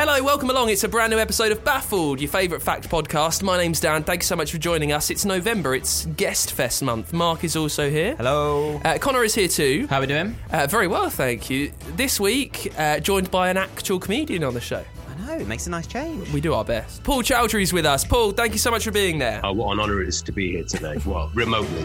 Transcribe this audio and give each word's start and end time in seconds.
Hello, 0.00 0.22
welcome 0.22 0.48
along. 0.48 0.68
It's 0.68 0.84
a 0.84 0.88
brand 0.88 1.10
new 1.10 1.18
episode 1.18 1.50
of 1.50 1.64
Baffled, 1.64 2.20
your 2.20 2.30
favourite 2.30 2.62
fact 2.62 2.88
podcast. 2.88 3.42
My 3.42 3.58
name's 3.58 3.80
Dan. 3.80 4.04
Thanks 4.04 4.28
so 4.28 4.36
much 4.36 4.52
for 4.52 4.58
joining 4.58 4.92
us. 4.92 5.10
It's 5.10 5.24
November. 5.24 5.74
It's 5.74 6.06
Guest 6.06 6.52
Fest 6.52 6.84
month. 6.84 7.12
Mark 7.12 7.42
is 7.42 7.56
also 7.56 7.90
here. 7.90 8.14
Hello. 8.14 8.80
Uh, 8.84 8.96
Connor 8.98 9.24
is 9.24 9.34
here 9.34 9.48
too. 9.48 9.88
How 9.90 9.96
are 9.96 10.02
we 10.02 10.06
doing? 10.06 10.36
Uh, 10.52 10.68
very 10.68 10.86
well, 10.86 11.10
thank 11.10 11.50
you. 11.50 11.72
This 11.96 12.20
week, 12.20 12.72
uh, 12.78 13.00
joined 13.00 13.32
by 13.32 13.50
an 13.50 13.56
actual 13.56 13.98
comedian 13.98 14.44
on 14.44 14.54
the 14.54 14.60
show. 14.60 14.84
I 15.08 15.26
know, 15.26 15.32
it 15.32 15.48
makes 15.48 15.66
a 15.66 15.70
nice 15.70 15.88
change. 15.88 16.32
We 16.32 16.40
do 16.40 16.54
our 16.54 16.64
best. 16.64 17.02
Paul 17.02 17.24
Chowdhury's 17.24 17.72
with 17.72 17.84
us. 17.84 18.04
Paul, 18.04 18.30
thank 18.30 18.52
you 18.52 18.60
so 18.60 18.70
much 18.70 18.84
for 18.84 18.92
being 18.92 19.18
there. 19.18 19.40
Oh, 19.42 19.52
what 19.52 19.72
an 19.72 19.80
honour 19.80 20.00
it 20.00 20.06
is 20.06 20.22
to 20.22 20.30
be 20.30 20.52
here 20.52 20.64
today. 20.64 20.98
Well, 21.04 21.28
remotely. 21.34 21.84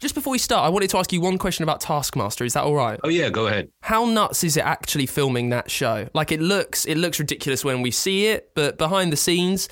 Just 0.00 0.14
before 0.14 0.30
we 0.30 0.38
start, 0.38 0.64
I 0.64 0.70
wanted 0.70 0.88
to 0.90 0.98
ask 0.98 1.12
you 1.12 1.20
one 1.20 1.36
question 1.36 1.62
about 1.62 1.82
Taskmaster. 1.82 2.44
Is 2.44 2.54
that 2.54 2.64
all 2.64 2.74
right? 2.74 2.98
Oh, 3.04 3.10
yeah, 3.10 3.28
go 3.28 3.46
ahead. 3.46 3.68
How 3.82 4.06
nuts 4.06 4.42
is 4.42 4.56
it 4.56 4.64
actually 4.64 5.04
filming 5.04 5.50
that 5.50 5.70
show? 5.70 6.08
Like 6.14 6.32
it 6.32 6.40
looks, 6.40 6.86
it 6.86 6.96
looks 6.96 7.18
ridiculous 7.18 7.66
when 7.66 7.82
we 7.82 7.90
see 7.90 8.28
it, 8.28 8.52
but 8.54 8.78
behind 8.78 9.12
the 9.12 9.16
scenes, 9.16 9.68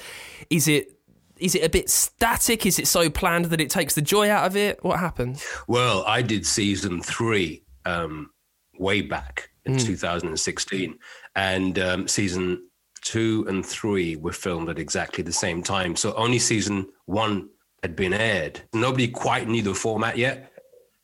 is 0.50 0.68
it 0.68 0.92
is 1.38 1.54
it 1.54 1.62
a 1.62 1.68
bit 1.68 1.88
static? 1.88 2.66
Is 2.66 2.78
it 2.78 2.88
so 2.88 3.08
planned 3.08 3.46
that 3.46 3.60
it 3.60 3.70
takes 3.70 3.94
the 3.94 4.02
joy 4.02 4.28
out 4.28 4.44
of 4.44 4.56
it? 4.56 4.82
What 4.82 4.98
happens? 4.98 5.46
Well, 5.68 6.04
I 6.04 6.20
did 6.20 6.44
season 6.44 7.00
three 7.00 7.62
um, 7.84 8.30
way 8.76 9.02
back 9.02 9.50
in 9.64 9.78
2016, 9.78 10.98
and 11.36 11.78
um, 11.78 12.08
season 12.08 12.68
two 13.02 13.44
and 13.48 13.64
three 13.64 14.16
were 14.16 14.32
filmed 14.32 14.68
at 14.68 14.78
exactly 14.80 15.22
the 15.22 15.32
same 15.32 15.62
time. 15.62 15.94
So 15.94 16.12
only 16.14 16.40
season 16.40 16.88
one 17.06 17.48
had 17.82 17.96
been 17.96 18.12
aired. 18.12 18.62
Nobody 18.72 19.08
quite 19.08 19.48
knew 19.48 19.62
the 19.62 19.74
format 19.74 20.18
yet, 20.18 20.52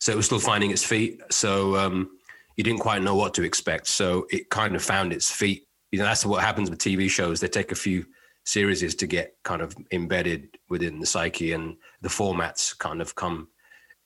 so 0.00 0.12
it 0.12 0.16
was 0.16 0.26
still 0.26 0.38
finding 0.38 0.70
its 0.70 0.84
feet. 0.84 1.20
So 1.30 1.76
um, 1.76 2.10
you 2.56 2.64
didn't 2.64 2.80
quite 2.80 3.02
know 3.02 3.14
what 3.14 3.34
to 3.34 3.42
expect. 3.42 3.86
So 3.86 4.26
it 4.30 4.50
kind 4.50 4.74
of 4.74 4.82
found 4.82 5.12
its 5.12 5.30
feet. 5.30 5.66
You 5.92 5.98
know, 5.98 6.04
that's 6.04 6.26
what 6.26 6.42
happens 6.42 6.70
with 6.70 6.78
TV 6.78 7.08
shows. 7.08 7.40
They 7.40 7.48
take 7.48 7.72
a 7.72 7.76
few 7.76 8.04
series 8.44 8.94
to 8.94 9.06
get 9.06 9.36
kind 9.44 9.62
of 9.62 9.74
embedded 9.92 10.58
within 10.68 10.98
the 11.00 11.06
psyche, 11.06 11.52
and 11.52 11.76
the 12.02 12.08
formats 12.08 12.76
kind 12.76 13.00
of 13.00 13.14
come 13.14 13.48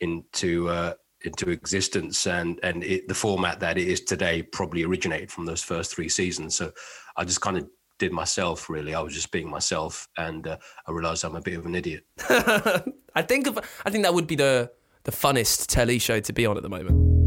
into 0.00 0.69
uh, 0.69 0.94
into 1.25 1.50
existence. 1.50 2.26
And 2.26 2.60
and 2.62 2.84
it, 2.84 3.09
the 3.09 3.14
format 3.14 3.60
that 3.60 3.78
it 3.78 3.88
is 3.88 4.03
today 4.03 4.43
probably 4.43 4.84
originated 4.84 5.31
from 5.31 5.47
those 5.47 5.62
first 5.62 5.94
three 5.94 6.09
seasons. 6.09 6.54
So 6.54 6.72
I 7.16 7.25
just 7.25 7.41
kind 7.41 7.56
of 7.56 7.69
did 7.98 8.12
myself 8.12 8.70
really. 8.70 8.94
I 8.94 9.00
was 9.00 9.14
just 9.14 9.31
being 9.31 9.48
myself, 9.50 10.09
and 10.16 10.47
uh, 10.47 10.56
I 10.86 10.92
realized 10.92 11.25
I'm 11.25 11.36
a 11.36 11.41
bit 11.41 11.59
of 11.59 11.66
an 11.66 11.75
idiot. 11.75 12.04
I 12.28 13.22
think 13.22 13.47
of, 13.47 13.59
I 13.84 13.91
think 13.91 14.04
that 14.04 14.14
would 14.14 14.26
be 14.26 14.36
the 14.36 14.70
the 15.04 15.12
funnest 15.12 15.66
telly 15.69 15.98
show 15.98 16.20
to 16.20 16.32
be 16.32 16.44
on 16.47 16.56
at 16.56 16.62
the 16.62 16.69
moment. 16.69 17.19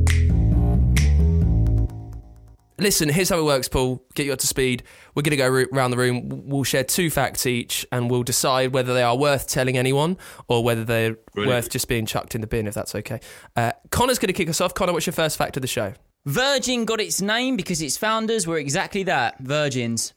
Listen, 2.78 3.10
here's 3.10 3.30
how 3.30 3.38
it 3.38 3.44
works, 3.44 3.68
Paul. 3.68 4.04
Get 4.16 4.26
you 4.26 4.34
up 4.34 4.40
to 4.40 4.48
speed. 4.48 4.82
We're 5.14 5.22
going 5.22 5.32
to 5.32 5.38
go 5.38 5.48
around 5.48 5.92
the 5.92 5.98
room. 5.98 6.30
We'll 6.48 6.64
share 6.64 6.84
two 6.84 7.12
facts 7.12 7.46
each, 7.46 7.86
and 7.92 8.10
we'll 8.10 8.24
decide 8.24 8.74
whether 8.74 8.96
they 8.96 9.04
are 9.04 9.16
worth 9.16 9.48
telling 9.48 9.78
anyone 9.78 10.18
or 10.48 10.64
whether 10.64 10.84
they're 10.84 11.16
Brilliant. 11.34 11.56
worth 11.56 11.70
just 11.70 11.88
being 11.88 12.08
chucked 12.08 12.34
in 12.34 12.42
the 12.42 12.48
bin, 12.48 12.66
if 12.66 12.74
that's 12.74 12.96
okay. 12.96 13.20
Uh, 13.56 13.74
Connor's 13.92 14.18
going 14.18 14.28
to 14.28 14.34
kick 14.34 14.50
us 14.50 14.60
off. 14.62 14.74
Connor, 14.74 14.94
what's 14.94 15.06
your 15.06 15.14
first 15.14 15.38
fact 15.38 15.58
of 15.58 15.62
the 15.62 15.68
show? 15.68 15.94
Virgin 16.26 16.86
got 16.86 17.00
its 17.00 17.22
name 17.22 17.56
because 17.56 17.84
its 17.84 17.98
founders 17.98 18.48
were 18.48 18.58
exactly 18.58 19.04
that 19.04 19.40
virgins. 19.40 20.14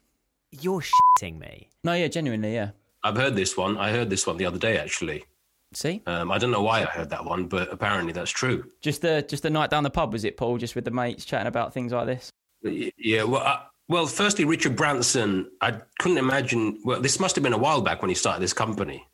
You're 0.60 0.82
shitting 0.82 1.38
me. 1.38 1.69
No, 1.82 1.92
yeah, 1.92 2.09
genuinely, 2.09 2.54
yeah. 2.54 2.70
I've 3.03 3.16
heard 3.16 3.37
this 3.37 3.56
one. 3.56 3.76
I 3.76 3.91
heard 3.91 4.09
this 4.10 4.26
one 4.26 4.37
the 4.37 4.47
other 4.47 4.59
day 4.59 4.78
actually. 4.78 5.25
See, 5.72 6.03
Um, 6.06 6.31
I 6.31 6.38
don't 6.38 6.53
know 6.53 6.62
why 6.62 6.82
I 6.82 6.84
heard 6.84 7.10
that 7.10 7.25
one, 7.25 7.47
but 7.47 7.72
apparently 7.72 8.12
that's 8.12 8.31
true. 8.31 8.70
just 8.81 9.03
the 9.03 9.26
just 9.28 9.43
the 9.43 9.50
night 9.50 9.70
down 9.70 9.82
the 9.82 9.91
pub 9.91 10.12
was 10.12 10.25
it, 10.25 10.37
Paul? 10.37 10.56
Just 10.56 10.76
with 10.76 10.84
the 10.84 10.93
mates 10.93 11.25
chatting 11.25 11.48
about 11.48 11.75
things 11.75 11.93
like 11.93 12.06
this. 12.06 12.31
Yeah, 12.62 13.25
well, 13.25 13.43
I, 13.43 13.64
well, 13.88 14.06
firstly, 14.06 14.44
Richard 14.44 14.76
Branson. 14.76 15.50
I 15.60 15.81
couldn't 15.98 16.19
imagine. 16.19 16.81
Well, 16.84 17.00
this 17.00 17.19
must 17.19 17.34
have 17.34 17.43
been 17.43 17.53
a 17.53 17.59
while 17.59 17.81
back 17.82 18.00
when 18.03 18.09
he 18.09 18.14
started 18.14 18.41
this 18.41 18.53
company. 18.53 19.04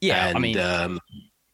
Yeah, 0.00 0.28
and, 0.28 0.36
I 0.36 0.40
mean, 0.40 0.58
um, 0.58 1.00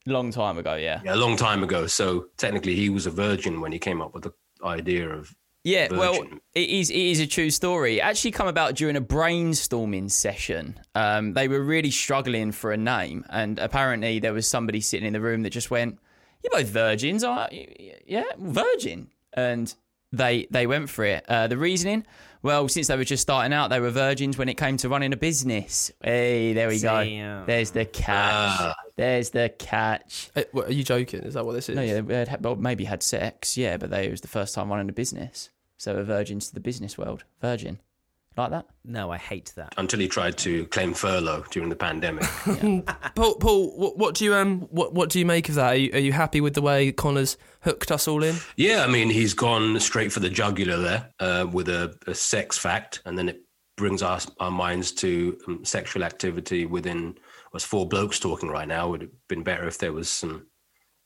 long 0.07 0.31
time 0.31 0.59
ago, 0.59 0.75
yeah. 0.75 1.01
yeah, 1.05 1.15
a 1.15 1.17
long 1.17 1.37
time 1.37 1.63
ago. 1.63 1.87
So 1.87 2.27
technically, 2.37 2.75
he 2.75 2.91
was 2.91 3.07
a 3.07 3.11
virgin 3.11 3.61
when 3.61 3.73
he 3.73 3.79
came 3.79 4.03
up 4.03 4.13
with 4.15 4.25
the 4.25 4.33
idea 4.63 5.09
of. 5.09 5.35
Yeah, 5.65 5.89
well, 5.93 6.25
it 6.55 6.69
is 6.69 6.91
it 6.91 6.97
is 6.97 7.21
a 7.21 7.27
true 7.27 7.51
story. 7.51 7.99
It 7.99 8.01
actually 8.01 8.33
come 8.33 8.49
about 8.49 8.75
during 8.75 8.97
a 8.97 9.01
brainstorming 9.01 10.11
session. 10.11 10.81
Um, 10.97 11.35
they 11.35 11.47
were 11.47 11.63
really 11.63 11.93
struggling 11.93 12.51
for 12.51 12.73
a 12.73 12.77
name, 12.77 13.25
and 13.31 13.61
apparently 13.61 14.19
there 14.19 14.33
was 14.33 14.49
somebody 14.49 14.81
sitting 14.81 15.07
in 15.07 15.13
the 15.13 15.21
room 15.21 15.43
that 15.43 15.51
just 15.51 15.71
went, 15.71 15.99
"You're 16.43 16.51
both 16.51 16.69
virgins, 16.69 17.23
aren't 17.23 17.53
you? 17.53 17.95
Yeah, 18.07 18.25
virgin." 18.39 19.09
And 19.35 19.73
they 20.11 20.49
they 20.51 20.67
went 20.67 20.91
for 20.91 21.05
it. 21.05 21.25
Uh, 21.29 21.47
the 21.47 21.57
reasoning, 21.57 22.07
well, 22.43 22.69
since 22.69 22.89
they 22.89 22.97
were 22.97 23.05
just 23.05 23.23
starting 23.23 23.53
out, 23.53 23.71
they 23.71 23.81
were 23.81 23.91
virgins 23.91 24.37
when 24.37 24.49
it 24.49 24.57
came 24.57 24.77
to 24.79 24.89
running 24.89 25.13
a 25.13 25.17
business. 25.17 25.93
Hey, 26.03 26.53
there 26.53 26.69
we 26.69 26.81
go. 26.81 27.05
Damn. 27.05 27.47
There's 27.47 27.71
the 27.71 27.85
catch. 27.85 28.13
Ah. 28.35 28.75
There's 28.97 29.31
the 29.31 29.53
catch. 29.59 30.31
Uh, 30.35 30.43
what, 30.53 30.69
are 30.69 30.73
you 30.73 30.85
joking? 30.85 31.21
Is 31.21 31.35
that 31.35 31.47
what 31.47 31.53
this 31.53 31.69
is? 31.69 31.77
No, 31.77 31.83
yeah, 31.83 32.01
they 32.01 32.25
had, 32.25 32.45
well, 32.45 32.57
maybe 32.57 32.85
had 32.85 33.03
sex, 33.03 33.57
yeah, 33.57 33.77
but 33.77 33.91
they 33.91 34.07
it 34.07 34.11
was 34.11 34.21
the 34.21 34.29
first 34.29 34.55
time 34.55 34.69
running 34.71 34.89
a 34.89 34.93
business, 34.93 35.51
so 35.79 35.95
were 35.95 36.03
virgins 36.03 36.49
to 36.49 36.55
the 36.55 36.61
business 36.61 36.99
world. 36.99 37.25
Virgin, 37.41 37.79
like 38.37 38.51
that. 38.51 38.67
No, 38.85 39.11
I 39.11 39.19
hate 39.19 39.53
that. 39.57 39.75
Until 39.77 40.01
he 40.01 40.09
tried 40.09 40.39
to 40.39 40.67
claim 40.67 40.95
furlough 40.95 41.45
during 41.51 41.69
the 41.69 41.77
pandemic. 41.77 42.25
Paul, 43.15 43.35
Paul 43.37 43.79
what, 43.79 43.99
what 43.99 44.15
do 44.15 44.25
you 44.25 44.35
um 44.35 44.61
what 44.71 44.95
what 44.95 45.11
do 45.11 45.19
you 45.19 45.27
make 45.27 45.49
of 45.49 45.57
that? 45.57 45.73
Are 45.73 45.77
you, 45.77 45.93
are 45.93 45.99
you 45.99 46.13
happy 46.13 46.41
with 46.41 46.55
the 46.55 46.63
way 46.63 46.93
Connor's 46.93 47.37
hooked 47.61 47.91
us 47.93 48.09
all 48.09 48.23
in? 48.23 48.37
yeah, 48.57 48.85
I 48.85 48.87
mean, 48.89 49.11
he's 49.11 49.35
gone 49.35 49.79
straight 49.81 50.13
for 50.13 50.21
the 50.21 50.31
jugular 50.31 50.79
there 50.79 51.11
uh, 51.21 51.47
with 51.51 51.69
a, 51.69 51.95
a 52.07 52.15
sex 52.15 52.59
fact, 52.59 53.01
and 53.05 53.19
then 53.19 53.29
it 53.29 53.43
brings 53.77 54.03
our 54.03 54.21
our 54.41 54.51
minds 54.51 54.93
to 54.93 55.39
um, 55.49 55.65
sexual 55.65 56.03
activity 56.05 56.67
within. 56.67 57.17
Was 57.53 57.65
four 57.65 57.87
blokes 57.87 58.19
talking 58.19 58.49
right 58.49 58.67
now? 58.67 58.89
Would 58.89 59.03
have 59.03 59.11
been 59.29 59.43
better 59.43 59.67
if 59.69 59.77
there 59.77 59.93
was 59.93 60.09
some 60.09 60.47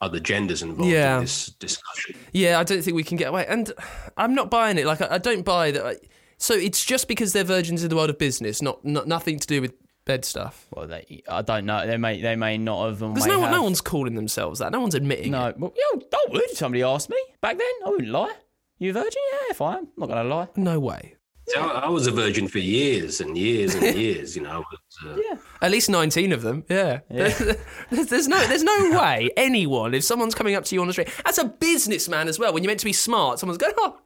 other 0.00 0.20
genders 0.20 0.62
involved 0.62 0.92
Yeah. 0.92 1.16
in 1.16 1.22
this 1.22 1.46
discussion. 1.46 2.14
Yeah, 2.32 2.60
I 2.60 2.62
don't 2.62 2.82
think 2.82 2.94
we 2.94 3.02
can 3.02 3.16
get 3.16 3.30
away. 3.30 3.46
And 3.48 3.72
I'm 4.16 4.32
not 4.32 4.48
buying 4.48 4.78
it. 4.78 4.86
Like, 4.86 5.00
I, 5.00 5.14
I 5.14 5.18
don't 5.18 5.44
buy 5.44 5.72
that. 5.72 5.84
I, 5.84 5.96
so 6.38 6.54
it's 6.54 6.84
just 6.84 7.08
because 7.08 7.32
they're 7.32 7.44
virgins 7.44 7.82
in 7.82 7.88
the 7.90 7.96
world 7.96 8.10
of 8.10 8.18
business, 8.18 8.60
not, 8.62 8.84
not 8.84 9.06
nothing 9.06 9.38
to 9.38 9.46
do 9.46 9.60
with 9.60 9.72
bed 10.04 10.24
stuff. 10.24 10.66
Well, 10.70 10.86
they, 10.86 11.22
I 11.28 11.42
don't 11.42 11.66
know. 11.66 11.86
They 11.86 11.96
may, 11.96 12.20
they 12.20 12.36
may 12.36 12.58
not 12.58 12.86
have. 12.86 13.02
or 13.02 13.08
Because 13.10 13.26
no, 13.26 13.40
one, 13.40 13.48
have. 13.48 13.56
no 13.58 13.62
one's 13.64 13.80
calling 13.80 14.14
themselves 14.14 14.60
that. 14.60 14.70
No 14.72 14.80
one's 14.80 14.94
admitting 14.94 15.32
No, 15.32 15.46
it. 15.48 15.58
well, 15.58 15.72
yeah, 15.76 16.00
I 16.12 16.24
would. 16.30 16.42
if 16.42 16.56
Somebody 16.56 16.82
asked 16.82 17.10
me 17.10 17.16
back 17.40 17.58
then. 17.58 17.66
I 17.84 17.90
wouldn't 17.90 18.10
lie. 18.10 18.32
You 18.78 18.90
a 18.90 18.92
virgin? 18.92 19.22
Yeah, 19.32 19.38
if 19.50 19.60
I 19.60 19.72
am. 19.78 19.84
I'm 19.84 19.88
not 19.96 20.08
gonna 20.08 20.24
lie. 20.28 20.48
No 20.56 20.78
way. 20.78 21.14
So 21.48 21.60
I, 21.60 21.86
I 21.86 21.88
was 21.88 22.06
a 22.08 22.10
virgin 22.10 22.46
for 22.48 22.58
years 22.58 23.20
and 23.20 23.38
years 23.38 23.74
and 23.74 23.96
years. 23.96 24.36
You 24.36 24.42
know, 24.42 24.50
I 24.50 24.58
was, 24.58 25.18
uh, 25.32 25.36
At 25.62 25.70
least 25.70 25.88
19 25.88 26.32
of 26.32 26.42
them. 26.42 26.64
Yeah. 26.68 27.00
There's, 27.10 28.08
there's 28.08 28.28
no 28.28 28.44
there's 28.48 28.64
no 28.64 29.00
way 29.00 29.30
anyone, 29.36 29.94
if 29.94 30.02
someone's 30.04 30.34
coming 30.34 30.54
up 30.56 30.64
to 30.64 30.74
you 30.74 30.80
on 30.80 30.88
the 30.88 30.92
street, 30.92 31.08
as 31.24 31.38
a 31.38 31.44
businessman 31.44 32.28
as 32.28 32.38
well, 32.38 32.52
when 32.52 32.62
you're 32.62 32.68
meant 32.70 32.80
to 32.80 32.86
be 32.86 32.92
smart, 32.92 33.38
someone's 33.38 33.58
going, 33.58 33.74
oh, 33.78 33.98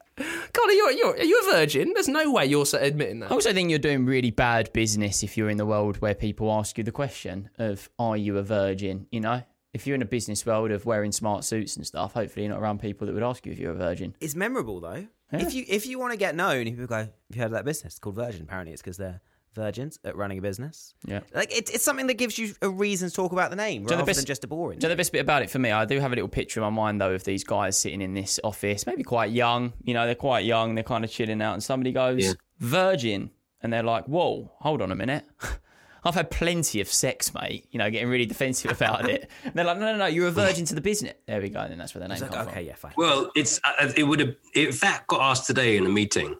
God, 0.52 0.68
are 0.68 0.72
you, 0.72 0.90
you're, 0.96 1.16
are 1.16 1.24
you 1.24 1.40
a 1.48 1.52
virgin? 1.52 1.92
There's 1.94 2.08
no 2.08 2.30
way 2.30 2.46
you're 2.46 2.66
admitting 2.78 3.20
that. 3.20 3.30
I 3.30 3.34
also 3.34 3.52
think 3.52 3.70
you're 3.70 3.78
doing 3.78 4.04
really 4.04 4.30
bad 4.30 4.72
business 4.72 5.22
if 5.22 5.36
you're 5.36 5.50
in 5.50 5.56
the 5.56 5.66
world 5.66 6.00
where 6.00 6.14
people 6.14 6.52
ask 6.52 6.78
you 6.78 6.84
the 6.84 6.92
question 6.92 7.50
of 7.58 7.88
"Are 7.98 8.16
you 8.16 8.38
a 8.38 8.42
virgin?" 8.42 9.06
You 9.10 9.20
know, 9.20 9.42
if 9.72 9.86
you're 9.86 9.94
in 9.94 10.02
a 10.02 10.06
business 10.06 10.44
world 10.44 10.70
of 10.70 10.84
wearing 10.84 11.12
smart 11.12 11.44
suits 11.44 11.76
and 11.76 11.86
stuff, 11.86 12.12
hopefully 12.14 12.44
you're 12.44 12.54
not 12.54 12.60
around 12.60 12.80
people 12.80 13.06
that 13.06 13.12
would 13.14 13.22
ask 13.22 13.46
you 13.46 13.52
if 13.52 13.58
you're 13.58 13.72
a 13.72 13.76
virgin. 13.76 14.14
It's 14.20 14.34
memorable 14.34 14.80
though. 14.80 15.06
If 15.32 15.54
you 15.54 15.64
if 15.68 15.86
you 15.86 15.98
want 15.98 16.12
to 16.12 16.18
get 16.18 16.34
known, 16.34 16.64
people 16.64 16.86
go, 16.86 16.96
"Have 16.96 17.10
you 17.32 17.40
heard 17.40 17.46
of 17.46 17.52
that 17.52 17.64
business? 17.64 17.92
It's 17.92 17.98
called 18.00 18.16
Virgin." 18.16 18.42
Apparently, 18.42 18.72
it's 18.72 18.82
because 18.82 18.96
they're 18.96 19.20
virgins 19.54 19.98
at 20.04 20.16
running 20.16 20.38
a 20.38 20.42
business. 20.42 20.94
Yeah. 21.04 21.20
Like 21.34 21.50
it, 21.56 21.70
it's 21.72 21.84
something 21.84 22.06
that 22.06 22.14
gives 22.14 22.38
you 22.38 22.54
a 22.62 22.68
reason 22.70 23.08
to 23.08 23.14
talk 23.14 23.32
about 23.32 23.50
the 23.50 23.56
name 23.56 23.82
you 23.82 23.86
know 23.86 23.88
the 23.88 23.94
rather 23.96 24.06
best- 24.06 24.18
than 24.20 24.26
just 24.26 24.44
a 24.44 24.46
boring. 24.46 24.78
Do 24.78 24.84
you 24.84 24.88
know 24.88 24.94
the 24.94 24.98
best 25.00 25.12
bit 25.12 25.20
about 25.20 25.42
it 25.42 25.50
for 25.50 25.58
me? 25.58 25.70
I 25.70 25.84
do 25.84 25.98
have 26.00 26.12
a 26.12 26.14
little 26.14 26.28
picture 26.28 26.60
in 26.60 26.64
my 26.64 26.70
mind 26.70 27.00
though 27.00 27.12
of 27.12 27.24
these 27.24 27.44
guys 27.44 27.78
sitting 27.78 28.00
in 28.02 28.14
this 28.14 28.38
office, 28.44 28.86
maybe 28.86 29.02
quite 29.02 29.30
young. 29.30 29.72
You 29.82 29.94
know, 29.94 30.06
they're 30.06 30.14
quite 30.14 30.44
young. 30.44 30.74
They're 30.74 30.84
kind 30.84 31.04
of 31.04 31.10
chilling 31.10 31.42
out, 31.42 31.54
and 31.54 31.62
somebody 31.62 31.92
goes, 31.92 32.24
Yeah. 32.24 32.32
"Virgin," 32.58 33.30
and 33.62 33.72
they're 33.72 33.82
like, 33.82 34.06
"Whoa, 34.06 34.52
hold 34.60 34.82
on 34.82 34.92
a 34.92 34.96
minute." 34.96 35.24
I've 36.02 36.14
had 36.14 36.30
plenty 36.30 36.80
of 36.80 36.88
sex, 36.88 37.34
mate. 37.34 37.66
You 37.70 37.78
know, 37.78 37.90
getting 37.90 38.08
really 38.08 38.24
defensive 38.34 38.70
about 38.70 39.08
it. 39.10 39.30
And 39.44 39.52
they're 39.54 39.64
like, 39.64 39.78
"No, 39.78 39.92
no, 39.92 39.98
no, 39.98 40.06
you're 40.06 40.28
a 40.28 40.30
virgin 40.30 40.64
to 40.66 40.74
the 40.74 40.80
business." 40.80 41.14
There 41.26 41.40
we 41.40 41.50
go. 41.50 41.60
And 41.60 41.72
then 41.72 41.78
that's 41.78 41.94
where 41.94 42.00
their 42.00 42.08
name 42.08 42.20
like, 42.20 42.30
comes 42.30 42.42
okay, 42.48 42.50
from. 42.52 42.58
Okay, 42.58 42.66
yeah, 42.68 42.74
fine. 42.74 42.92
Well, 42.96 43.30
it's 43.34 43.60
uh, 43.64 43.92
it 43.96 44.04
would 44.04 44.20
have 44.20 44.34
if 44.54 44.80
that 44.80 45.06
got 45.06 45.20
asked 45.20 45.46
today 45.46 45.76
in 45.76 45.84
a 45.84 45.90
meeting, 45.90 46.36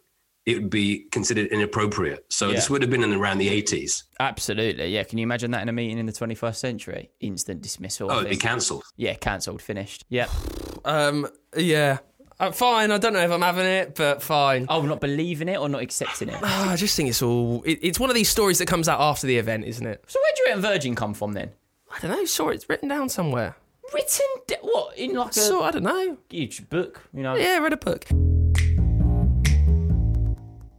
it 0.46 0.54
would 0.54 0.70
be 0.70 1.00
considered 1.12 1.46
inappropriate. 1.48 2.25
So 2.31 2.50
this 2.52 2.69
would 2.70 2.82
have 2.82 2.90
been 2.90 3.02
in 3.04 3.12
around 3.12 3.38
the 3.38 3.48
eighties. 3.48 4.04
Absolutely, 4.19 4.88
yeah. 4.88 5.04
Can 5.04 5.19
you 5.19 5.22
imagine 5.22 5.50
that 5.52 5.62
in 5.62 5.69
a 5.69 5.72
meeting 5.72 5.98
in 5.98 6.06
the 6.06 6.12
21st 6.12 6.56
century? 6.56 7.10
Instant 7.20 7.62
dismissal. 7.62 8.10
Oh, 8.10 8.19
it'd 8.20 8.31
be 8.31 8.37
cancelled. 8.37 8.84
Yeah, 8.96 9.14
cancelled, 9.14 9.62
finished. 9.62 10.04
Yeah. 10.08 10.28
Um, 10.82 11.28
yeah. 11.54 11.98
Uh, 12.38 12.52
fine. 12.52 12.90
I 12.90 12.96
don't 12.96 13.12
know 13.12 13.20
if 13.20 13.31
I'm 13.31 13.42
having 13.42 13.66
it, 13.66 13.94
but 13.94 14.22
fine. 14.22 14.64
Oh, 14.70 14.81
not 14.81 14.98
believing 14.98 15.46
it 15.46 15.58
or 15.58 15.69
not 15.69 15.82
accepting 15.82 16.31
it. 16.31 16.38
Ah, 16.43 16.70
I 16.70 16.76
just 16.76 16.96
think 16.96 17.10
it's 17.10 17.20
all. 17.20 17.62
It, 17.66 17.81
it's 17.82 18.00
one 18.00 18.08
of 18.08 18.14
these 18.16 18.31
stories 18.31 18.56
that 18.60 18.66
comes 18.66 18.88
out 18.88 18.98
after 18.98 19.26
the 19.26 19.36
event, 19.36 19.66
isn't 19.66 19.86
it? 19.86 20.02
So 20.06 20.19
where 20.19 20.32
do 20.34 20.40
you 20.40 20.46
reckon 20.46 20.62
Virgin 20.62 20.94
come 20.94 21.12
from 21.12 21.34
then? 21.34 21.50
I 21.94 21.98
don't 22.00 22.10
know. 22.12 22.25
Saw 22.25 22.48
it's 22.48 22.66
written 22.66 22.88
down 22.88 23.10
somewhere. 23.10 23.56
Written 23.93 24.26
d- 24.46 24.56
what 24.62 24.96
in 24.96 25.12
like 25.14 25.32
a 25.32 25.34
So 25.34 25.62
I 25.64 25.70
don't 25.70 25.82
know. 25.82 26.16
huge 26.31 26.70
book? 26.70 27.02
You 27.12 27.22
know. 27.25 27.34
Yeah, 27.34 27.58
read 27.58 27.75
a 27.75 27.76
book. 27.76 28.06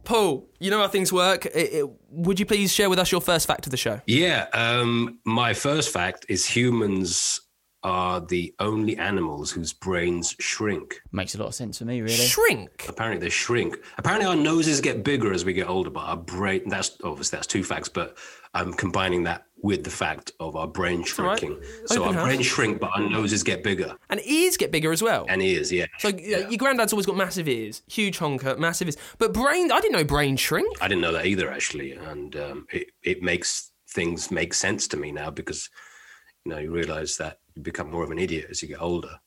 Paul, 0.04 0.48
you 0.58 0.70
know 0.70 0.80
how 0.80 0.88
things 0.88 1.12
work. 1.12 1.46
It- 1.46 1.72
it- 1.72 1.90
would 2.10 2.38
you 2.40 2.46
please 2.46 2.72
share 2.72 2.90
with 2.90 2.98
us 2.98 3.10
your 3.12 3.20
first 3.20 3.46
fact 3.46 3.66
of 3.66 3.70
the 3.70 3.76
show? 3.76 4.00
Yeah. 4.06 4.46
Um, 4.52 5.18
my 5.24 5.54
first 5.54 5.90
fact 5.92 6.26
is 6.28 6.44
humans 6.46 7.40
are 7.84 8.20
the 8.20 8.54
only 8.60 8.96
animals 8.96 9.50
whose 9.50 9.72
brains 9.72 10.36
shrink. 10.38 11.00
Makes 11.10 11.34
a 11.34 11.38
lot 11.38 11.48
of 11.48 11.54
sense 11.54 11.78
for 11.78 11.84
me, 11.84 12.00
really. 12.00 12.14
Shrink. 12.14 12.86
Apparently 12.88 13.18
they 13.26 13.30
shrink. 13.30 13.76
Apparently 13.98 14.26
our 14.26 14.36
noses 14.36 14.80
get 14.80 15.02
bigger 15.02 15.32
as 15.32 15.44
we 15.44 15.52
get 15.52 15.68
older, 15.68 15.90
but 15.90 16.00
our 16.04 16.16
brain 16.16 16.68
that's 16.68 16.96
obviously 17.02 17.36
that's 17.36 17.48
two 17.48 17.64
facts, 17.64 17.88
but 17.88 18.16
I'm 18.54 18.72
combining 18.72 19.24
that 19.24 19.46
with 19.62 19.84
the 19.84 19.90
fact 19.90 20.32
of 20.40 20.56
our 20.56 20.66
brain 20.66 21.04
all 21.18 21.24
right. 21.24 21.38
shrinking. 21.38 21.62
So 21.86 22.02
Open 22.02 22.08
our 22.08 22.14
house. 22.14 22.24
brains 22.24 22.46
shrink, 22.46 22.80
but 22.80 22.90
our 22.94 23.08
noses 23.08 23.42
get 23.42 23.62
bigger. 23.62 23.96
And 24.10 24.20
ears 24.24 24.56
get 24.56 24.72
bigger 24.72 24.92
as 24.92 25.02
well. 25.02 25.24
And 25.28 25.40
ears, 25.40 25.72
yeah. 25.72 25.86
so 25.98 26.08
you 26.08 26.32
know, 26.32 26.48
your 26.48 26.58
granddad's 26.58 26.92
always 26.92 27.06
got 27.06 27.16
massive 27.16 27.48
ears, 27.48 27.82
huge 27.86 28.18
honker, 28.18 28.56
massive 28.56 28.88
ears. 28.88 28.96
But 29.18 29.32
brain, 29.32 29.70
I 29.70 29.80
didn't 29.80 29.92
know 29.92 30.04
brain 30.04 30.36
shrink. 30.36 30.76
I 30.82 30.88
didn't 30.88 31.00
know 31.00 31.12
that 31.12 31.26
either, 31.26 31.50
actually, 31.50 31.92
and 31.92 32.36
um, 32.36 32.66
it 32.70 32.88
it 33.02 33.22
makes 33.22 33.70
things 33.88 34.30
make 34.30 34.52
sense 34.52 34.88
to 34.88 34.96
me 34.96 35.12
now 35.12 35.30
because 35.30 35.70
you 36.44 36.52
know 36.52 36.58
you 36.58 36.72
realize 36.72 37.16
that 37.18 37.38
you 37.54 37.62
become 37.62 37.90
more 37.90 38.02
of 38.02 38.10
an 38.10 38.18
idiot 38.18 38.46
as 38.50 38.62
you 38.62 38.68
get 38.68 38.82
older, 38.82 39.20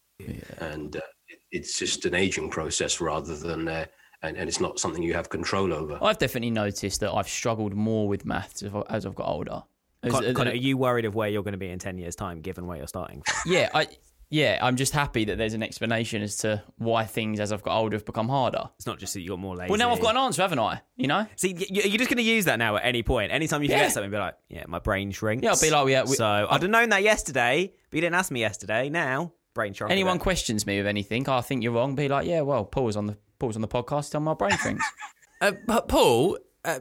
and 0.59 0.97
uh, 0.97 1.01
it, 1.29 1.39
it's 1.51 1.79
just 1.79 2.05
an 2.05 2.13
aging 2.13 2.49
process 2.49 2.99
rather 2.99 3.37
than 3.37 3.67
uh, 3.69 3.85
and, 4.21 4.35
and 4.35 4.49
it's 4.49 4.59
not 4.59 4.79
something 4.79 5.01
you 5.01 5.13
have 5.13 5.29
control 5.29 5.71
over. 5.71 5.97
I've 6.01 6.17
definitely 6.17 6.51
noticed 6.51 6.99
that 6.99 7.13
I've 7.13 7.29
struggled 7.29 7.73
more 7.73 8.07
with 8.07 8.25
maths 8.25 8.63
as 8.89 9.05
I've 9.05 9.15
got 9.15 9.27
older. 9.27 9.63
Con- 10.11 10.33
Connor, 10.33 10.51
are 10.51 10.55
you 10.55 10.77
worried 10.77 11.05
of 11.05 11.15
where 11.15 11.27
you're 11.29 11.43
going 11.43 11.53
to 11.53 11.57
be 11.57 11.69
in 11.69 11.79
ten 11.79 11.97
years' 11.97 12.15
time, 12.15 12.41
given 12.41 12.67
where 12.67 12.77
you're 12.77 12.87
starting? 12.87 13.21
From? 13.23 13.35
yeah, 13.51 13.69
I 13.73 13.87
yeah, 14.31 14.57
I'm 14.61 14.75
just 14.75 14.91
happy 14.91 15.25
that 15.25 15.37
there's 15.37 15.53
an 15.53 15.61
explanation 15.61 16.21
as 16.23 16.37
to 16.37 16.63
why 16.77 17.05
things 17.05 17.39
as 17.39 17.51
I've 17.53 17.61
got 17.61 17.77
older 17.77 17.95
have 17.95 18.05
become 18.05 18.27
harder. 18.27 18.69
It's 18.77 18.87
not 18.87 18.97
just 18.97 19.13
that 19.13 19.21
you 19.21 19.29
got 19.29 19.39
more 19.39 19.55
lazy. 19.55 19.69
Well, 19.69 19.77
now 19.77 19.91
I've 19.91 20.01
got 20.01 20.15
an 20.15 20.21
answer, 20.21 20.41
haven't 20.41 20.57
I? 20.59 20.81
You 20.97 21.07
know? 21.07 21.27
See, 21.35 21.55
you're 21.69 21.97
just 21.97 22.09
going 22.09 22.17
to 22.17 22.23
use 22.23 22.45
that 22.45 22.57
now 22.57 22.75
at 22.75 22.83
any 22.85 23.03
point. 23.03 23.31
Anytime 23.31 23.61
you 23.61 23.69
Yeah. 23.69 23.77
forget 23.77 23.91
something, 23.93 24.09
be 24.11 24.17
like, 24.17 24.35
"Yeah, 24.49 24.63
my 24.67 24.79
brain 24.79 25.11
shrinks." 25.11 25.43
Yeah, 25.43 25.51
I'll 25.51 25.61
be 25.61 25.69
like, 25.69 25.87
yeah, 25.89 26.03
we- 26.09 26.15
so 26.15 26.25
I'd 26.49 26.61
have 26.63 26.71
known 26.71 26.89
that 26.89 27.03
yesterday, 27.03 27.71
but 27.91 27.95
you 27.95 28.01
didn't 28.01 28.15
ask 28.15 28.31
me 28.31 28.39
yesterday. 28.39 28.89
Now, 28.89 29.33
brain 29.53 29.73
shrunk. 29.73 29.91
Anyone 29.91 30.17
questions 30.17 30.65
me 30.65 30.77
with 30.79 30.87
anything, 30.87 31.29
I 31.29 31.41
think 31.41 31.61
you're 31.63 31.71
wrong. 31.73 31.93
Be 31.95 32.07
like, 32.09 32.25
yeah, 32.27 32.41
well, 32.41 32.65
Paul 32.65 32.85
was 32.85 32.97
on 32.97 33.05
the 33.05 33.17
Paul 33.37 33.47
was 33.47 33.55
on 33.57 33.61
the 33.61 33.67
podcast, 33.67 34.09
tell 34.11 34.21
my 34.21 34.33
brain 34.33 34.57
shrinks. 34.57 34.83
Uh, 35.41 35.51
but 35.67 35.89
Paul, 35.89 36.37
uh, 36.65 36.79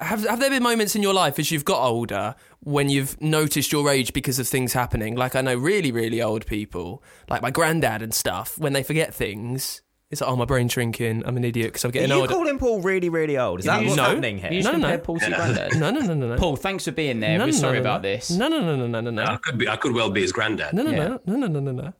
have 0.00 0.24
have 0.26 0.40
there 0.40 0.50
been 0.50 0.62
moments 0.62 0.94
in 0.96 1.02
your 1.02 1.14
life 1.14 1.38
as 1.38 1.50
you've 1.50 1.64
got 1.64 1.82
older 1.82 2.34
when 2.60 2.88
you've 2.88 3.20
noticed 3.20 3.72
your 3.72 3.90
age 3.90 4.12
because 4.12 4.38
of 4.38 4.46
things 4.48 4.72
happening? 4.72 5.14
Like 5.16 5.34
I 5.36 5.40
know 5.42 5.54
really 5.56 5.92
really 5.92 6.22
old 6.22 6.46
people, 6.46 7.02
like 7.28 7.42
my 7.42 7.50
granddad 7.50 8.02
and 8.02 8.14
stuff, 8.14 8.58
when 8.58 8.72
they 8.72 8.82
forget 8.82 9.14
things. 9.14 9.82
It's 10.08 10.20
like, 10.20 10.30
oh, 10.30 10.36
my 10.36 10.44
brain's 10.44 10.70
shrinking. 10.70 11.24
I'm 11.26 11.36
an 11.36 11.44
idiot 11.44 11.66
because 11.72 11.84
I'm 11.84 11.88
Are 11.88 11.92
getting 11.92 12.10
you 12.10 12.14
older. 12.20 12.32
calling 12.32 12.60
Paul 12.60 12.80
really, 12.80 13.08
really 13.08 13.36
old? 13.36 13.58
Is 13.58 13.66
that 13.66 13.82
what's 13.82 13.96
know- 13.96 14.04
happening 14.04 14.38
here? 14.38 14.50
just 14.50 14.64
No, 14.70 14.78
no, 14.78 14.88
no. 14.90 14.98
Paul 14.98 15.18
to 15.18 15.26
granddad. 15.30 15.76
no, 15.80 15.90
no, 15.90 15.98
no, 16.00 16.14
no, 16.14 16.28
no. 16.28 16.36
Paul, 16.36 16.54
thanks 16.54 16.84
for 16.84 16.92
being 16.92 17.18
there. 17.18 17.36
no, 17.38 17.44
We're 17.46 17.50
no, 17.50 17.56
sorry 17.58 17.78
no, 17.78 17.82
no. 17.82 17.90
about 17.90 18.02
this. 18.02 18.30
No, 18.30 18.46
no, 18.46 18.60
no, 18.60 18.76
no, 18.76 18.86
no, 18.86 19.00
no, 19.00 19.10
no, 19.10 19.24
I 19.24 19.36
could 19.38 19.58
be, 19.58 19.68
I 19.68 19.74
could 19.74 19.92
well 19.94 20.10
be 20.10 20.20
his 20.20 20.30
granddad. 20.30 20.74
no, 20.74 20.84
no, 20.84 20.92
Yeah. 20.92 20.96
no, 21.08 21.20
no, 21.26 21.36
no, 21.48 21.48
no, 21.48 21.60
no, 21.60 21.72
no. 21.72 21.92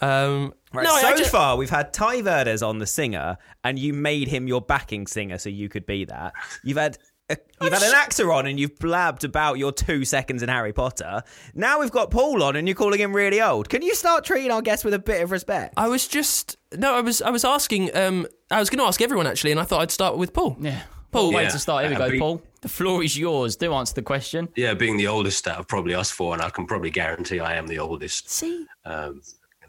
Um, 0.00 0.54
Right, 0.72 0.84
no, 0.84 0.96
so 1.00 1.16
just, 1.16 1.32
far 1.32 1.56
we've 1.56 1.68
had 1.68 1.92
Tai 1.92 2.22
Verdes 2.22 2.62
on 2.62 2.78
the 2.78 2.86
singer, 2.86 3.38
and 3.64 3.76
you 3.76 3.92
made 3.92 4.28
him 4.28 4.46
your 4.46 4.60
backing 4.60 5.08
singer 5.08 5.36
so 5.36 5.48
you 5.48 5.68
could 5.68 5.84
be 5.84 6.04
that. 6.04 6.32
You've 6.62 6.76
had 6.76 6.96
a, 7.28 7.36
you've 7.60 7.72
had 7.72 7.82
an 7.82 7.92
actor 7.92 8.32
on, 8.32 8.46
and 8.46 8.58
you've 8.60 8.78
blabbed 8.78 9.24
about 9.24 9.58
your 9.58 9.72
two 9.72 10.04
seconds 10.04 10.44
in 10.44 10.48
Harry 10.48 10.72
Potter. 10.72 11.24
Now 11.56 11.80
we've 11.80 11.90
got 11.90 12.12
Paul 12.12 12.44
on, 12.44 12.54
and 12.54 12.68
you're 12.68 12.76
calling 12.76 13.00
him 13.00 13.12
really 13.14 13.42
old. 13.42 13.68
Can 13.68 13.82
you 13.82 13.96
start 13.96 14.24
treating 14.24 14.52
our 14.52 14.62
guests 14.62 14.84
with 14.84 14.94
a 14.94 15.00
bit 15.00 15.22
of 15.22 15.32
respect? 15.32 15.74
I 15.76 15.88
was 15.88 16.06
just 16.06 16.56
no, 16.76 16.94
I 16.94 17.00
was 17.00 17.20
I 17.20 17.30
was 17.30 17.44
asking. 17.44 17.96
Um, 17.96 18.28
I 18.52 18.60
was 18.60 18.70
going 18.70 18.78
to 18.78 18.84
ask 18.84 19.00
everyone 19.02 19.26
actually, 19.26 19.50
and 19.50 19.58
I 19.58 19.64
thought 19.64 19.80
I'd 19.80 19.90
start 19.90 20.18
with 20.18 20.32
Paul. 20.32 20.56
Yeah. 20.60 20.82
Paul, 21.10 21.32
way 21.32 21.46
to 21.46 21.58
start. 21.58 21.82
Here 21.86 21.90
we 21.90 21.96
Uh, 21.96 22.06
go, 22.06 22.10
be- 22.12 22.18
Paul. 22.20 22.42
The 22.60 22.68
floor 22.68 23.02
is 23.02 23.18
yours. 23.18 23.56
Do 23.56 23.72
answer 23.74 23.94
the 23.94 24.02
question. 24.02 24.48
Yeah, 24.54 24.74
being 24.74 24.96
the 24.98 25.08
oldest 25.08 25.48
out 25.48 25.58
of 25.58 25.66
probably 25.66 25.94
us 25.94 26.12
four, 26.12 26.34
and 26.34 26.42
I 26.42 26.50
can 26.50 26.66
probably 26.66 26.90
guarantee 26.90 27.40
I 27.40 27.54
am 27.56 27.66
the 27.66 27.80
oldest 27.80 28.30
See, 28.30 28.66
um, 28.84 29.14
in 29.14 29.20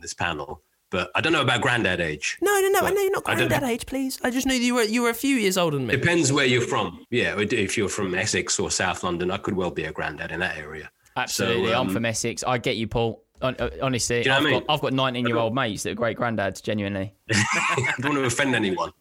this 0.02 0.14
panel. 0.14 0.62
But 0.90 1.10
I 1.16 1.22
don't 1.22 1.32
know 1.32 1.42
about 1.42 1.62
granddad 1.62 2.02
age. 2.02 2.38
no, 2.42 2.60
no, 2.60 2.68
no. 2.68 2.80
I 2.82 2.92
know 2.92 3.02
you're 3.02 3.12
not 3.12 3.24
I 3.26 3.36
granddad 3.36 3.64
age, 3.64 3.86
please. 3.86 4.20
I 4.24 4.30
just 4.30 4.46
knew 4.46 4.54
you 4.56 4.76
were 4.76 4.84
you 4.84 5.04
were 5.04 5.10
a 5.10 5.14
few 5.14 5.38
years 5.38 5.58
older 5.58 5.78
than 5.78 5.88
me. 5.88 5.96
Depends 5.96 6.34
where 6.34 6.46
you're 6.46 6.62
from. 6.62 7.06
Yeah, 7.10 7.40
if 7.40 7.78
you're 7.78 7.88
from 7.88 8.14
Essex 8.14 8.60
or 8.60 8.70
South 8.70 9.02
London, 9.04 9.32
I 9.32 9.38
could 9.38 9.56
well 9.56 9.72
be 9.72 9.86
a 9.86 9.94
granddad 9.94 10.32
in 10.32 10.42
that 10.42 10.58
area. 10.58 10.92
Absolutely. 11.16 11.70
So, 11.70 11.74
I'm 11.74 11.88
um, 11.88 11.94
from 11.94 12.06
Essex. 12.06 12.44
I 12.44 12.58
get 12.58 12.76
you, 12.76 12.88
Paul. 12.88 13.24
Uh, 13.42 13.54
Honestly, 13.82 14.20
you 14.20 14.26
know 14.26 14.38
I've, 14.38 14.44
what 14.44 14.50
I 14.50 14.60
got. 14.60 14.66
I've 14.70 14.82
got 14.82 14.94
19 14.94 15.28
year 15.28 15.38
old 15.38 15.56
mates 15.56 15.84
that 15.84 15.92
are 15.92 15.96
great 15.96 16.18
granddads, 16.18 16.62
genuinely. 16.62 17.16
I 17.32 17.94
don't 18.00 18.12
want 18.14 18.22
to 18.22 18.26
offend 18.26 18.54
anyone, 18.54 18.92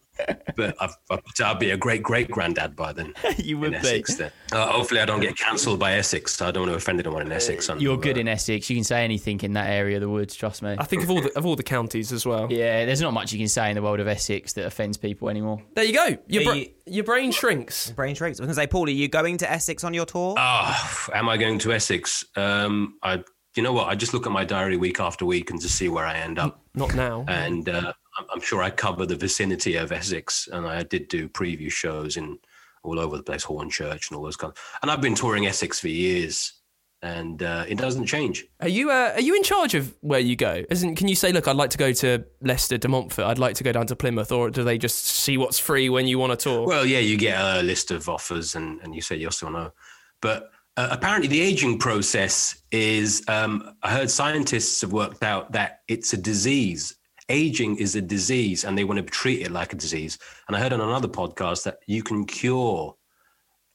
but 0.55 0.75
I've, 0.81 0.95
I've, 1.09 1.21
I'll 1.43 1.55
be 1.55 1.71
a 1.71 1.77
great 1.77 2.03
great 2.03 2.29
granddad 2.29 2.75
by 2.75 2.93
then. 2.93 3.13
you 3.37 3.55
in 3.63 3.73
would 3.73 3.81
be. 3.81 4.03
Then. 4.17 4.31
Uh, 4.51 4.67
hopefully, 4.67 4.99
I 5.01 5.05
don't 5.05 5.19
get 5.21 5.37
cancelled 5.37 5.79
by 5.79 5.93
Essex. 5.93 6.35
So 6.35 6.47
I 6.47 6.51
don't 6.51 6.63
want 6.63 6.71
to 6.73 6.77
offend 6.77 6.99
anyone 6.99 7.21
in 7.23 7.31
Essex. 7.31 7.69
on- 7.69 7.79
You're 7.79 7.97
good 7.97 8.17
uh, 8.17 8.21
in 8.21 8.27
Essex. 8.27 8.69
You 8.69 8.75
can 8.75 8.83
say 8.83 9.03
anything 9.03 9.39
in 9.41 9.53
that 9.53 9.69
area 9.69 9.97
of 9.97 10.01
the 10.01 10.09
woods, 10.09 10.35
trust 10.35 10.61
me. 10.61 10.75
I 10.77 10.83
think 10.85 11.03
of 11.03 11.09
all 11.11 11.21
the 11.21 11.31
of 11.37 11.45
all 11.45 11.55
the 11.55 11.63
counties 11.63 12.11
as 12.11 12.25
well. 12.25 12.51
Yeah, 12.51 12.85
there's 12.85 13.01
not 13.01 13.13
much 13.13 13.31
you 13.33 13.39
can 13.39 13.47
say 13.47 13.69
in 13.69 13.75
the 13.75 13.81
world 13.81 13.99
of 13.99 14.07
Essex 14.07 14.53
that 14.53 14.65
offends 14.65 14.97
people 14.97 15.29
anymore. 15.29 15.61
There 15.75 15.83
you 15.85 15.93
go. 15.93 16.17
Your 16.27 16.41
Are 16.41 16.45
bra- 16.45 16.53
you- 16.53 16.67
your 16.85 17.03
brain 17.03 17.31
shrinks. 17.31 17.91
Brain 17.91 18.15
shrinks. 18.15 18.39
I 18.39 18.43
was 18.43 18.47
going 18.47 18.55
to 18.55 18.61
say, 18.61 18.67
Paul, 18.67 18.87
are 18.87 18.89
you 18.89 19.07
going 19.07 19.37
to 19.37 19.49
Essex 19.49 19.83
on 19.83 19.93
your 19.93 20.05
tour? 20.05 20.35
Ah, 20.37 21.07
am 21.13 21.29
I 21.29 21.37
going 21.37 21.59
to 21.59 21.71
Essex? 21.73 22.25
Um, 22.35 22.95
I. 23.03 23.23
You 23.55 23.63
know 23.63 23.73
what? 23.73 23.89
I 23.89 23.95
just 23.95 24.13
look 24.13 24.25
at 24.25 24.31
my 24.31 24.45
diary 24.45 24.77
week 24.77 25.01
after 25.01 25.25
week 25.25 25.49
and 25.51 25.59
just 25.61 25.75
see 25.75 25.89
where 25.89 26.05
I 26.05 26.15
end 26.17 26.39
up. 26.39 26.61
Not 26.73 26.95
now. 26.95 27.25
and 27.27 27.67
uh, 27.67 27.91
I'm- 28.17 28.27
I'm 28.33 28.41
sure 28.41 28.61
I 28.61 28.69
cover 28.69 29.05
the 29.05 29.15
vicinity 29.15 29.75
of 29.75 29.91
Essex, 29.91 30.47
and 30.51 30.67
I 30.67 30.83
did 30.83 31.07
do 31.07 31.29
preview 31.29 31.71
shows 31.71 32.17
in 32.17 32.39
all 32.83 32.99
over 32.99 33.15
the 33.17 33.23
place, 33.23 33.45
Hornchurch 33.45 34.09
and 34.09 34.17
all 34.17 34.23
those 34.23 34.35
kinds. 34.37 34.55
And 34.81 34.89
I've 34.91 35.01
been 35.01 35.15
touring 35.15 35.45
Essex 35.47 35.79
for 35.79 35.87
years, 35.87 36.53
and 37.03 37.41
uh, 37.41 37.65
it 37.67 37.77
doesn't 37.77 38.05
change. 38.07 38.45
Are 38.59 38.67
you 38.67 38.91
uh, 38.91 39.11
are 39.15 39.21
you 39.21 39.35
in 39.35 39.43
charge 39.43 39.73
of 39.75 39.95
where 40.01 40.19
you 40.19 40.35
go? 40.35 40.63
Isn't 40.69 40.95
can 40.95 41.07
you 41.07 41.15
say, 41.15 41.31
look, 41.31 41.47
I'd 41.47 41.55
like 41.55 41.69
to 41.71 41.77
go 41.77 41.93
to 41.93 42.23
Leicester, 42.41 42.77
De 42.77 42.87
Montfort. 42.87 43.25
I'd 43.25 43.39
like 43.39 43.55
to 43.55 43.63
go 43.63 43.71
down 43.71 43.87
to 43.87 43.95
Plymouth, 43.95 44.31
or 44.31 44.49
do 44.49 44.63
they 44.63 44.77
just 44.77 45.05
see 45.05 45.37
what's 45.37 45.57
free 45.59 45.89
when 45.89 46.07
you 46.07 46.19
want 46.19 46.31
to 46.31 46.43
tour? 46.43 46.67
Well, 46.67 46.85
yeah, 46.85 46.99
you 46.99 47.17
get 47.17 47.39
a 47.39 47.61
list 47.63 47.91
of 47.91 48.09
offers, 48.09 48.55
and, 48.55 48.79
and 48.81 48.93
you 48.93 49.01
say 49.01 49.15
yes 49.15 49.41
or 49.43 49.51
no. 49.51 49.71
But 50.21 50.51
uh, 50.77 50.89
apparently, 50.91 51.27
the 51.27 51.41
aging 51.41 51.79
process 51.79 52.61
is. 52.71 53.23
Um, 53.27 53.75
I 53.83 53.91
heard 53.91 54.09
scientists 54.11 54.81
have 54.81 54.91
worked 54.91 55.23
out 55.23 55.51
that 55.53 55.81
it's 55.87 56.13
a 56.13 56.17
disease. 56.17 56.95
Aging 57.31 57.77
is 57.77 57.95
a 57.95 58.01
disease, 58.01 58.65
and 58.65 58.77
they 58.77 58.83
want 58.83 58.97
to 58.99 59.03
treat 59.05 59.41
it 59.41 59.51
like 59.51 59.71
a 59.71 59.77
disease. 59.77 60.19
And 60.47 60.55
I 60.55 60.59
heard 60.59 60.73
on 60.73 60.81
another 60.81 61.07
podcast 61.07 61.63
that 61.63 61.77
you 61.87 62.03
can 62.03 62.25
cure 62.25 62.93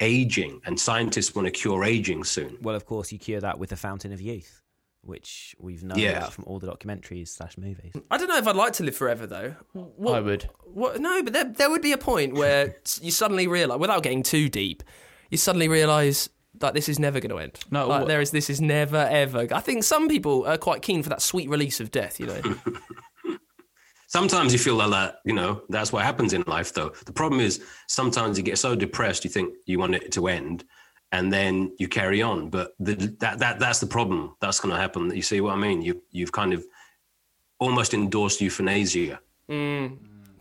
aging, 0.01 0.61
and 0.67 0.79
scientists 0.79 1.35
want 1.35 1.47
to 1.47 1.51
cure 1.51 1.83
aging 1.83 2.23
soon. 2.25 2.59
Well, 2.61 2.77
of 2.77 2.85
course, 2.85 3.11
you 3.13 3.19
cure 3.19 3.41
that 3.41 3.59
with 3.59 3.71
the 3.71 3.77
Fountain 3.77 4.13
of 4.13 4.21
Youth, 4.21 4.61
which 5.01 5.57
we've 5.59 5.83
known 5.83 5.99
Yeah. 5.99 6.19
about 6.19 6.35
from 6.35 6.45
all 6.47 6.59
the 6.59 6.67
documentaries 6.67 7.29
slash 7.29 7.57
movies. 7.57 7.93
I 8.11 8.19
don't 8.19 8.29
know 8.29 8.37
if 8.37 8.47
I'd 8.47 8.57
like 8.57 8.75
to 8.75 8.85
live 8.85 8.95
forever 8.95 9.27
though. 9.27 9.55
What, 9.73 10.17
I 10.17 10.21
would. 10.21 10.51
What? 10.65 11.01
No, 11.01 11.23
but 11.23 11.33
there 11.33 11.45
there 11.45 11.71
would 11.71 11.81
be 11.83 11.93
a 11.93 11.99
point 11.99 12.35
where 12.35 12.77
you 13.01 13.11
suddenly 13.11 13.47
realize, 13.47 13.79
without 13.79 14.03
getting 14.03 14.23
too 14.23 14.51
deep, 14.51 14.83
you 15.31 15.39
suddenly 15.39 15.69
realize 15.69 16.29
like 16.61 16.75
this 16.75 16.89
is 16.91 16.99
never 16.99 17.21
going 17.21 17.31
to 17.31 17.39
end. 17.39 17.59
No, 17.71 17.87
like, 17.89 18.07
there 18.07 18.21
is. 18.21 18.33
This 18.33 18.51
is 18.51 18.61
never 18.61 19.09
ever. 19.11 19.47
I 19.51 19.61
think 19.61 19.83
some 19.85 20.09
people 20.09 20.45
are 20.47 20.59
quite 20.59 20.83
keen 20.83 21.03
for 21.03 21.09
that 21.09 21.23
sweet 21.23 21.49
release 21.49 21.81
of 21.81 21.91
death. 21.91 22.21
You 22.21 22.27
know. 22.27 22.43
Sometimes 24.09 24.53
you 24.53 24.59
feel 24.59 24.77
like 24.77 24.91
that, 24.91 25.17
you 25.25 25.33
know, 25.35 25.63
that's 25.69 25.93
what 25.93 26.05
happens 26.05 26.33
in 26.33 26.45
life, 26.47 26.73
though. 26.73 26.93
The 27.07 27.13
problem 27.13 27.41
is 27.41 27.65
sometimes 27.89 28.39
you 28.39 28.45
get 28.45 28.59
so 28.59 28.77
depressed, 28.77 29.25
you 29.25 29.31
think 29.31 29.55
you 29.67 29.79
want 29.81 29.95
it 29.97 30.13
to 30.13 30.29
end, 30.29 30.65
and 31.13 31.33
then 31.33 31.75
you 31.79 31.89
carry 31.89 32.23
on. 32.23 32.49
But 32.49 32.73
the, 32.79 32.95
that, 33.21 33.39
that 33.41 33.59
that's 33.59 33.81
the 33.81 33.87
problem. 33.87 34.37
That's 34.41 34.61
going 34.61 34.73
to 34.75 34.81
happen. 34.81 35.15
You 35.15 35.23
see 35.23 35.41
what 35.41 35.55
I 35.55 35.57
mean? 35.57 35.83
You, 35.83 36.01
you've 36.13 36.31
kind 36.33 36.53
of 36.53 36.65
almost 37.59 37.95
endorsed 37.95 38.41
euthanasia. 38.41 39.19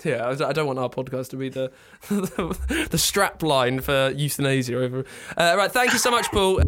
Yeah, 0.04 0.28
I 0.28 0.36
don't- 0.36 0.50
I 0.50 0.52
don't 0.54 0.68
want 0.68 0.78
our 0.78 0.90
podcast 0.90 1.30
to 1.30 1.38
be 1.38 1.50
the 1.50 1.72
the, 2.10 2.88
the 2.92 2.98
strap 2.98 3.42
line 3.42 3.80
for 3.80 4.12
euthanasia. 4.16 4.78
Over. 4.78 5.06
Uh, 5.38 5.56
right, 5.58 5.72
thank 5.72 5.94
you 5.94 6.00
so 6.00 6.12
much, 6.12 6.28
Paul. 6.32 6.62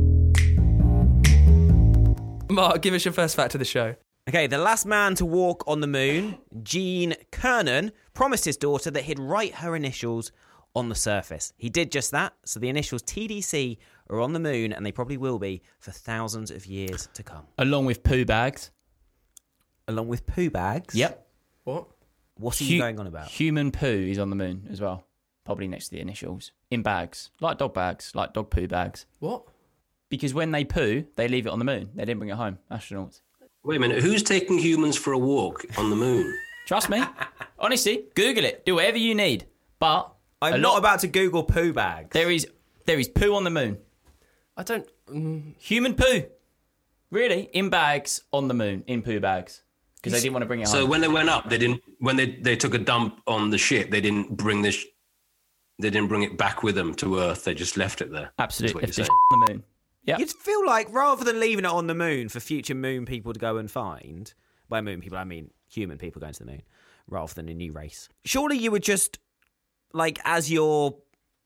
Mark, 2.49 2.81
give 2.81 2.93
us 2.93 3.03
your 3.05 3.13
first 3.13 3.35
fact 3.35 3.53
of 3.53 3.59
the 3.59 3.65
show. 3.65 3.95
Okay, 4.27 4.45
the 4.45 4.57
last 4.57 4.85
man 4.85 5.15
to 5.15 5.25
walk 5.25 5.63
on 5.67 5.79
the 5.79 5.87
moon, 5.87 6.37
Gene 6.61 7.15
Cernan, 7.31 7.91
promised 8.13 8.43
his 8.43 8.57
daughter 8.57 8.91
that 8.91 9.03
he'd 9.03 9.19
write 9.19 9.55
her 9.55 9.73
initials 9.73 10.33
on 10.75 10.89
the 10.89 10.95
surface. 10.95 11.53
He 11.57 11.69
did 11.69 11.93
just 11.93 12.11
that, 12.11 12.33
so 12.43 12.59
the 12.59 12.67
initials 12.67 13.01
TDC 13.03 13.77
are 14.09 14.19
on 14.19 14.33
the 14.33 14.39
moon, 14.39 14.73
and 14.73 14.85
they 14.85 14.91
probably 14.91 15.15
will 15.15 15.39
be 15.39 15.61
for 15.79 15.91
thousands 15.91 16.51
of 16.51 16.65
years 16.65 17.07
to 17.13 17.23
come. 17.23 17.45
Along 17.57 17.85
with 17.85 18.03
poo 18.03 18.25
bags. 18.25 18.71
Along 19.87 20.09
with 20.09 20.27
poo 20.27 20.49
bags. 20.49 20.93
Yep. 20.93 21.25
What? 21.63 21.87
What 22.35 22.59
are 22.59 22.65
Hu- 22.65 22.73
you 22.73 22.81
going 22.81 22.99
on 22.99 23.07
about? 23.07 23.29
Human 23.29 23.71
poo 23.71 23.87
is 24.09 24.19
on 24.19 24.29
the 24.29 24.35
moon 24.35 24.67
as 24.69 24.81
well. 24.81 25.05
Probably 25.45 25.69
next 25.69 25.85
to 25.85 25.91
the 25.95 26.01
initials. 26.01 26.51
In 26.69 26.81
bags. 26.81 27.31
Like 27.39 27.59
dog 27.59 27.73
bags. 27.73 28.11
Like 28.13 28.33
dog 28.33 28.49
poo 28.49 28.67
bags. 28.67 29.05
What? 29.19 29.45
Because 30.09 30.33
when 30.33 30.51
they 30.51 30.65
poo, 30.65 31.05
they 31.15 31.29
leave 31.29 31.47
it 31.47 31.49
on 31.49 31.59
the 31.59 31.65
moon. 31.65 31.91
They 31.95 32.03
didn't 32.03 32.19
bring 32.19 32.29
it 32.29 32.35
home. 32.35 32.59
Astronauts. 32.69 33.21
Wait 33.67 33.75
a 33.75 33.79
minute, 33.81 34.01
who's 34.01 34.23
taking 34.23 34.57
humans 34.57 34.95
for 34.95 35.11
a 35.11 35.17
walk 35.17 35.65
on 35.77 35.89
the 35.89 35.95
moon? 35.95 36.33
Trust 36.67 36.89
me. 36.89 37.03
Honestly, 37.59 38.05
Google 38.15 38.45
it. 38.45 38.65
Do 38.65 38.75
whatever 38.75 38.97
you 38.97 39.13
need. 39.13 39.45
But 39.77 40.09
I'm 40.41 40.61
not 40.61 40.69
lot- 40.73 40.77
about 40.79 40.99
to 41.01 41.07
Google 41.09 41.43
poo 41.43 41.73
bags. 41.73 42.09
There 42.11 42.31
is 42.31 42.47
there 42.85 42.97
is 42.97 43.09
poo 43.09 43.35
on 43.35 43.43
the 43.43 43.49
moon. 43.49 43.77
I 44.55 44.63
don't. 44.63 44.87
Mm, 45.09 45.55
Human 45.61 45.95
poo. 45.95 46.23
Really? 47.11 47.49
In 47.51 47.69
bags 47.69 48.21
on 48.31 48.47
the 48.47 48.53
moon. 48.53 48.85
In 48.87 49.01
poo 49.01 49.19
bags. 49.19 49.63
Because 49.97 50.13
they 50.13 50.21
didn't 50.21 50.33
want 50.33 50.43
to 50.43 50.47
bring 50.47 50.61
it 50.61 50.67
So 50.69 50.81
home. 50.81 50.89
when 50.89 51.01
they 51.01 51.07
went 51.09 51.27
up, 51.27 51.49
they 51.49 51.57
didn't. 51.57 51.81
When 51.99 52.15
they, 52.15 52.27
they 52.37 52.55
took 52.55 52.73
a 52.73 52.77
dump 52.77 53.21
on 53.27 53.49
the 53.49 53.57
ship, 53.57 53.91
they 53.91 53.99
didn't 53.99 54.37
bring 54.37 54.61
this. 54.61 54.85
They 55.79 55.89
didn't 55.89 56.07
bring 56.07 56.23
it 56.23 56.37
back 56.37 56.63
with 56.63 56.75
them 56.75 56.93
to 56.95 57.19
Earth. 57.19 57.43
They 57.43 57.53
just 57.53 57.75
left 57.75 57.99
it 58.01 58.11
there. 58.13 58.31
That's 58.37 58.61
Absolutely. 58.61 58.75
what 58.75 58.83
Left 58.83 58.97
you're 58.97 59.03
the 59.05 59.09
saying. 59.09 59.19
on 59.33 59.39
the 59.41 59.53
moon. 59.53 59.63
Yeah. 60.07 60.17
You'd 60.17 60.31
feel 60.31 60.65
like 60.65 60.87
rather 60.91 61.25
than 61.25 61.39
leaving 61.39 61.65
it 61.65 61.71
on 61.71 61.87
the 61.87 61.93
moon 61.93 62.29
for 62.29 62.39
future 62.39 62.73
moon 62.73 63.05
people 63.05 63.33
to 63.33 63.39
go 63.39 63.57
and 63.57 63.69
find, 63.69 64.33
by 64.69 64.81
moon 64.81 65.01
people 65.01 65.17
I 65.17 65.25
mean 65.25 65.51
human 65.69 65.97
people 65.97 66.21
going 66.21 66.33
to 66.33 66.39
the 66.39 66.49
moon, 66.49 66.61
rather 67.07 67.33
than 67.33 67.49
a 67.49 67.53
new 67.53 67.73
race. 67.73 68.07
Surely 68.23 68.57
you 68.57 68.71
would 68.71 68.83
just, 68.83 69.19
like, 69.93 70.17
as 70.23 70.49
you're 70.49 70.95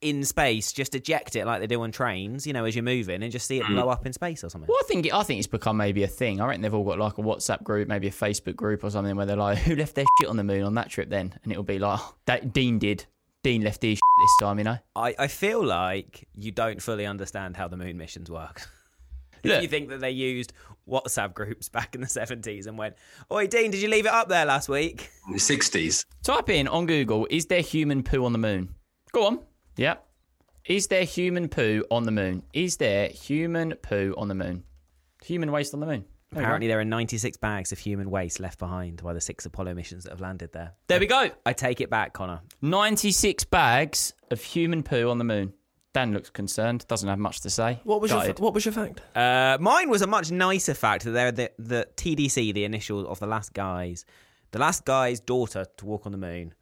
in 0.01 0.24
space, 0.24 0.72
just 0.72 0.96
eject 0.96 1.36
it 1.36 1.46
like 1.46 1.60
they 1.60 1.68
do 1.68 1.82
on 1.82 1.91
trains, 1.91 2.46
you 2.46 2.53
know, 2.53 2.65
as 2.65 2.75
you're 2.75 2.84
moving, 2.84 3.24
and 3.24 3.32
just 3.32 3.48
see 3.48 3.58
it 3.58 3.63
mm. 3.63 3.70
blow 3.70 3.89
up 3.89 4.06
in 4.06 4.13
space 4.13 4.44
or 4.44 4.50
something. 4.50 4.68
Well, 4.68 4.77
I 4.80 4.86
think 4.88 5.12
I 5.12 5.24
think 5.24 5.39
it's 5.39 5.48
become 5.48 5.77
maybe 5.77 6.03
a 6.03 6.08
thing. 6.08 6.41
I 6.41 6.48
reckon 6.48 6.62
they've 6.62 6.74
all 6.74 6.84
got 6.84 7.00
like 7.00 7.18
a 7.18 7.22
WhatsApp 7.22 7.63
group, 7.63 7.88
maybe 7.88 8.08
a 8.08 8.12
Facebook 8.12 8.56
group 8.56 8.84
or 8.84 8.89
something 8.89 9.15
where 9.15 9.25
they're 9.25 9.36
like, 9.36 9.58
"Who 9.65 9.75
left 9.75 9.96
their 9.96 10.06
shit 10.20 10.30
on 10.30 10.38
the 10.38 10.44
moon 10.44 10.63
on 10.63 10.75
that 10.75 10.89
trip?" 10.89 11.10
Then, 11.10 11.34
and 11.44 11.51
it'll 11.51 11.63
be 11.63 11.80
like, 11.80 12.00
oh, 12.00 12.15
"That 12.25 12.53
Dean 12.53 12.80
did. 12.80 13.06
Dean 13.44 13.64
left 13.64 13.82
his 13.82 13.98
shit 13.98 14.02
this 14.24 14.38
time." 14.40 14.58
You 14.60 14.64
know. 14.66 14.78
I, 14.96 15.16
I 15.18 15.28
feel 15.28 15.64
like 15.64 16.28
you 16.36 16.52
don't 16.52 16.82
fully 16.82 17.06
understand 17.06 17.58
how 17.58 17.68
the 17.68 17.78
moon 17.78 17.98
missions 17.98 18.30
work. 18.30 18.62
if 19.44 19.46
Look. 19.52 19.62
you 19.62 19.68
think 19.68 19.90
that 19.90 20.00
they 20.02 20.12
used 20.12 20.54
WhatsApp 20.88 21.34
groups 21.34 21.70
back 21.70 21.96
in 21.96 22.02
the 22.02 22.08
70s 22.08 22.68
and 22.68 22.78
went, 22.78 22.96
Oi, 23.32 23.48
Dean, 23.48 23.72
did 23.72 23.82
you 23.82 23.88
leave 23.88 24.06
it 24.06 24.12
up 24.12 24.28
there 24.30 24.46
last 24.46 24.68
week? 24.68 25.10
In 25.28 25.34
the 25.34 25.40
sixties. 25.40 26.06
Type 26.24 26.50
in 26.50 26.68
on 26.68 26.86
Google: 26.86 27.28
"Is 27.30 27.46
there 27.48 27.62
human 27.62 28.04
poo 28.04 28.26
on 28.26 28.32
the 28.34 28.40
moon?" 28.40 28.76
Go 29.12 29.26
on. 29.28 29.40
Yep. 29.78 30.06
Is 30.66 30.88
there 30.88 31.04
human 31.06 31.50
poo 31.50 31.84
on 31.90 32.04
the 32.04 32.12
moon? 32.12 32.44
Is 32.54 32.78
there 32.78 33.08
human 33.10 33.74
poo 33.82 34.14
on 34.18 34.28
the 34.28 34.36
moon? 34.36 34.64
Human 35.26 35.52
waste 35.52 35.74
on 35.74 35.80
the 35.80 35.86
moon. 35.88 36.06
There 36.32 36.40
we 36.40 36.44
go. 36.44 36.46
Apparently, 36.48 36.68
there 36.68 36.80
are 36.80 36.86
96 36.86 37.38
bags 37.38 37.72
of 37.72 37.80
human 37.80 38.10
waste 38.10 38.40
left 38.40 38.58
behind 38.58 39.04
by 39.04 39.14
the 39.14 39.20
six 39.22 39.46
Apollo 39.46 39.74
missions 39.74 40.06
that 40.06 40.12
have 40.12 40.22
landed 40.22 40.54
there. 40.54 40.74
There 40.88 41.00
we 41.00 41.06
go. 41.08 41.30
I 41.46 41.54
take 41.54 41.82
it 41.82 41.90
back, 41.90 42.14
Connor. 42.14 42.42
96 42.62 43.44
bags 43.46 44.14
of 44.30 44.42
human 44.42 44.82
poo 44.84 45.10
on 45.10 45.18
the 45.18 45.24
moon. 45.26 45.54
Dan 45.94 46.14
looks 46.14 46.30
concerned. 46.30 46.86
Doesn't 46.88 47.10
have 47.10 47.20
much 47.20 47.42
to 47.42 47.50
say. 47.50 47.82
what 47.84 48.00
was 48.00 48.12
your 48.12 48.22
Gutted. 48.22 48.40
What 48.40 48.54
was 48.54 48.64
your 48.64 48.72
fact? 48.72 49.02
Uh, 49.14 49.58
mine 49.60 49.90
was 49.90 50.02
a 50.02 50.08
much 50.08 50.32
nicer 50.32 50.74
fact 50.74 51.04
that 51.04 51.12
they're 51.12 51.32
the, 51.34 51.52
the 51.60 51.88
TDC, 51.98 52.54
the 52.54 52.64
initials 52.64 53.06
of 53.08 53.20
the 53.20 53.28
last 53.28 53.54
guy's, 53.54 54.06
the 54.52 54.60
last 54.60 54.86
guy's 54.86 55.20
daughter 55.20 55.66
to 55.78 55.86
walk 55.86 56.06
on 56.06 56.14
the 56.14 56.18
moon. 56.18 56.54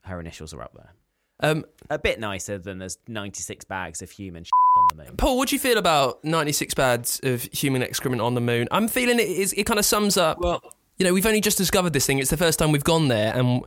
Her 0.00 0.18
initials 0.18 0.52
are 0.52 0.62
up 0.62 0.74
there. 0.74 0.92
Um, 1.38 1.64
A 1.90 1.98
bit 1.98 2.18
nicer 2.18 2.58
than 2.58 2.78
there's 2.78 2.98
96 3.06 3.64
bags 3.66 4.02
of 4.02 4.10
human 4.10 4.42
shit 4.42 4.50
on 4.74 4.86
the 4.88 4.94
moon. 4.94 5.16
Paul, 5.16 5.36
what 5.36 5.48
do 5.48 5.54
you 5.54 5.60
feel 5.60 5.78
about 5.78 6.22
96 6.24 6.74
bags 6.74 7.20
of 7.22 7.42
human 7.52 7.82
excrement 7.82 8.22
on 8.22 8.34
the 8.34 8.40
moon? 8.40 8.68
I'm 8.70 8.88
feeling 8.88 9.18
it 9.18 9.28
is. 9.28 9.52
It 9.54 9.64
kind 9.64 9.78
of 9.78 9.84
sums 9.84 10.16
up. 10.16 10.38
Well, 10.40 10.62
you 10.98 11.06
know, 11.06 11.12
we've 11.12 11.26
only 11.26 11.40
just 11.40 11.58
discovered 11.58 11.92
this 11.92 12.06
thing. 12.06 12.18
It's 12.18 12.30
the 12.30 12.36
first 12.36 12.58
time 12.58 12.72
we've 12.72 12.84
gone 12.84 13.08
there, 13.08 13.34
and 13.34 13.62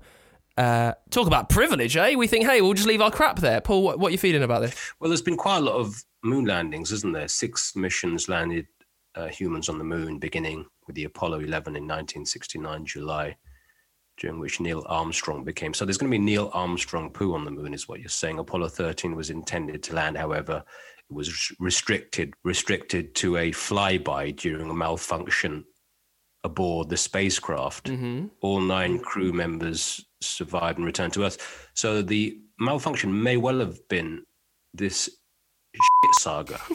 uh, 0.57 0.93
talk 1.09 1.27
about 1.27 1.49
privilege, 1.49 1.97
eh? 1.97 2.15
We 2.15 2.27
think, 2.27 2.45
hey, 2.45 2.61
we'll 2.61 2.73
just 2.73 2.87
leave 2.87 3.01
our 3.01 3.11
crap 3.11 3.39
there. 3.39 3.61
Paul, 3.61 3.83
what, 3.83 3.99
what 3.99 4.09
are 4.09 4.11
you 4.11 4.17
feeling 4.17 4.43
about 4.43 4.61
this? 4.61 4.93
well, 4.99 5.09
there's 5.09 5.21
been 5.21 5.37
quite 5.37 5.57
a 5.57 5.61
lot 5.61 5.75
of 5.75 6.03
moon 6.23 6.45
landings, 6.45 6.91
isn't 6.91 7.13
there? 7.13 7.27
Six 7.27 7.75
missions 7.75 8.29
landed 8.29 8.67
uh, 9.15 9.27
humans 9.27 9.69
on 9.69 9.77
the 9.77 9.83
moon, 9.83 10.19
beginning 10.19 10.65
with 10.87 10.95
the 10.95 11.05
Apollo 11.05 11.39
11 11.39 11.75
in 11.75 11.83
1969 11.83 12.85
July, 12.85 13.35
during 14.17 14.39
which 14.39 14.59
Neil 14.59 14.83
Armstrong 14.87 15.43
became. 15.43 15.73
So 15.73 15.83
there's 15.83 15.97
going 15.97 16.11
to 16.11 16.17
be 16.17 16.23
Neil 16.23 16.49
Armstrong 16.53 17.09
poo 17.09 17.33
on 17.33 17.43
the 17.43 17.51
moon, 17.51 17.73
is 17.73 17.87
what 17.87 17.99
you're 17.99 18.09
saying. 18.09 18.39
Apollo 18.39 18.69
13 18.69 19.15
was 19.15 19.29
intended 19.29 19.83
to 19.83 19.95
land, 19.95 20.17
however, 20.17 20.63
it 21.09 21.13
was 21.13 21.51
restricted 21.59 22.33
restricted 22.43 23.15
to 23.15 23.37
a 23.37 23.51
flyby 23.51 24.35
during 24.35 24.69
a 24.69 24.73
malfunction 24.73 25.65
aboard 26.43 26.89
the 26.89 26.97
spacecraft. 26.97 27.85
Mm-hmm. 27.87 28.27
All 28.41 28.61
nine 28.61 28.99
crew 28.99 29.33
members 29.33 30.05
survived 30.21 30.77
and 30.77 30.85
returned 30.85 31.13
to 31.13 31.23
Earth. 31.23 31.69
So 31.73 32.01
the 32.01 32.37
malfunction 32.59 33.23
may 33.23 33.37
well 33.37 33.59
have 33.59 33.87
been 33.89 34.23
this 34.73 35.09
shit 35.73 36.15
saga. 36.19 36.59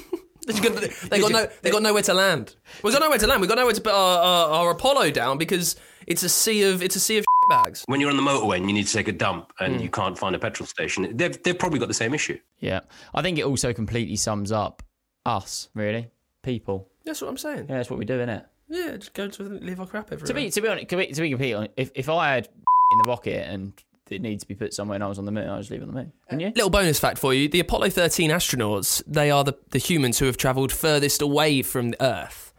They 0.47 0.59
got, 0.59 0.83
they 1.11 1.21
got 1.21 1.33
no, 1.33 1.47
they 1.63 1.71
got 1.71 1.83
nowhere 1.83 2.03
to 2.03 2.15
land. 2.15 2.57
We've 2.83 2.93
got 2.93 3.01
nowhere 3.01 3.19
to 3.19 3.27
land. 3.27 3.41
We've 3.41 3.49
got 3.49 3.59
nowhere 3.59 3.75
to 3.75 3.81
put 3.81 3.93
our, 3.93 4.19
our, 4.19 4.51
our 4.51 4.71
Apollo 4.71 5.11
down 5.11 5.39
because 5.39 5.77
it's 6.07 6.23
a 6.23 6.29
sea 6.29 6.63
of 6.63 6.83
it's 6.83 6.97
a 6.97 7.01
sea 7.01 7.19
of 7.19 7.25
bags. 7.50 7.85
when 7.87 8.00
you're 8.00 8.11
on 8.11 8.16
the 8.16 8.23
motorway 8.23 8.57
and 8.57 8.66
you 8.66 8.73
need 8.73 8.87
to 8.87 8.92
take 8.92 9.09
a 9.09 9.12
dump 9.12 9.52
and 9.61 9.76
hmm. 9.76 9.83
you 9.83 9.90
can't 9.90 10.16
find 10.19 10.35
a 10.35 10.38
petrol 10.38 10.66
station, 10.66 11.16
they've, 11.16 11.42
they've 11.42 11.59
probably 11.59 11.78
got 11.78 11.88
the 11.88 11.95
same 11.95 12.14
issue. 12.14 12.38
Yeah. 12.59 12.80
I 13.14 13.23
think 13.23 13.38
it 13.38 13.45
also 13.45 13.73
completely 13.73 14.16
sums 14.16 14.52
up 14.52 14.83
us, 15.26 15.69
really. 15.75 16.09
People. 16.42 16.88
That's 17.04 17.21
what 17.21 17.28
I'm 17.28 17.37
saying. 17.37 17.66
Yeah, 17.69 17.76
that's 17.76 17.90
what 17.90 17.99
we 17.99 18.04
do, 18.04 18.19
innit? 18.19 18.45
Yeah, 18.69 18.97
just 18.97 19.14
go 19.14 19.28
to 19.28 19.42
leave 19.42 19.80
our 19.80 19.87
crap 19.87 20.07
everywhere. 20.12 20.26
To 20.26 20.35
be 20.35 20.50
to 20.50 20.61
be 20.61 20.69
honest, 20.69 20.88
to 20.88 20.97
be, 20.97 21.07
to 21.09 21.21
be 21.21 21.30
completely 21.30 21.54
honest, 21.54 21.73
if, 21.76 21.90
if 21.95 22.09
I 22.09 22.35
had 22.35 22.47
in 22.92 22.99
the 22.99 23.09
rocket 23.09 23.49
and 23.49 23.73
it 24.09 24.23
needs 24.23 24.45
to 24.45 24.49
be 24.49 24.54
put 24.54 24.73
somewhere 24.73 24.95
and 24.95 25.04
I 25.04 25.09
was 25.09 25.19
on 25.19 25.25
the 25.25 25.33
moon, 25.33 25.49
I'd 25.49 25.59
just 25.59 25.71
leave 25.71 25.80
it 25.80 25.88
on 25.88 25.88
the 25.88 25.95
moon. 25.95 26.12
Wouldn't 26.26 26.40
you? 26.40 26.52
Little 26.54 26.71
bonus 26.71 27.00
fact 27.00 27.19
for 27.19 27.35
you: 27.35 27.49
the 27.49 27.61
Apollo 27.61 27.90
13 27.90 28.30
astronauts, 28.30 29.02
they 29.07 29.30
are 29.30 29.45
the, 29.45 29.59
the 29.71 29.78
humans 29.78 30.19
who 30.21 30.26
have 30.26 30.37
travelled 30.37 30.73
furthest 30.73 31.21
away 31.21 31.62
from 31.62 31.90
the 31.90 32.02
Earth. 32.02 32.54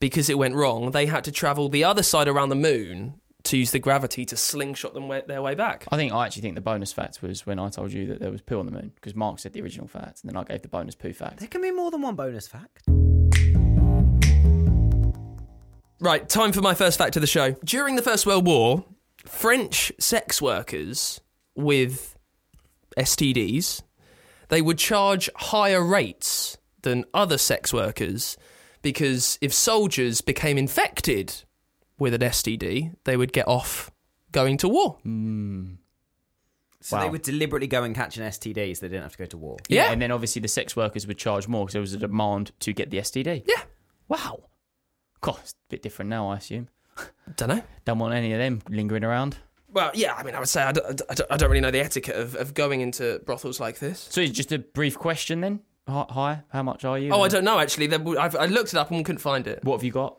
Because 0.00 0.30
it 0.30 0.38
went 0.38 0.54
wrong, 0.54 0.92
they 0.92 1.06
had 1.06 1.24
to 1.24 1.32
travel 1.32 1.68
the 1.68 1.82
other 1.82 2.04
side 2.04 2.28
around 2.28 2.50
the 2.50 2.54
moon 2.54 3.14
to 3.48 3.56
use 3.56 3.70
the 3.70 3.78
gravity 3.78 4.26
to 4.26 4.36
slingshot 4.36 4.92
them 4.92 5.08
way, 5.08 5.22
their 5.26 5.40
way 5.40 5.54
back. 5.54 5.86
I 5.90 5.96
think 5.96 6.12
I 6.12 6.26
actually 6.26 6.42
think 6.42 6.54
the 6.54 6.60
bonus 6.60 6.92
fact 6.92 7.22
was 7.22 7.46
when 7.46 7.58
I 7.58 7.70
told 7.70 7.92
you 7.92 8.06
that 8.08 8.20
there 8.20 8.30
was 8.30 8.42
poo 8.42 8.58
on 8.58 8.66
the 8.66 8.72
moon 8.72 8.92
because 8.94 9.14
Mark 9.14 9.38
said 9.38 9.54
the 9.54 9.62
original 9.62 9.88
fact 9.88 10.22
and 10.22 10.30
then 10.30 10.36
I 10.36 10.44
gave 10.44 10.62
the 10.62 10.68
bonus 10.68 10.94
poo 10.94 11.12
fact. 11.12 11.38
There 11.38 11.48
can 11.48 11.62
be 11.62 11.70
more 11.70 11.90
than 11.90 12.02
one 12.02 12.14
bonus 12.14 12.46
fact. 12.46 12.82
Right, 16.00 16.28
time 16.28 16.52
for 16.52 16.60
my 16.60 16.74
first 16.74 16.98
fact 16.98 17.16
of 17.16 17.22
the 17.22 17.26
show. 17.26 17.52
During 17.64 17.96
the 17.96 18.02
First 18.02 18.26
World 18.26 18.46
War, 18.46 18.84
French 19.24 19.90
sex 19.98 20.40
workers 20.40 21.20
with 21.56 22.16
STDs, 22.96 23.82
they 24.48 24.62
would 24.62 24.78
charge 24.78 25.28
higher 25.34 25.82
rates 25.82 26.58
than 26.82 27.04
other 27.12 27.38
sex 27.38 27.72
workers 27.72 28.36
because 28.82 29.38
if 29.40 29.52
soldiers 29.52 30.20
became 30.20 30.56
infected 30.56 31.44
with 31.98 32.14
an 32.14 32.20
STD, 32.20 32.94
they 33.04 33.16
would 33.16 33.32
get 33.32 33.46
off 33.48 33.90
going 34.32 34.56
to 34.58 34.68
war. 34.68 34.98
Hmm. 35.02 35.74
So 36.80 36.96
Wow. 36.96 37.02
they 37.02 37.08
would 37.10 37.22
deliberately 37.22 37.66
go 37.66 37.82
and 37.82 37.94
catch 37.94 38.16
an 38.18 38.22
STD 38.24 38.76
so 38.76 38.82
they 38.82 38.88
didn't 38.90 39.02
have 39.02 39.12
to 39.12 39.18
go 39.18 39.24
to 39.26 39.36
war. 39.36 39.56
Yeah. 39.68 39.90
And 39.90 40.00
then 40.00 40.12
obviously 40.12 40.40
the 40.40 40.48
sex 40.48 40.76
workers 40.76 41.06
would 41.08 41.18
charge 41.18 41.48
more 41.48 41.64
because 41.64 41.72
there 41.72 41.80
was 41.82 41.92
a 41.94 41.98
demand 41.98 42.52
to 42.60 42.72
get 42.72 42.90
the 42.90 42.98
STD. 42.98 43.42
Yeah. 43.46 43.62
Wow. 44.06 44.44
God, 45.20 45.38
it's 45.42 45.52
a 45.52 45.70
bit 45.70 45.82
different 45.82 46.08
now, 46.08 46.30
I 46.30 46.36
assume. 46.36 46.68
Don't 47.36 47.48
know. 47.48 47.62
Don't 47.84 47.98
want 47.98 48.14
any 48.14 48.32
of 48.32 48.38
them 48.38 48.62
lingering 48.68 49.02
around. 49.04 49.38
Well, 49.70 49.90
yeah, 49.94 50.14
I 50.14 50.22
mean, 50.22 50.34
I 50.34 50.38
would 50.38 50.48
say 50.48 50.62
I 50.62 50.72
don't, 50.72 51.02
I 51.10 51.14
don't, 51.14 51.32
I 51.32 51.36
don't 51.36 51.50
really 51.50 51.60
know 51.60 51.70
the 51.70 51.80
etiquette 51.84 52.16
of, 52.16 52.34
of 52.36 52.54
going 52.54 52.80
into 52.80 53.18
brothels 53.26 53.60
like 53.60 53.80
this. 53.80 54.06
So 54.10 54.22
it's 54.22 54.32
just 54.32 54.50
a 54.50 54.58
brief 54.60 54.98
question 54.98 55.42
then. 55.42 55.60
Hi, 55.86 56.06
hi, 56.08 56.40
how 56.50 56.62
much 56.62 56.86
are 56.86 56.98
you? 56.98 57.10
Oh, 57.12 57.20
I 57.22 57.28
don't 57.28 57.44
know 57.44 57.58
actually. 57.58 57.86
There- 57.86 58.18
I 58.18 58.46
looked 58.46 58.72
it 58.72 58.76
up 58.78 58.90
and 58.90 59.04
couldn't 59.04 59.18
find 59.20 59.46
it. 59.46 59.62
What 59.64 59.76
have 59.76 59.84
you 59.84 59.92
got? 59.92 60.16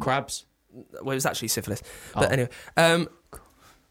Crabs. 0.00 0.46
Well, 0.72 1.12
it 1.12 1.14
was 1.14 1.26
actually 1.26 1.48
syphilis. 1.48 1.82
But 2.14 2.32
anyway, 2.32 2.50
um, 2.76 3.08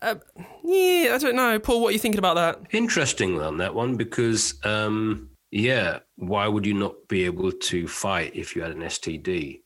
uh, 0.02 0.16
yeah, 0.64 1.12
I 1.14 1.18
don't 1.18 1.36
know. 1.36 1.60
Paul, 1.60 1.82
what 1.82 1.90
are 1.90 1.94
you 1.94 2.00
thinking 2.00 2.20
about 2.20 2.36
that? 2.36 2.62
Interesting 2.72 3.40
on 3.40 3.58
that 3.58 3.76
one 3.76 3.96
because, 3.96 4.54
um, 4.64 5.30
yeah, 5.52 6.00
why 6.16 6.48
would 6.48 6.66
you 6.66 6.74
not 6.74 7.08
be 7.08 7.26
able 7.26 7.52
to 7.52 7.88
fight 7.88 8.36
if 8.36 8.56
you 8.56 8.62
had 8.62 8.72
an 8.72 8.82
STD? 8.82 9.62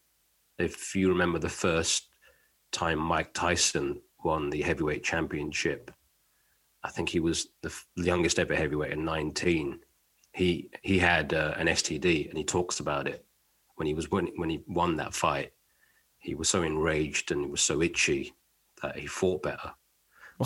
If 0.58 0.96
you 0.96 1.10
remember 1.10 1.40
the 1.40 1.50
first 1.50 2.10
time 2.72 3.00
Mike 3.00 3.34
Tyson 3.34 4.02
won 4.24 4.50
the 4.50 4.62
heavyweight 4.62 5.04
championship, 5.04 5.92
I 6.84 6.90
think 6.90 7.10
he 7.10 7.20
was 7.20 7.48
the 7.62 7.74
youngest 7.96 8.40
ever 8.40 8.56
heavyweight 8.56 8.92
at 8.92 8.98
19. 8.98 9.80
He 10.34 10.70
he 10.82 10.98
had 10.98 11.34
uh, 11.34 11.54
an 11.58 11.68
STD 11.68 12.30
and 12.30 12.38
he 12.38 12.44
talks 12.44 12.80
about 12.80 13.08
it 13.08 13.26
when 13.76 13.88
he 13.88 13.94
was 13.94 14.10
when, 14.10 14.28
when 14.36 14.50
he 14.50 14.64
won 14.68 14.98
that 14.98 15.14
fight. 15.14 15.54
He 16.24 16.34
was 16.36 16.50
so 16.50 16.64
enraged 16.64 17.32
and 17.32 17.42
he 17.42 17.48
was 17.52 17.62
so 17.62 17.82
itchy 17.82 18.34
that 18.82 18.98
he 18.98 19.06
fought 19.08 19.44
better. 19.44 19.72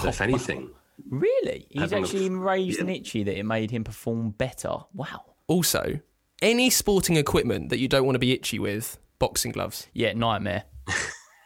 So 0.02 0.10
if 0.10 0.22
anything, 0.22 0.72
Really? 1.10 1.68
He's 1.70 1.82
Having 1.82 1.98
a- 1.98 2.02
actually 2.08 2.26
enraged 2.26 2.80
and 2.80 2.90
itchy 2.90 3.24
that 3.24 3.38
it 3.38 3.44
made 3.44 3.70
him 3.72 3.84
perform 3.84 4.32
better. 4.32 4.76
Wow. 4.94 5.26
Also, 5.48 6.00
any 6.42 6.70
sporting 6.72 7.18
equipment 7.18 7.70
that 7.70 7.78
you 7.80 7.88
don't 7.88 8.04
want 8.06 8.16
to 8.16 8.20
be 8.20 8.32
itchy 8.34 8.58
with, 8.60 8.98
boxing 9.20 9.52
gloves. 9.52 9.88
Yeah, 9.94 10.14
nightmare. 10.14 10.64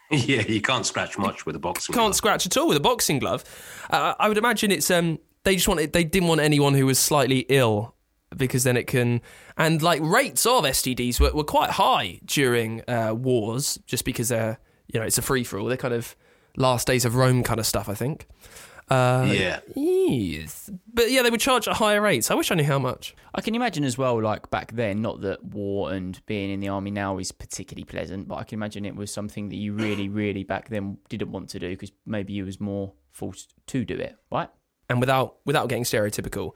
yeah, 0.10 0.42
you 0.48 0.62
can't 0.62 0.86
scratch 0.86 1.18
much 1.18 1.46
with 1.46 1.56
a 1.56 1.60
boxing. 1.60 1.94
Can't 1.94 2.06
glove. 2.08 2.16
scratch 2.16 2.46
at 2.46 2.56
all 2.58 2.68
with 2.70 2.78
a 2.78 2.82
boxing 2.82 3.20
glove. 3.20 3.44
Uh, 3.90 4.14
I 4.20 4.28
would 4.30 4.38
imagine 4.38 4.72
it's 4.72 4.90
um 4.92 5.20
they 5.44 5.56
just 5.56 5.68
wanted 5.68 5.92
they 5.94 6.04
didn't 6.06 6.28
want 6.30 6.42
anyone 6.42 6.74
who 6.74 6.86
was 6.86 7.00
slightly 7.00 7.46
ill 7.50 7.94
because 8.36 8.64
then 8.64 8.78
it 8.78 8.88
can 8.88 9.22
and 9.58 9.82
like 9.82 10.02
rates 10.02 10.46
of 10.46 10.64
STDs 10.64 11.20
were, 11.20 11.32
were 11.32 11.44
quite 11.44 11.72
high 11.72 12.20
during 12.26 12.82
uh, 12.88 13.14
wars 13.14 13.80
just 13.86 14.06
because 14.06 14.30
they're 14.30 14.60
you 14.88 15.00
know 15.00 15.06
it's 15.06 15.18
a 15.18 15.22
free 15.22 15.44
for 15.44 15.60
all. 15.60 15.68
They're 15.68 15.78
kind 15.78 15.94
of 15.94 16.16
last 16.58 16.88
days 16.88 17.06
of 17.06 17.16
Rome 17.16 17.44
kind 17.44 17.60
of 17.60 17.66
stuff. 17.66 17.90
I 17.90 17.94
think. 17.94 18.28
Uh, 18.92 19.26
yeah. 19.32 19.62
Yes. 19.74 20.70
But 20.94 21.12
yeah, 21.12 21.22
they 21.22 21.30
would 21.30 21.40
charge 21.40 21.66
at 21.66 21.78
higher 21.78 22.02
rates. 22.02 22.30
I 22.30 22.34
wish 22.36 22.52
I 22.52 22.56
knew 22.56 22.66
how 22.66 22.78
much. 22.78 23.16
I 23.34 23.40
can 23.40 23.56
imagine 23.56 23.86
as 23.86 23.98
well, 23.98 24.22
like 24.22 24.50
back 24.50 24.74
then, 24.74 25.02
not 25.02 25.22
that 25.22 25.46
war 25.46 25.94
and 25.94 26.20
being 26.26 26.52
in 26.52 26.60
the 26.60 26.68
army 26.68 26.92
now 26.92 27.18
is 27.18 27.32
particularly 27.32 27.86
pleasant, 27.86 28.28
but 28.28 28.36
I 28.36 28.44
can 28.44 28.58
imagine 28.58 28.84
it 28.84 28.98
was 28.98 29.10
something 29.10 29.48
that 29.48 29.56
you 29.56 29.72
really, 29.72 30.10
really 30.10 30.44
back 30.44 30.68
then 30.68 30.98
didn't 31.08 31.32
want 31.32 31.48
to 31.52 31.60
do 31.60 31.70
because 31.70 31.94
maybe 32.06 32.34
you 32.34 32.44
was 32.44 32.60
more 32.60 32.92
forced 33.14 33.54
to 33.68 33.86
do 33.86 33.96
it, 33.96 34.18
right? 34.30 34.50
And 34.90 35.00
without 35.00 35.38
without 35.46 35.70
getting 35.70 35.86
stereotypical, 35.86 36.52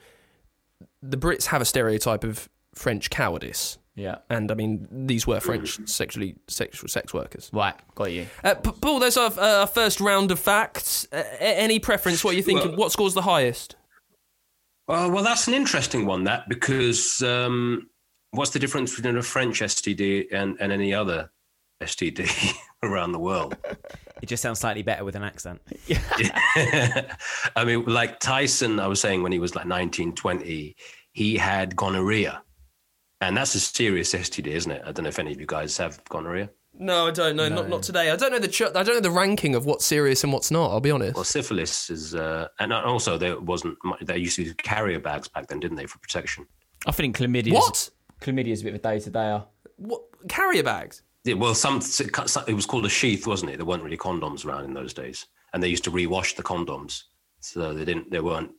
the 1.09 1.17
Brits 1.17 1.45
have 1.45 1.61
a 1.61 1.65
stereotype 1.65 2.23
of 2.23 2.49
French 2.73 3.09
cowardice. 3.09 3.77
Yeah. 3.95 4.17
And 4.29 4.51
I 4.51 4.55
mean, 4.55 4.87
these 4.91 5.25
were 5.25 5.39
French 5.39 5.79
sexually 5.87 6.35
sexual 6.47 6.89
sex 6.89 7.13
workers. 7.13 7.49
Right, 7.53 7.75
got 7.95 8.11
you. 8.11 8.27
Uh, 8.43 8.55
P- 8.55 8.71
Paul, 8.81 8.99
there's 8.99 9.15
our, 9.15 9.31
uh, 9.31 9.61
our 9.61 9.67
first 9.67 10.01
round 10.01 10.31
of 10.31 10.39
facts. 10.39 11.07
Uh, 11.13 11.23
any 11.39 11.79
preference? 11.79 12.23
What 12.23 12.33
are 12.33 12.37
you 12.37 12.43
thinking? 12.43 12.71
Well- 12.71 12.77
what 12.77 12.91
scores 12.91 13.13
the 13.13 13.21
highest? 13.21 13.77
Uh, 14.87 15.09
well, 15.11 15.23
that's 15.23 15.47
an 15.47 15.53
interesting 15.53 16.05
one, 16.05 16.25
that 16.25 16.47
because 16.47 17.21
um, 17.23 17.89
what's 18.31 18.51
the 18.51 18.59
difference 18.59 18.95
between 18.95 19.17
a 19.17 19.23
French 19.23 19.61
STD 19.61 20.27
and, 20.31 20.57
and 20.59 20.71
any 20.71 20.93
other 20.93 21.31
STD 21.81 22.53
around 22.83 23.11
the 23.13 23.19
world? 23.19 23.55
It 24.21 24.27
just 24.27 24.41
sounds 24.41 24.59
slightly 24.59 24.81
better 24.81 25.03
with 25.03 25.15
an 25.15 25.23
accent. 25.23 25.61
I 27.55 27.63
mean, 27.65 27.85
like 27.85 28.19
Tyson, 28.19 28.79
I 28.79 28.87
was 28.87 29.01
saying 29.01 29.23
when 29.23 29.31
he 29.31 29.39
was 29.39 29.55
like 29.55 29.65
19, 29.65 30.13
20, 30.15 30.75
he 31.11 31.37
had 31.37 31.75
gonorrhea. 31.75 32.41
And 33.21 33.35
that's 33.35 33.55
a 33.55 33.59
serious 33.59 34.13
STD, 34.13 34.47
isn't 34.47 34.71
it? 34.71 34.81
I 34.85 34.91
don't 34.91 35.03
know 35.03 35.09
if 35.09 35.19
any 35.19 35.31
of 35.31 35.39
you 35.39 35.45
guys 35.45 35.77
have 35.77 36.03
gonorrhea. 36.09 36.49
No, 36.77 37.07
I 37.07 37.11
don't 37.11 37.37
know. 37.37 37.47
Not 37.47 37.69
not 37.69 37.83
today. 37.83 38.11
I 38.11 38.17
don't 38.17 38.31
know 38.33 38.39
the 38.39 38.49
ch- 38.49 38.63
I 38.63 38.83
don't 38.83 38.87
know 38.87 38.99
the 38.99 39.09
ranking 39.11 39.55
of 39.55 39.65
what's 39.65 39.85
serious 39.85 40.23
and 40.25 40.33
what's 40.33 40.51
not. 40.51 40.71
I'll 40.71 40.81
be 40.81 40.91
honest. 40.91 41.15
Well, 41.15 41.23
syphilis 41.23 41.89
is, 41.89 42.13
uh, 42.13 42.49
and 42.59 42.73
also 42.73 43.17
there 43.17 43.39
wasn't, 43.39 43.77
much, 43.85 44.01
they 44.01 44.17
used 44.17 44.35
to 44.35 44.43
use 44.43 44.53
carrier 44.57 44.99
bags 44.99 45.29
back 45.29 45.47
then, 45.47 45.61
didn't 45.61 45.77
they, 45.77 45.85
for 45.85 45.99
protection? 45.99 46.45
I 46.85 46.91
think 46.91 47.17
chlamydia. 47.17 47.53
What? 47.53 47.89
Chlamydia 48.21 48.47
is 48.49 48.61
a 48.61 48.65
bit 48.65 48.73
of 48.73 48.79
a 48.81 48.83
day 48.83 48.99
to 48.99 49.11
dayer. 49.11 49.45
What 49.77 50.01
carrier 50.27 50.63
bags? 50.63 51.01
Yeah, 51.25 51.33
well, 51.33 51.55
some 51.55 51.81
it 52.47 52.53
was 52.53 52.65
called 52.65 52.85
a 52.85 52.89
sheath, 52.89 53.25
wasn't 53.27 53.51
it? 53.51 53.57
There 53.57 53.65
weren't 53.65 53.83
really 53.83 53.97
condoms 53.97 54.45
around 54.45 54.63
in 54.65 54.73
those 54.73 54.93
days, 54.93 55.25
and 55.53 55.61
they 55.61 55.67
used 55.67 55.83
to 55.85 55.91
rewash 55.91 56.35
the 56.35 56.43
condoms, 56.43 57.03
so 57.39 57.73
they 57.73 57.83
didn't. 57.83 58.11
They 58.11 58.19
weren't. 58.21 58.51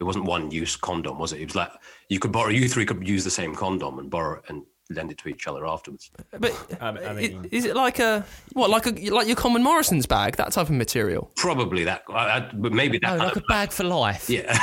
It 0.00 0.04
wasn't 0.04 0.24
one 0.24 0.50
use 0.50 0.76
condom, 0.76 1.18
was 1.18 1.32
it? 1.32 1.40
It 1.40 1.46
was 1.46 1.54
like 1.54 1.70
you 2.08 2.18
could 2.18 2.32
borrow. 2.32 2.48
You 2.50 2.68
three 2.68 2.84
could 2.84 3.06
use 3.06 3.22
the 3.22 3.30
same 3.30 3.54
condom 3.54 3.98
and 4.00 4.10
borrow 4.10 4.42
and 4.48 4.64
lend 4.92 5.12
it 5.12 5.18
to 5.18 5.28
each 5.28 5.46
other 5.46 5.64
afterwards. 5.66 6.10
But 6.36 6.52
I 6.80 6.88
i- 6.88 7.12
mean- 7.12 7.46
is 7.52 7.64
it 7.64 7.76
like 7.76 8.00
a 8.00 8.24
what? 8.54 8.70
Like 8.70 8.86
a 8.86 8.90
like 9.10 9.28
your 9.28 9.36
common 9.36 9.62
Morrison's 9.62 10.06
bag? 10.06 10.34
That 10.36 10.50
type 10.52 10.68
of 10.68 10.74
material? 10.74 11.30
Probably 11.36 11.84
that, 11.84 12.02
I, 12.08 12.38
I, 12.38 12.50
but 12.52 12.72
maybe 12.72 12.98
that. 12.98 13.12
Oh, 13.12 13.16
no, 13.18 13.24
like 13.26 13.36
a 13.36 13.42
bag 13.42 13.70
for 13.70 13.84
life. 13.84 14.28
yeah, 14.28 14.58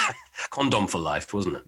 condom 0.50 0.86
for 0.86 0.98
life, 0.98 1.34
wasn't 1.34 1.56
it? 1.56 1.62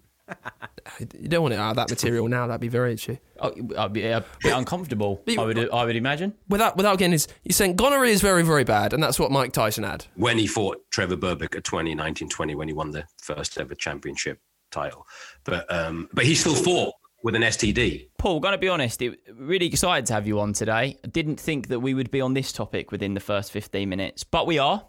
You 0.99 1.27
don't 1.27 1.41
want 1.41 1.53
it 1.53 1.59
out 1.59 1.71
of 1.71 1.75
that 1.77 1.89
material 1.89 2.27
now. 2.27 2.47
That'd 2.47 2.61
be 2.61 2.67
very 2.67 2.93
itchy. 2.93 3.19
Oh, 3.39 3.53
I'd 3.77 3.91
be 3.91 4.05
a 4.05 4.23
bit 4.41 4.53
uncomfortable. 4.53 5.21
I 5.37 5.43
would, 5.43 5.69
I 5.71 5.85
would 5.85 5.95
imagine. 5.95 6.33
Without 6.47 6.77
without 6.77 6.97
getting 6.99 7.13
his, 7.13 7.27
you're 7.43 7.53
saying 7.53 7.75
gonorrhea 7.75 8.11
is 8.11 8.21
very 8.21 8.43
very 8.43 8.63
bad, 8.63 8.93
and 8.93 9.01
that's 9.01 9.19
what 9.19 9.31
Mike 9.31 9.51
Tyson 9.51 9.83
had. 9.83 10.05
When 10.15 10.37
he 10.37 10.47
fought 10.47 10.77
Trevor 10.91 11.17
Berbick 11.17 11.55
at 11.55 11.63
20, 11.63 11.91
1920, 11.91 12.55
when 12.55 12.67
he 12.67 12.73
won 12.73 12.91
the 12.91 13.03
first 13.21 13.57
ever 13.57 13.75
championship 13.75 14.39
title, 14.71 15.05
but 15.43 15.71
um, 15.73 16.07
but 16.13 16.25
he 16.25 16.35
still 16.35 16.55
fought 16.55 16.93
with 17.25 17.33
an 17.33 17.41
STD. 17.41 18.09
Paul, 18.19 18.39
going 18.39 18.51
to 18.51 18.57
be 18.59 18.69
honest, 18.69 19.01
it, 19.01 19.19
really 19.33 19.65
excited 19.65 20.05
to 20.05 20.13
have 20.13 20.27
you 20.27 20.39
on 20.39 20.53
today. 20.53 20.99
I 21.03 21.07
didn't 21.07 21.39
think 21.39 21.69
that 21.69 21.79
we 21.79 21.95
would 21.95 22.11
be 22.11 22.21
on 22.21 22.35
this 22.35 22.51
topic 22.51 22.91
within 22.91 23.15
the 23.15 23.19
first 23.19 23.51
15 23.51 23.89
minutes, 23.89 24.23
but 24.23 24.45
we 24.45 24.59
are. 24.59 24.85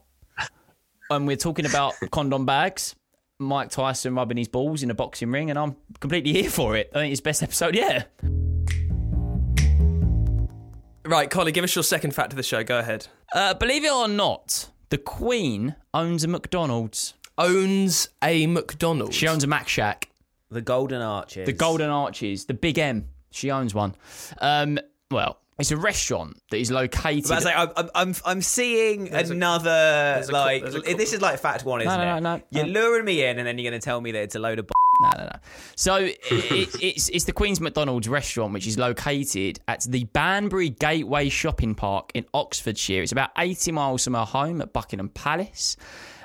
And 1.09 1.27
we're 1.27 1.37
talking 1.37 1.65
about 1.65 1.95
condom 2.11 2.45
bags, 2.45 2.95
Mike 3.39 3.71
Tyson 3.71 4.15
rubbing 4.15 4.37
his 4.39 4.49
balls 4.49 4.83
in 4.83 4.91
a 4.91 4.95
boxing 4.95 5.31
ring, 5.31 5.51
and 5.51 5.59
I'm 5.59 5.77
completely 6.01 6.33
here 6.33 6.51
for 6.51 6.77
it. 6.77 6.91
I 6.95 7.01
think 7.01 7.13
it's 7.13 7.21
best 7.21 7.43
episode, 7.43 7.75
yeah. 7.75 8.05
Right, 11.05 11.31
Collie, 11.31 11.53
give 11.53 11.63
us 11.63 11.75
your 11.75 11.85
second 11.85 12.15
fact 12.15 12.33
of 12.33 12.37
the 12.37 12.43
show. 12.43 12.65
Go 12.65 12.79
ahead. 12.79 13.07
Uh, 13.33 13.55
believe 13.55 13.85
it 13.85 13.93
or 13.93 14.09
not, 14.09 14.71
the 14.89 14.99
Queen 14.99 15.77
owns 15.95 16.25
a 16.25 16.29
McDonald's. 16.29 17.15
Owns 17.39 18.09
a 18.23 18.47
McDonald's. 18.47 19.15
She 19.15 19.29
owns 19.29 19.45
a 19.45 19.47
Mac 19.47 19.69
Shack. 19.69 20.09
The 20.51 20.63
Golden 20.63 21.03
Arches. 21.03 21.47
The 21.47 21.53
Golden 21.53 21.91
Arches, 21.91 22.47
the 22.47 22.55
Big 22.55 22.79
M. 22.79 23.09
She 23.31 23.51
owns 23.51 23.75
one. 23.75 23.95
Um, 24.41 24.79
well, 25.11 25.39
it's 25.59 25.71
a 25.71 25.77
restaurant 25.77 26.41
that 26.51 26.59
is 26.59 26.71
located. 26.71 27.25
But 27.25 27.33
I 27.33 27.37
was 27.37 27.45
like, 27.45 27.57
I'm, 27.57 27.71
I'm, 27.77 27.91
I'm, 27.95 28.15
I'm 28.27 28.43
seeing 28.43 29.09
another 29.09 30.23
a 30.29 30.31
like. 30.31 30.63
there's 30.63 30.75
a 30.75 30.81
this 30.95 31.13
is 31.13 31.23
like 31.23 31.39
fact 31.39 31.65
one, 31.65 31.81
isn't 31.81 31.93
no, 31.93 32.17
it? 32.17 32.21
no, 32.21 32.37
no, 32.37 32.43
You're 32.51 32.67
no. 32.67 32.81
luring 32.81 33.05
me 33.05 33.25
in, 33.25 33.39
and 33.39 33.47
then 33.47 33.59
you're 33.59 33.71
going 33.71 33.81
to 33.81 33.85
tell 33.85 34.01
me 34.01 34.13
that 34.13 34.23
it's 34.23 34.35
a 34.35 34.39
load 34.39 34.59
of. 34.59 34.67
B- 34.67 34.73
No, 34.99 35.11
no, 35.19 35.25
no. 35.25 35.39
So 35.75 35.97
it, 35.97 36.17
it's 36.31 37.11
it's 37.11 37.25
the 37.25 37.33
Queen's 37.33 37.61
McDonald's 37.61 38.09
restaurant, 38.09 38.55
which 38.55 38.67
is 38.67 38.79
located 38.79 39.61
at 39.69 39.83
the 39.83 40.05
Banbury 40.05 40.71
Gateway 40.71 41.29
Shopping 41.29 41.75
Park 41.75 42.13
in 42.15 42.25
Oxfordshire. 42.33 43.03
It's 43.03 43.13
about 43.13 43.29
80 43.37 43.73
miles 43.73 44.05
from 44.05 44.15
her 44.15 44.25
home 44.25 44.63
at 44.63 44.73
Buckingham 44.73 45.11
Palace. 45.11 45.77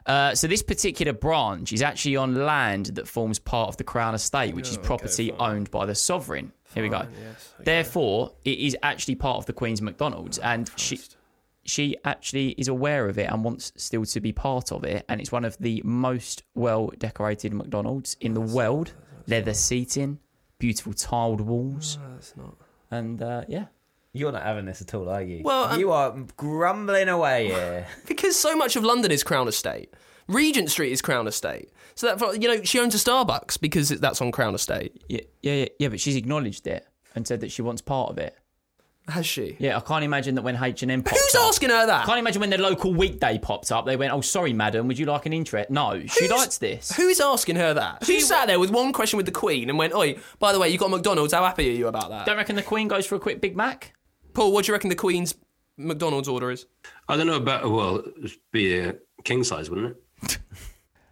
Uh, 0.06 0.34
so 0.34 0.48
this 0.48 0.64
particular 0.64 1.12
branch 1.14 1.74
is 1.74 1.82
actually 1.82 2.16
on 2.16 2.34
land 2.34 2.88
that 2.88 3.10
forms 3.10 3.40
part 3.40 3.68
of 3.68 3.76
the 3.78 3.84
Crown 3.84 4.16
Estate, 4.16 4.56
which 4.56 4.70
is 4.70 4.78
property 4.78 5.32
owned 5.34 5.70
by 5.70 5.86
the 5.86 5.94
sovereign. 5.96 6.54
Here 6.74 6.84
we 6.84 6.90
go. 6.90 7.06
Therefore, 7.60 8.34
it 8.46 8.60
is 8.60 8.78
actually 8.84 9.16
part 9.16 9.38
of 9.38 9.46
the 9.46 9.54
Queen's 9.54 9.82
McDonald's, 9.82 10.38
and 10.40 10.70
she 10.76 11.00
she 11.64 11.96
actually 12.06 12.50
is 12.58 12.68
aware 12.68 13.08
of 13.08 13.18
it 13.20 13.30
and 13.32 13.44
wants 13.44 13.72
still 13.76 14.04
to 14.06 14.20
be 14.20 14.32
part 14.32 14.72
of 14.72 14.84
it. 14.84 15.06
And 15.08 15.22
it's 15.22 15.32
one 15.32 15.46
of 15.46 15.58
the 15.60 15.82
most 15.86 16.44
well 16.56 16.92
decorated 16.98 17.54
McDonald's 17.54 18.18
in 18.20 18.34
the 18.34 18.42
world. 18.42 18.94
Leather 19.28 19.54
seating, 19.54 20.20
beautiful 20.58 20.94
tiled 20.94 21.42
walls. 21.42 22.00
And 22.90 23.22
uh, 23.22 23.44
yeah. 23.48 23.66
You're 24.14 24.34
not 24.34 24.44
having 24.44 24.66
this 24.66 24.82
at 24.82 24.94
all, 24.94 25.08
are 25.08 25.22
you? 25.22 25.42
Well, 25.44 25.66
um, 25.66 25.80
you 25.80 25.92
are 25.94 26.12
grumbling 26.36 27.08
away 27.08 27.48
here. 27.48 27.88
because 28.08 28.38
so 28.38 28.58
much 28.58 28.76
of 28.76 28.84
London 28.84 29.10
is 29.10 29.24
Crown 29.24 29.48
Estate. 29.48 29.94
Regent 30.32 30.70
Street 30.72 30.92
is 30.92 31.02
Crown 31.02 31.28
Estate. 31.28 31.70
So 31.96 32.16
that 32.16 32.42
you 32.42 32.48
know, 32.48 32.64
she 32.64 32.80
owns 32.80 32.96
a 32.96 32.98
Starbucks 32.98 33.60
because 33.60 33.90
that's 33.90 34.22
on 34.22 34.32
Crown 34.32 34.56
Estate. 34.56 35.04
Yeah, 35.10 35.22
yeah, 35.42 35.54
yeah, 35.54 35.66
yeah, 35.80 35.88
but 35.90 36.00
she's 36.00 36.16
acknowledged 36.16 36.66
it 36.68 36.88
and 37.16 37.28
said 37.28 37.42
that 37.42 37.52
she 37.52 37.62
wants 37.62 37.82
part 37.82 38.10
of 38.10 38.18
it. 38.18 38.36
Has 39.08 39.26
she? 39.26 39.58
Yeah, 39.60 39.78
I 39.78 39.80
can't 39.82 40.04
imagine 40.04 40.36
that 40.36 40.44
when 40.44 40.62
H 40.64 40.84
and 40.84 40.92
M 40.92 41.04
Who's 41.04 41.36
up, 41.36 41.48
asking 41.48 41.70
her 41.70 41.86
that? 41.88 42.04
I 42.04 42.06
can't 42.06 42.20
imagine 42.20 42.40
when 42.40 42.52
the 42.52 42.58
local 42.60 42.94
weekday 42.94 43.40
pops 43.40 43.72
up, 43.72 43.86
they 43.86 43.98
went, 43.98 44.14
"Oh, 44.14 44.22
sorry, 44.22 44.54
madam, 44.54 44.88
would 44.88 44.98
you 45.00 45.08
like 45.08 45.26
an 45.26 45.34
interest?" 45.34 45.70
No, 45.72 46.00
she 46.06 46.28
Who's- 46.28 46.32
likes 46.32 46.58
this. 46.60 46.92
Who 46.96 47.08
is 47.08 47.20
asking 47.20 47.56
her 47.58 47.74
that? 47.74 48.04
Who 48.06 48.20
sat 48.22 48.46
there 48.48 48.60
with 48.60 48.70
one 48.70 48.94
question 48.94 49.18
with 49.18 49.26
the 49.26 49.32
Queen 49.32 49.70
and 49.70 49.78
went, 49.78 49.94
"Oi, 49.94 50.18
by 50.40 50.54
the 50.54 50.60
way, 50.60 50.70
you 50.70 50.78
got 50.78 50.92
McDonald's. 50.92 51.34
How 51.34 51.44
happy 51.44 51.68
are 51.70 51.74
you 51.74 51.88
about 51.88 52.10
that?" 52.10 52.26
Don't 52.28 52.38
reckon 52.38 52.56
the 52.56 52.62
Queen 52.64 52.88
goes 52.88 53.06
for 53.06 53.16
a 53.16 53.20
quick 53.20 53.42
Big 53.42 53.58
Mac? 53.58 53.94
Paul, 54.34 54.54
what 54.54 54.66
do 54.66 54.70
you 54.70 54.74
reckon 54.76 54.90
the 54.90 54.96
Queen's 54.96 55.34
McDonald's 55.78 56.28
order 56.30 56.52
is? 56.52 56.68
I 57.10 57.18
don't 57.18 57.28
know 57.28 57.36
about 57.36 57.70
well, 57.70 58.04
it'd 58.24 58.38
be 58.52 58.78
a 58.78 58.96
king 59.24 59.44
size, 59.44 59.70
wouldn't 59.70 59.88
it? 59.92 60.04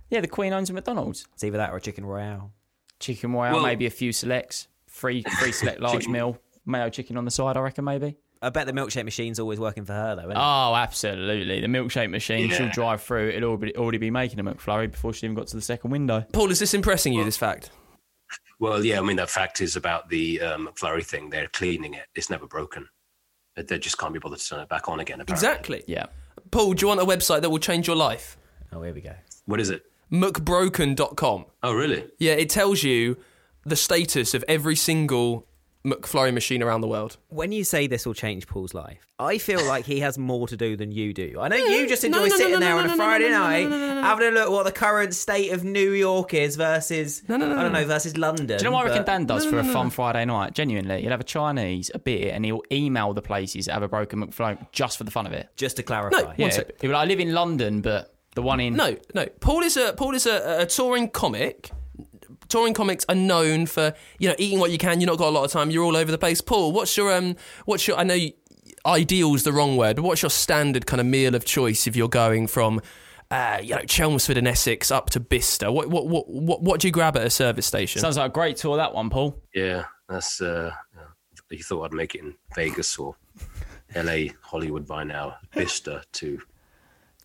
Yeah, 0.09 0.21
the 0.21 0.27
Queen 0.27 0.53
owns 0.53 0.69
a 0.69 0.73
McDonald's. 0.73 1.27
It's 1.33 1.43
either 1.43 1.57
that 1.57 1.71
or 1.71 1.77
a 1.77 1.81
chicken 1.81 2.05
royale. 2.05 2.51
Chicken 2.99 3.31
royale, 3.33 3.55
Well- 3.55 3.63
maybe 3.63 3.85
a 3.85 3.91
few 3.91 4.11
selects. 4.11 4.67
Free, 4.87 5.23
free 5.39 5.51
select 5.51 5.79
large 5.81 5.99
Chicken- 5.99 6.11
meal. 6.13 6.37
Mayo 6.65 6.89
chicken 6.89 7.17
on 7.17 7.25
the 7.25 7.31
side, 7.31 7.57
I 7.57 7.61
reckon, 7.61 7.85
maybe. 7.85 8.17
I 8.41 8.49
bet 8.49 8.67
the 8.67 8.73
milkshake 8.73 9.03
machine's 9.05 9.39
always 9.39 9.59
working 9.59 9.85
for 9.85 9.93
her 9.93 10.15
though. 10.15 10.21
Isn't 10.23 10.31
it? 10.31 10.37
Oh, 10.37 10.73
absolutely. 10.75 11.59
The 11.61 11.67
milkshake 11.67 12.09
machine, 12.09 12.49
she'll 12.51 12.69
drive 12.69 13.01
through. 13.01 13.29
It'll 13.29 13.51
already, 13.51 13.75
already 13.75 13.97
be 13.97 14.11
making 14.11 14.39
a 14.39 14.43
McFlurry 14.43 14.89
before 14.89 15.11
she 15.13 15.25
even 15.25 15.35
got 15.35 15.47
to 15.47 15.55
the 15.55 15.61
second 15.61 15.91
window. 15.91 16.25
Paul, 16.31 16.49
is 16.51 16.59
this 16.59 16.73
impressing 16.73 17.11
you? 17.13 17.23
This 17.23 17.37
fact? 17.37 17.69
Well, 18.59 18.83
yeah, 18.85 18.99
I 18.99 19.01
mean, 19.03 19.17
the 19.17 19.27
fact 19.27 19.61
is 19.61 19.75
about 19.75 20.09
the 20.09 20.41
um, 20.41 20.67
McFlurry 20.67 21.03
thing. 21.05 21.29
They're 21.29 21.47
cleaning 21.47 21.95
it. 21.95 22.05
It's 22.15 22.29
never 22.29 22.45
broken. 22.47 22.87
They 23.55 23.77
just 23.79 23.97
can't 23.97 24.13
be 24.13 24.19
bothered 24.19 24.39
to 24.39 24.47
turn 24.47 24.59
it 24.61 24.69
back 24.69 24.87
on 24.87 24.99
again. 24.99 25.19
Apparently. 25.21 25.33
Exactly. 25.47 25.83
Yeah. 25.87 26.05
Paul, 26.51 26.73
do 26.73 26.81
you 26.83 26.87
want 26.87 27.01
a 27.01 27.05
website 27.05 27.41
that 27.41 27.49
will 27.49 27.59
change 27.59 27.87
your 27.87 27.95
life? 27.97 28.37
Oh, 28.71 28.81
here 28.81 28.93
we 28.93 29.01
go. 29.01 29.13
What 29.45 29.59
is 29.59 29.69
it? 29.69 29.83
McBroken.com. 30.11 31.45
Oh, 31.63 31.73
really? 31.73 32.05
Yeah, 32.17 32.33
it 32.33 32.49
tells 32.49 32.83
you 32.83 33.17
the 33.65 33.75
status 33.75 34.33
of 34.33 34.43
every 34.47 34.75
single 34.75 35.45
McFlurry 35.85 36.33
machine 36.33 36.61
around 36.61 36.81
the 36.81 36.87
world. 36.87 37.17
When 37.29 37.51
you 37.51 37.63
say 37.63 37.87
this 37.87 38.05
will 38.05 38.13
change 38.13 38.47
Paul's 38.47 38.73
life, 38.73 38.99
I 39.17 39.37
feel 39.37 39.63
like 39.65 39.85
he 39.85 40.01
has 40.01 40.17
more 40.17 40.47
to 40.47 40.57
do 40.57 40.75
than 40.75 40.91
you 40.91 41.13
do. 41.13 41.37
I 41.39 41.47
know 41.47 41.55
you 41.55 41.87
just 41.87 42.03
enjoy 42.03 42.19
no, 42.19 42.25
no, 42.25 42.35
sitting 42.37 42.59
there 42.59 42.75
on 42.75 42.89
a 42.89 42.95
Friday 42.95 43.29
night, 43.29 43.69
having 44.03 44.27
a 44.27 44.31
look 44.31 44.49
what 44.49 44.65
the 44.65 44.71
current 44.73 45.13
state 45.13 45.51
of 45.51 45.63
New 45.63 45.91
York 45.91 46.33
is 46.33 46.57
versus 46.57 47.23
No, 47.29 47.37
no, 47.37 47.47
no, 47.47 47.57
I 47.57 47.63
don't 47.63 47.71
know 47.71 47.85
versus 47.85 48.17
London. 48.17 48.47
Do 48.47 48.55
you 48.55 48.63
know 48.65 48.71
what 48.75 48.85
I 48.87 48.89
reckon 48.89 49.05
Dan 49.05 49.25
does 49.25 49.45
for 49.45 49.57
a 49.59 49.63
fun 49.63 49.89
Friday 49.89 50.25
night? 50.25 50.53
Genuinely, 50.53 51.01
he'll 51.01 51.11
have 51.11 51.21
a 51.21 51.23
Chinese, 51.25 51.89
a 51.93 51.99
beer, 51.99 52.31
and 52.33 52.43
he'll 52.43 52.63
email 52.71 53.13
the 53.13 53.21
places 53.21 53.65
that 53.67 53.73
have 53.73 53.83
a 53.83 53.87
broken 53.87 54.25
McFlurry 54.25 54.57
just 54.73 54.97
for 54.97 55.05
the 55.05 55.11
fun 55.11 55.25
of 55.27 55.33
it. 55.33 55.47
Just 55.55 55.77
to 55.77 55.83
clarify, 55.83 56.17
No, 56.21 56.33
Yeah, 56.37 56.49
sec. 56.49 56.71
he'll 56.81 56.89
be 56.89 56.93
like, 56.93 57.03
I 57.03 57.07
live 57.07 57.19
in 57.21 57.33
London, 57.33 57.79
but 57.81 58.13
the 58.35 58.41
one 58.41 58.59
in 58.59 58.75
No, 58.75 58.95
no. 59.13 59.25
Paul 59.39 59.61
is 59.63 59.77
a 59.77 59.93
Paul 59.93 60.15
is 60.15 60.25
a, 60.25 60.61
a 60.61 60.65
touring 60.65 61.09
comic. 61.09 61.71
Touring 62.47 62.73
comics 62.73 63.05
are 63.09 63.15
known 63.15 63.65
for 63.67 63.93
you 64.17 64.27
know 64.29 64.35
eating 64.39 64.59
what 64.59 64.71
you 64.71 64.77
can. 64.77 64.99
You've 65.01 65.09
not 65.09 65.17
got 65.19 65.29
a 65.29 65.35
lot 65.35 65.43
of 65.45 65.51
time. 65.51 65.69
You're 65.69 65.83
all 65.83 65.95
over 65.95 66.11
the 66.11 66.17
place. 66.17 66.41
Paul, 66.41 66.71
what's 66.71 66.95
your 66.97 67.13
um? 67.13 67.35
What's 67.65 67.87
your? 67.87 67.97
I 67.97 68.03
know 68.03 68.15
you- 68.15 68.33
ideal's 68.85 69.43
the 69.43 69.51
wrong 69.53 69.75
word, 69.77 69.97
but 69.97 70.03
what's 70.03 70.21
your 70.21 70.29
standard 70.29 70.85
kind 70.85 71.01
of 71.01 71.05
meal 71.05 71.35
of 71.35 71.43
choice 71.45 71.85
if 71.85 71.95
you're 71.97 72.07
going 72.07 72.47
from, 72.47 72.79
uh, 73.29 73.59
you 73.61 73.75
know, 73.75 73.81
Chelmsford 73.81 74.37
and 74.37 74.47
Essex 74.47 74.89
up 74.89 75.09
to 75.11 75.19
Bicester? 75.19 75.71
What 75.71 75.89
what 75.89 76.07
what 76.07 76.29
what, 76.29 76.61
what 76.63 76.79
do 76.79 76.87
you 76.87 76.91
grab 76.91 77.17
at 77.17 77.23
a 77.25 77.29
service 77.29 77.65
station? 77.65 77.99
Sounds 78.01 78.17
like 78.17 78.31
a 78.31 78.33
great 78.33 78.57
tour, 78.57 78.77
that 78.77 78.93
one, 78.93 79.09
Paul. 79.09 79.35
Yeah, 79.53 79.83
that's. 80.07 80.41
Uh, 80.41 80.71
you 81.51 81.63
thought 81.63 81.85
I'd 81.85 81.93
make 81.93 82.15
it 82.15 82.21
in 82.21 82.35
Vegas 82.55 82.97
or 82.99 83.15
L.A., 83.95 84.33
Hollywood 84.41 84.87
by 84.87 85.03
now. 85.03 85.37
Bicester 85.53 86.01
to. 86.13 86.39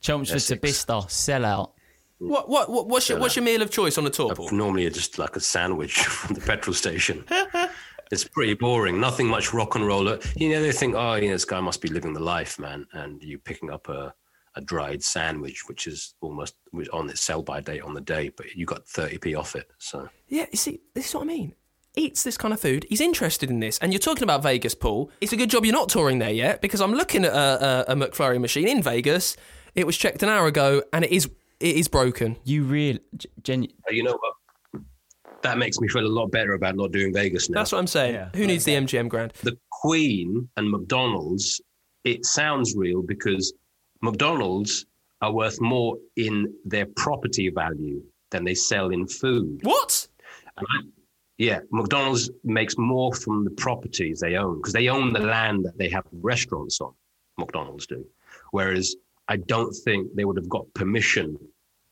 Chelmsford 0.04 0.32
to 0.32 0.36
Essex. 0.36 0.60
Bicester, 0.60 1.00
sell 1.08 1.44
out. 1.44 1.72
what, 2.18 2.48
what 2.48 2.70
what 2.70 2.88
what's 2.88 3.08
your 3.08 3.18
what's 3.18 3.36
your 3.36 3.44
meal 3.44 3.62
of 3.62 3.70
choice 3.70 3.96
on 3.96 4.06
a 4.06 4.10
tour, 4.10 4.32
uh, 4.32 4.34
Paul? 4.34 4.50
Normally, 4.52 4.88
just 4.90 5.18
like 5.18 5.34
a 5.34 5.40
sandwich 5.40 5.98
from 6.04 6.34
the 6.34 6.40
petrol 6.42 6.74
station. 6.74 7.24
it's 8.12 8.24
pretty 8.24 8.54
boring. 8.54 9.00
Nothing 9.00 9.26
much 9.26 9.54
rock 9.54 9.74
and 9.74 9.86
roll. 9.86 10.06
You 10.36 10.50
know, 10.50 10.62
they 10.62 10.72
think, 10.72 10.94
oh, 10.94 11.14
you 11.14 11.28
know, 11.28 11.34
this 11.34 11.46
guy 11.46 11.60
must 11.60 11.80
be 11.80 11.88
living 11.88 12.12
the 12.12 12.20
life, 12.20 12.58
man. 12.58 12.86
And 12.92 13.22
you 13.22 13.38
picking 13.38 13.70
up 13.70 13.88
a, 13.88 14.14
a 14.56 14.60
dried 14.60 15.02
sandwich, 15.02 15.68
which 15.68 15.86
is 15.86 16.14
almost 16.20 16.54
was 16.72 16.88
on 16.90 17.08
its 17.08 17.22
sell 17.22 17.42
by 17.42 17.60
date 17.60 17.82
on 17.82 17.94
the 17.94 18.00
day, 18.00 18.28
but 18.28 18.54
you 18.54 18.66
got 18.66 18.84
30p 18.84 19.38
off 19.38 19.56
it. 19.56 19.70
So 19.78 20.08
Yeah, 20.28 20.46
you 20.52 20.58
see, 20.58 20.80
this 20.94 21.08
is 21.08 21.14
what 21.14 21.22
I 21.22 21.26
mean. 21.26 21.54
Eats 21.96 22.24
this 22.24 22.36
kind 22.36 22.52
of 22.52 22.60
food. 22.60 22.84
He's 22.88 23.00
interested 23.00 23.50
in 23.50 23.60
this, 23.60 23.78
and 23.78 23.92
you're 23.92 24.00
talking 24.00 24.24
about 24.24 24.42
Vegas, 24.42 24.74
Paul. 24.74 25.10
It's 25.20 25.32
a 25.32 25.36
good 25.36 25.48
job 25.48 25.64
you're 25.64 25.72
not 25.72 25.88
touring 25.88 26.18
there 26.18 26.32
yet, 26.32 26.60
because 26.60 26.80
I'm 26.80 26.92
looking 26.92 27.24
at 27.24 27.32
a, 27.32 27.86
a, 27.88 27.92
a 27.92 27.96
McFlurry 27.96 28.40
machine 28.40 28.66
in 28.66 28.82
Vegas. 28.82 29.36
It 29.74 29.86
was 29.86 29.96
checked 29.96 30.22
an 30.22 30.28
hour 30.28 30.46
ago, 30.46 30.82
and 30.92 31.04
it 31.04 31.12
is 31.12 31.26
it 31.60 31.76
is 31.76 31.88
broken. 31.88 32.36
You 32.44 32.64
really, 32.64 33.00
Gen- 33.42 33.68
Uh, 33.88 33.92
you 33.92 34.02
know 34.02 34.18
what? 34.18 34.82
That 35.42 35.58
makes 35.58 35.78
me 35.78 35.88
feel 35.88 36.06
a 36.06 36.08
lot 36.08 36.30
better 36.30 36.54
about 36.54 36.74
not 36.76 36.90
doing 36.92 37.12
Vegas 37.12 37.50
now. 37.50 37.58
That's 37.60 37.72
what 37.72 37.78
I'm 37.78 37.86
saying. 37.86 38.14
Yeah, 38.14 38.28
Who 38.34 38.46
needs 38.46 38.64
the 38.64 38.72
MGM 38.74 39.08
Grand? 39.08 39.32
the 39.42 39.58
Queen 39.70 40.48
and 40.56 40.70
McDonald's, 40.70 41.60
it 42.04 42.24
sounds 42.24 42.74
real 42.76 43.02
because 43.02 43.52
McDonald's 44.00 44.86
are 45.20 45.32
worth 45.32 45.60
more 45.60 45.96
in 46.16 46.52
their 46.64 46.86
property 46.96 47.48
value 47.50 48.02
than 48.30 48.44
they 48.44 48.54
sell 48.54 48.88
in 48.90 49.06
food. 49.06 49.60
What? 49.64 50.06
And 50.56 50.66
I, 50.70 50.80
yeah, 51.38 51.60
McDonald's 51.70 52.30
makes 52.44 52.76
more 52.78 53.12
from 53.14 53.44
the 53.44 53.50
properties 53.50 54.20
they 54.20 54.36
own 54.36 54.56
because 54.58 54.72
they 54.72 54.88
own 54.88 55.12
the 55.12 55.20
land 55.20 55.64
that 55.64 55.76
they 55.78 55.88
have 55.90 56.04
restaurants 56.12 56.80
on. 56.80 56.92
McDonald's 57.38 57.86
do, 57.86 58.04
whereas 58.52 58.94
I 59.28 59.36
don't 59.36 59.72
think 59.72 60.14
they 60.14 60.24
would 60.24 60.36
have 60.36 60.48
got 60.48 60.72
permission 60.74 61.36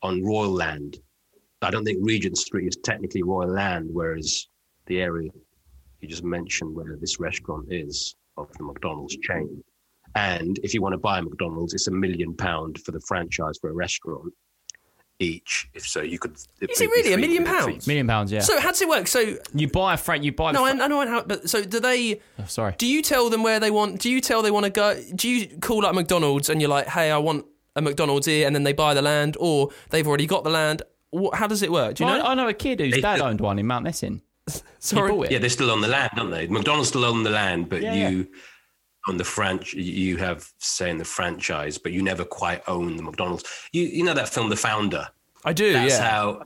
on 0.03 0.25
royal 0.25 0.53
land. 0.53 0.99
I 1.63 1.71
don't 1.71 1.85
think 1.85 1.99
Regent 2.03 2.37
Street 2.37 2.67
is 2.67 2.77
technically 2.77 3.23
royal 3.23 3.51
land, 3.51 3.89
whereas 3.93 4.49
the 4.87 5.01
area 5.01 5.31
you 6.01 6.09
just 6.09 6.25
mentioned 6.25 6.75
where 6.75 6.97
this 7.01 7.21
restaurant 7.21 7.67
is 7.71 8.17
of 8.37 8.53
the 8.59 8.65
McDonald's 8.65 9.17
chain. 9.19 9.63
And 10.15 10.59
if 10.63 10.75
you 10.75 10.83
want 10.83 10.93
to 10.93 10.99
buy 10.99 11.21
a 11.21 11.23
McDonald's, 11.23 11.73
it's 11.73 11.87
a 11.87 11.93
million 11.93 12.35
pound 12.35 12.81
for 12.81 12.93
the 12.93 13.01
franchise 13.01 13.59
for 13.61 13.71
a 13.71 13.75
restaurant 13.75 14.33
each. 15.23 15.69
If 15.75 15.87
so, 15.87 16.03
you 16.03 16.19
could. 16.19 16.35
Is 16.35 16.81
it 16.81 16.91
really 16.91 17.13
a 17.13 17.19
million 17.19 17.45
pounds? 17.45 17.87
million 17.87 18.07
pounds, 18.07 18.33
yeah. 18.33 18.41
So 18.41 18.61
how 18.61 18.69
does 18.71 18.83
it 18.83 18.89
work? 18.89 19.07
So 19.07 19.37
you 19.55 19.69
buy 19.69 19.95
a 19.95 19.97
frank, 19.97 20.25
you 20.25 20.33
buy. 20.33 20.53
no, 20.53 20.65
I, 20.65 20.75
the 20.75 20.83
I 20.83 20.87
know 20.89 21.07
how. 21.07 21.23
But 21.23 21.49
so 21.49 21.65
do 21.65 21.81
they? 21.81 22.21
oh, 22.39 22.45
sorry. 22.47 22.75
Do 22.79 22.87
you 22.87 23.03
tell 23.03 23.31
them 23.31 23.43
where 23.43 23.61
they 23.61 23.71
want? 23.71 24.01
Do 24.01 24.11
you 24.11 24.21
tell 24.21 24.43
they 24.43 24.51
want 24.51 24.65
to 24.65 24.71
go? 24.71 25.01
Do 25.15 25.29
you 25.29 25.59
call 25.59 25.87
up 25.87 25.95
McDonald's 25.95 26.49
and 26.49 26.61
you're 26.61 26.71
like, 26.71 26.89
hey, 26.89 27.11
I 27.11 27.19
want 27.19 27.47
a 27.77 27.83
McDonald's 27.83 28.27
here, 28.27 28.47
and 28.47 28.55
then 28.55 28.65
they 28.65 28.73
buy 28.73 28.95
the 28.95 29.03
land, 29.03 29.37
or 29.41 29.71
they've 29.91 30.07
already 30.07 30.27
got 30.27 30.45
the 30.45 30.51
land? 30.51 30.83
What, 31.11 31.35
how 31.35 31.47
does 31.47 31.63
it 31.63 31.71
work? 31.71 31.95
Do 31.97 32.05
you 32.05 32.11
know? 32.11 32.21
I, 32.21 32.33
I 32.33 32.35
know 32.35 32.49
a 32.49 32.55
kid 32.55 32.81
whose 32.81 33.01
dad 33.01 33.21
owned 33.21 33.41
one 33.41 33.59
in 33.59 33.67
Mountnessing. 33.67 34.23
Sorry. 34.79 35.11
He 35.11 35.17
bought 35.17 35.27
it. 35.27 35.33
Yeah, 35.33 35.39
they're 35.39 35.51
still 35.51 35.71
on 35.71 35.81
the 35.81 35.89
land, 35.89 36.11
aren't 36.17 36.31
they? 36.31 36.47
McDonald's 36.49 36.89
still 36.89 37.05
own 37.05 37.23
the 37.23 37.31
land, 37.31 37.69
but 37.69 37.83
Yeah, 37.83 38.09
you 38.09 38.29
on 39.09 39.17
the 39.17 39.25
franch 39.25 39.73
you 39.73 40.17
have 40.17 40.49
say 40.59 40.91
in 40.91 40.99
the 40.99 41.05
franchise, 41.05 41.79
but 41.79 41.93
you 41.93 42.03
never 42.03 42.25
quite 42.25 42.63
own 42.69 42.97
the 42.97 43.03
McDonald's. 43.03 43.45
You 43.73 43.83
you 43.83 44.05
know 44.05 44.15
that 44.15 44.29
film 44.29 44.49
The 44.49 44.57
Founder? 44.57 45.09
I 45.45 45.53
do. 45.53 45.73
That's 45.73 45.99
yeah. 45.99 46.11
how 46.11 46.43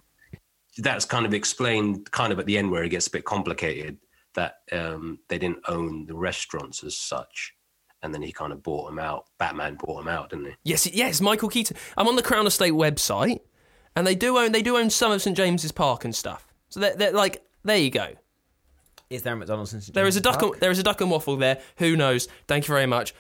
that's 0.79 1.05
kind 1.05 1.27
of 1.27 1.35
explained 1.35 2.11
kind 2.11 2.33
of 2.33 2.39
at 2.39 2.47
the 2.47 2.59
end 2.59 2.71
where 2.71 2.85
it 2.85 2.91
gets 2.91 3.07
a 3.07 3.11
bit 3.11 3.25
complicated 3.25 3.99
that 4.35 4.57
um, 4.73 5.19
they 5.29 5.39
didn't 5.39 5.63
own 5.69 6.07
the 6.07 6.15
restaurants 6.15 6.85
as 6.85 6.97
such. 6.97 7.55
And 8.03 8.13
then 8.13 8.23
he 8.23 8.31
kind 8.31 8.53
of 8.53 8.63
bought 8.63 8.87
them 8.87 8.99
out. 8.99 9.25
Batman 9.39 9.77
bought 9.77 10.05
them 10.05 10.09
out, 10.09 10.31
didn't 10.31 10.47
he? 10.47 10.53
Yes, 10.65 10.87
yes, 10.87 11.21
Michael 11.21 11.49
Keaton. 11.49 11.77
I'm 11.97 12.07
on 12.07 12.15
the 12.15 12.23
Crown 12.23 12.47
Estate 12.47 12.75
website, 12.75 13.41
and 13.97 14.07
they 14.07 14.15
do 14.15 14.37
own 14.37 14.53
they 14.53 14.63
do 14.63 14.77
own 14.77 14.91
some 14.91 15.11
of 15.11 15.23
St 15.23 15.37
James's 15.37 15.73
Park 15.73 16.05
and 16.05 16.15
stuff. 16.15 16.47
So 16.69 16.79
they're, 16.81 16.95
they're 16.95 17.13
like, 17.13 17.43
there 17.65 17.79
you 17.79 17.91
go. 17.91 18.15
Is 19.09 19.23
there 19.23 19.35
a 19.35 19.37
McDonald's? 19.37 19.73
in 19.73 19.81
St 19.81 19.95
There 19.95 20.07
is 20.07 20.17
a 20.17 20.21
duck. 20.21 20.41
Park? 20.41 20.53
And, 20.55 20.61
there 20.61 20.71
is 20.71 20.79
a 20.79 20.83
duck 20.83 21.01
and 21.01 21.11
waffle 21.11 21.37
there. 21.37 21.61
Who 21.79 21.97
knows? 21.97 22.29
Thank 22.49 22.67
you 22.67 22.75
very 22.75 22.87
much. 22.87 23.15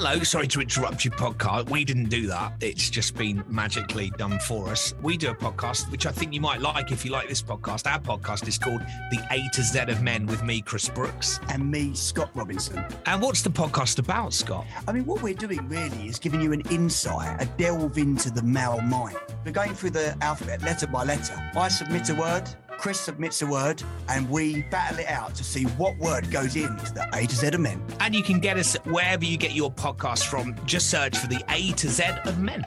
Hello, 0.00 0.22
sorry 0.22 0.46
to 0.46 0.60
interrupt 0.60 1.04
your 1.04 1.12
podcast. 1.14 1.70
We 1.70 1.84
didn't 1.84 2.08
do 2.08 2.28
that. 2.28 2.52
It's 2.60 2.88
just 2.88 3.16
been 3.16 3.42
magically 3.48 4.10
done 4.10 4.38
for 4.38 4.68
us. 4.68 4.94
We 5.02 5.16
do 5.16 5.30
a 5.30 5.34
podcast, 5.34 5.90
which 5.90 6.06
I 6.06 6.12
think 6.12 6.32
you 6.32 6.40
might 6.40 6.60
like 6.60 6.92
if 6.92 7.04
you 7.04 7.10
like 7.10 7.28
this 7.28 7.42
podcast. 7.42 7.90
Our 7.90 7.98
podcast 7.98 8.46
is 8.46 8.58
called 8.58 8.80
The 9.10 9.20
A 9.32 9.48
to 9.54 9.60
Z 9.60 9.76
of 9.90 10.00
Men 10.00 10.26
with 10.26 10.44
me, 10.44 10.60
Chris 10.60 10.88
Brooks. 10.88 11.40
and 11.48 11.68
me, 11.68 11.96
Scott 11.96 12.30
Robinson. 12.36 12.84
And 13.06 13.20
what's 13.20 13.42
the 13.42 13.50
podcast 13.50 13.98
about, 13.98 14.32
Scott? 14.32 14.66
I 14.86 14.92
mean, 14.92 15.04
what 15.04 15.20
we're 15.20 15.34
doing 15.34 15.68
really 15.68 16.06
is 16.06 16.20
giving 16.20 16.42
you 16.42 16.52
an 16.52 16.60
insight, 16.70 17.42
a 17.42 17.46
delve 17.56 17.98
into 17.98 18.30
the 18.30 18.42
male 18.44 18.80
mind. 18.80 19.18
We're 19.44 19.50
going 19.50 19.74
through 19.74 19.90
the 19.90 20.16
alphabet 20.20 20.62
letter 20.62 20.86
by 20.86 21.02
letter. 21.02 21.34
I 21.56 21.66
submit 21.66 22.08
a 22.10 22.14
word, 22.14 22.48
Chris 22.78 23.00
submits 23.00 23.42
a 23.42 23.46
word, 23.46 23.82
and 24.08 24.30
we 24.30 24.62
battle 24.70 25.00
it 25.00 25.08
out 25.08 25.34
to 25.34 25.44
see 25.44 25.64
what 25.64 25.98
word 25.98 26.30
goes 26.30 26.56
into 26.56 26.94
the 26.94 27.08
A 27.12 27.26
to 27.26 27.34
Z 27.34 27.48
of 27.48 27.60
men. 27.60 27.82
And 28.00 28.14
you 28.14 28.22
can 28.22 28.38
get 28.38 28.56
us 28.56 28.76
wherever 28.84 29.24
you 29.24 29.36
get 29.36 29.52
your 29.52 29.70
podcast 29.70 30.26
from. 30.26 30.54
Just 30.64 30.88
search 30.88 31.18
for 31.18 31.26
The 31.26 31.42
A 31.48 31.72
to 31.72 31.88
Z 31.88 32.04
of 32.24 32.38
Men. 32.38 32.64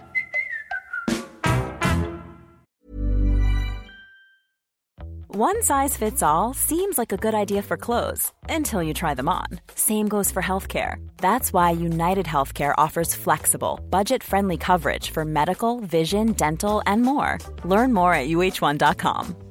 One 5.33 5.63
size 5.63 5.95
fits 5.95 6.21
all 6.21 6.53
seems 6.53 6.97
like 6.97 7.13
a 7.13 7.17
good 7.17 7.33
idea 7.33 7.61
for 7.61 7.77
clothes 7.77 8.33
until 8.49 8.83
you 8.83 8.93
try 8.93 9.13
them 9.13 9.29
on. 9.29 9.47
Same 9.75 10.09
goes 10.09 10.29
for 10.29 10.41
healthcare. 10.41 10.95
That's 11.17 11.53
why 11.53 11.71
United 11.71 12.25
Healthcare 12.25 12.73
offers 12.77 13.15
flexible, 13.15 13.79
budget 13.89 14.23
friendly 14.23 14.57
coverage 14.57 15.09
for 15.11 15.23
medical, 15.23 15.79
vision, 15.79 16.33
dental, 16.33 16.83
and 16.85 17.01
more. 17.01 17.37
Learn 17.63 17.93
more 17.93 18.13
at 18.13 18.27
uh1.com. 18.27 19.50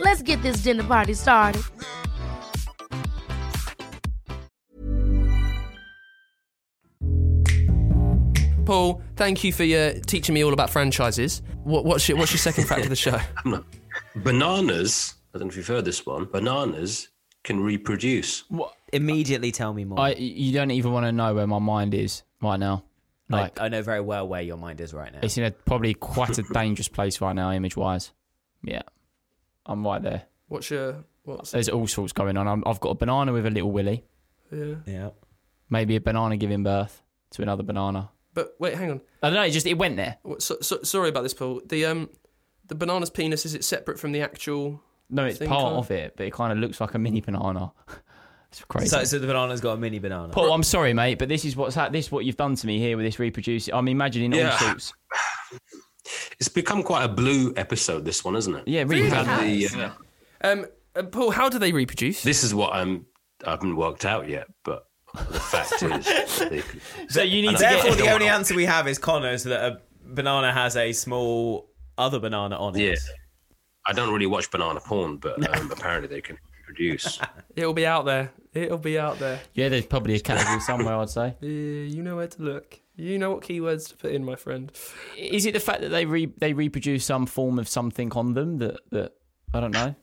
Let's 0.00 0.22
get 0.22 0.42
this 0.42 0.62
dinner 0.62 0.84
party 0.84 1.14
started. 1.14 1.62
Paul, 8.64 9.00
thank 9.16 9.44
you 9.44 9.52
for 9.52 9.64
your 9.64 9.94
teaching 10.00 10.34
me 10.34 10.44
all 10.44 10.52
about 10.52 10.68
franchises. 10.68 11.40
What, 11.64 11.86
what's 11.86 12.06
your 12.06 12.18
what's 12.18 12.32
your 12.32 12.38
second 12.38 12.64
fact 12.64 12.82
of 12.82 12.90
the 12.90 12.96
show? 12.96 13.18
Bananas, 14.16 15.14
I 15.34 15.38
don't 15.38 15.46
know 15.46 15.50
if 15.50 15.56
you've 15.56 15.66
heard 15.66 15.86
this 15.86 16.04
one, 16.04 16.26
bananas 16.26 17.08
can 17.44 17.60
reproduce. 17.60 18.44
What? 18.50 18.74
Immediately 18.92 19.52
tell 19.52 19.72
me 19.72 19.84
more. 19.84 19.98
I, 19.98 20.10
I, 20.10 20.14
you 20.16 20.52
don't 20.52 20.70
even 20.70 20.92
want 20.92 21.06
to 21.06 21.12
know 21.12 21.34
where 21.34 21.46
my 21.46 21.58
mind 21.58 21.94
is 21.94 22.24
right 22.42 22.58
now. 22.58 22.84
Like, 23.30 23.60
I 23.60 23.68
know 23.68 23.82
very 23.82 24.00
well 24.00 24.26
where 24.28 24.40
your 24.42 24.56
mind 24.56 24.80
is 24.80 24.92
right 24.94 25.12
now. 25.12 25.20
it's 25.22 25.36
in 25.36 25.44
a 25.44 25.50
probably 25.50 25.94
quite 25.94 26.38
a 26.38 26.42
dangerous 26.52 26.88
place 26.88 27.20
right 27.20 27.34
now, 27.34 27.52
image 27.52 27.76
wise. 27.76 28.12
Yeah, 28.62 28.82
I'm 29.68 29.86
right 29.86 30.02
there. 30.02 30.22
What's 30.48 30.70
your 30.70 31.04
what's 31.24 31.50
There's 31.52 31.68
all 31.68 31.86
sorts 31.86 32.12
going 32.12 32.36
on. 32.36 32.48
I'm, 32.48 32.62
I've 32.66 32.80
got 32.80 32.90
a 32.90 32.94
banana 32.94 33.32
with 33.32 33.46
a 33.46 33.50
little 33.50 33.70
willy, 33.70 34.04
yeah? 34.50 34.74
Yeah. 34.86 35.10
maybe 35.68 35.94
a 35.96 36.00
banana 36.00 36.36
giving 36.36 36.62
birth 36.62 37.02
to 37.32 37.42
another 37.42 37.62
banana. 37.62 38.10
But 38.34 38.54
wait, 38.58 38.74
hang 38.74 38.90
on. 38.90 39.00
I 39.22 39.28
don't 39.28 39.34
know. 39.34 39.42
It 39.42 39.50
just 39.50 39.66
it 39.66 39.74
went 39.78 39.96
there. 39.96 40.16
What- 40.22 40.42
So, 40.42 40.56
so, 40.62 40.82
sorry 40.82 41.08
about 41.10 41.22
this, 41.22 41.34
Paul. 41.34 41.60
The 41.66 41.84
um, 41.86 42.08
the 42.66 42.74
banana's 42.74 43.10
penis 43.10 43.44
is 43.46 43.54
it 43.54 43.64
separate 43.64 43.98
from 43.98 44.12
the 44.12 44.22
actual? 44.22 44.80
No, 45.10 45.24
it's 45.26 45.38
Thing 45.38 45.48
part 45.48 45.62
kind 45.64 45.76
of- 45.76 45.84
of 45.84 45.90
it, 45.90 46.14
but 46.16 46.26
it 46.26 46.32
kind 46.32 46.52
of 46.52 46.58
looks 46.58 46.80
like 46.80 46.94
a 46.94 46.98
mini 46.98 47.20
banana. 47.20 47.72
it's 48.50 48.64
crazy. 48.64 48.88
So, 48.88 49.04
so 49.04 49.18
the 49.18 49.26
banana's 49.26 49.60
got 49.60 49.72
a 49.72 49.76
mini 49.76 49.98
banana. 49.98 50.32
Paul, 50.32 50.52
I'm 50.52 50.62
sorry, 50.62 50.94
mate, 50.94 51.18
but 51.18 51.28
this 51.28 51.44
is 51.44 51.56
what's 51.56 51.74
ha- 51.74 51.88
this 51.90 52.06
is 52.06 52.12
what 52.12 52.24
you've 52.24 52.36
done 52.36 52.54
to 52.56 52.66
me 52.66 52.78
here 52.78 52.96
with 52.96 53.04
this 53.04 53.18
reproducing. 53.18 53.74
I'm 53.74 53.88
imagining 53.88 54.32
Yeah. 54.32 54.52
all 54.52 54.58
sorts. 54.58 54.92
It's 56.38 56.48
become 56.48 56.82
quite 56.82 57.04
a 57.04 57.08
blue 57.08 57.52
episode, 57.56 58.04
this 58.04 58.24
one, 58.24 58.36
isn't 58.36 58.54
it? 58.54 58.68
Yeah, 58.68 58.80
it 58.82 58.88
really 58.88 59.02
We've 59.02 59.12
has. 59.12 59.26
had 59.26 59.42
the, 59.44 59.66
uh, 59.84 59.90
Um, 60.42 60.66
uh, 60.96 61.02
Paul, 61.04 61.30
how 61.30 61.48
do 61.48 61.58
they 61.58 61.72
reproduce? 61.72 62.22
this 62.22 62.42
is 62.44 62.54
what 62.54 62.72
I'm. 62.74 63.06
I 63.46 63.50
haven't 63.52 63.76
worked 63.76 64.04
out 64.04 64.28
yet, 64.28 64.46
but 64.64 64.84
the 65.14 65.38
fact 65.40 65.82
is, 65.82 66.38
they, 66.50 66.62
So 67.08 67.22
you 67.22 67.42
need 67.42 67.52
to 67.52 67.58
Therefore, 67.58 67.90
get. 67.90 67.98
the 67.98 68.10
only 68.12 68.28
answer 68.28 68.54
we 68.54 68.64
have 68.64 68.88
is 68.88 68.98
Connor's 68.98 69.44
that 69.44 69.60
a 69.64 69.80
banana 70.04 70.52
has 70.52 70.76
a 70.76 70.92
small 70.92 71.70
other 71.96 72.18
banana 72.18 72.56
on 72.56 72.74
it. 72.76 72.82
yeah. 72.82 72.94
I 73.86 73.92
don't 73.92 74.12
really 74.12 74.26
watch 74.26 74.50
banana 74.50 74.80
porn, 74.80 75.16
but 75.18 75.56
um, 75.56 75.70
apparently 75.72 76.08
they 76.08 76.20
can 76.20 76.36
reproduce. 76.68 77.18
It'll 77.56 77.72
be 77.72 77.86
out 77.86 78.04
there. 78.04 78.32
It'll 78.52 78.76
be 78.76 78.98
out 78.98 79.18
there. 79.18 79.40
Yeah, 79.54 79.68
there's 79.70 79.86
probably 79.86 80.14
a 80.16 80.20
category 80.20 80.60
somewhere. 80.60 80.96
I'd 80.96 81.08
say. 81.10 81.36
Yeah, 81.40 81.48
you 81.48 82.02
know 82.02 82.16
where 82.16 82.26
to 82.26 82.42
look. 82.42 82.80
You 82.98 83.18
know 83.18 83.30
what 83.30 83.42
keywords 83.42 83.88
to 83.90 83.96
put 83.96 84.10
in, 84.12 84.24
my 84.24 84.34
friend. 84.36 84.70
Is 85.16 85.46
it 85.46 85.54
the 85.54 85.60
fact 85.60 85.80
that 85.82 85.90
they 85.90 86.04
re- 86.04 86.32
they 86.38 86.52
reproduce 86.52 87.04
some 87.04 87.26
form 87.26 87.58
of 87.58 87.68
something 87.68 88.12
on 88.12 88.34
them 88.34 88.58
that 88.58 88.80
that 88.90 89.12
I 89.54 89.60
don't 89.60 89.70
know? 89.72 89.94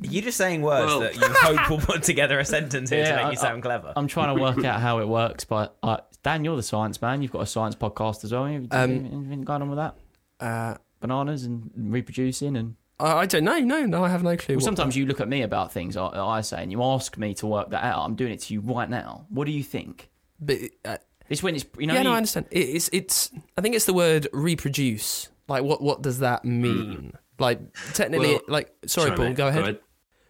You're 0.00 0.22
just 0.22 0.38
saying 0.38 0.62
words 0.62 0.86
Well- 0.86 1.00
that 1.00 1.16
you 1.16 1.22
hope 1.28 1.68
will 1.70 1.78
put 1.78 2.04
together 2.04 2.38
a 2.38 2.44
sentence 2.44 2.88
here 2.90 3.04
to 3.04 3.16
make 3.16 3.24
I- 3.26 3.30
you 3.32 3.36
sound 3.36 3.62
clever. 3.64 3.92
I'm 3.96 4.06
trying 4.06 4.34
to 4.36 4.40
work 4.40 4.64
out 4.64 4.80
how 4.80 5.00
it 5.00 5.08
works, 5.08 5.44
but 5.44 5.76
uh, 5.82 5.96
Dan, 6.22 6.44
you're 6.44 6.54
the 6.56 6.62
science 6.62 7.02
man. 7.02 7.20
You've 7.20 7.32
got 7.32 7.42
a 7.42 7.46
science 7.46 7.74
podcast 7.74 8.22
as 8.22 8.32
well. 8.32 8.44
Have 8.46 8.62
you 8.62 8.68
Um, 8.70 8.90
anything 8.92 9.42
going 9.42 9.62
on 9.62 9.68
with 9.68 9.78
that? 9.78 9.96
Uh, 10.38 10.76
Bananas 11.00 11.44
and 11.44 11.70
reproducing 11.76 12.56
and 12.56 12.76
I, 13.00 13.12
I 13.22 13.26
don't 13.26 13.42
know. 13.44 13.58
No, 13.58 13.84
no, 13.86 14.04
I 14.04 14.08
have 14.08 14.22
no 14.22 14.36
clue. 14.36 14.54
Well, 14.54 14.58
what- 14.58 14.64
sometimes 14.64 14.96
you 14.96 15.04
look 15.06 15.20
at 15.20 15.28
me 15.28 15.42
about 15.42 15.72
things 15.72 15.96
I, 15.96 16.06
I 16.06 16.40
say, 16.42 16.62
and 16.62 16.70
you 16.70 16.80
ask 16.84 17.18
me 17.18 17.34
to 17.34 17.46
work 17.48 17.70
that 17.70 17.82
out. 17.84 18.04
I'm 18.04 18.14
doing 18.14 18.32
it 18.32 18.40
to 18.42 18.54
you 18.54 18.60
right 18.60 18.88
now. 18.88 19.26
What 19.30 19.46
do 19.46 19.52
you 19.52 19.64
think? 19.64 20.10
but, 20.38 20.58
uh, 20.84 20.98
It's 21.28 21.42
when 21.42 21.54
it's 21.54 21.64
you 21.78 21.86
know. 21.86 21.94
yeah, 21.94 22.02
no, 22.02 22.10
you- 22.10 22.14
I 22.14 22.16
understand. 22.18 22.46
It, 22.50 22.60
it's 22.60 22.90
it's. 22.92 23.30
I 23.56 23.60
think 23.60 23.74
it's 23.74 23.86
the 23.86 23.94
word 23.94 24.28
reproduce. 24.32 25.28
Like, 25.48 25.62
what 25.62 25.80
what 25.82 26.02
does 26.02 26.20
that 26.20 26.44
mean? 26.44 27.12
Like, 27.38 27.60
technically, 27.92 28.32
Well, 28.34 28.40
like, 28.48 28.72
sorry, 28.86 29.10
Paul, 29.14 29.26
mate, 29.26 29.36
go 29.36 29.48
ahead. 29.48 29.78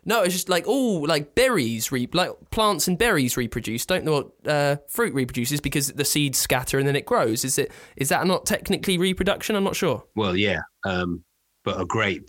No, 0.09 0.23
it's 0.23 0.35
just 0.35 0.49
like 0.49 0.65
oh, 0.69 1.05
like 1.09 1.35
berries, 1.35 1.91
re- 1.91 2.09
like 2.13 2.31
plants 2.51 2.87
and 2.87 2.97
berries 2.97 3.37
reproduce. 3.37 3.85
Don't 3.87 4.05
know 4.05 4.13
what 4.13 4.31
uh, 4.47 4.77
fruit 4.89 5.13
reproduces 5.15 5.61
because 5.61 5.89
the 5.93 6.05
seeds 6.05 6.39
scatter 6.39 6.79
and 6.79 6.87
then 6.87 6.95
it 6.97 7.05
grows. 7.07 7.45
Is 7.45 7.59
it? 7.59 7.73
Is 7.97 8.09
that 8.11 8.25
not 8.27 8.47
technically 8.47 8.99
reproduction? 8.99 9.57
I'm 9.57 9.65
not 9.65 9.75
sure. 9.75 10.05
Well, 10.15 10.37
yeah, 10.37 10.61
um, 10.85 11.25
but 11.65 11.81
a 11.81 11.85
grape 11.85 12.29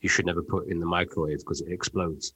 you 0.00 0.08
should 0.08 0.26
never 0.26 0.42
put 0.42 0.68
in 0.68 0.80
the 0.80 0.86
microwave 0.86 1.38
because 1.38 1.60
it 1.60 1.70
explodes. 1.72 2.32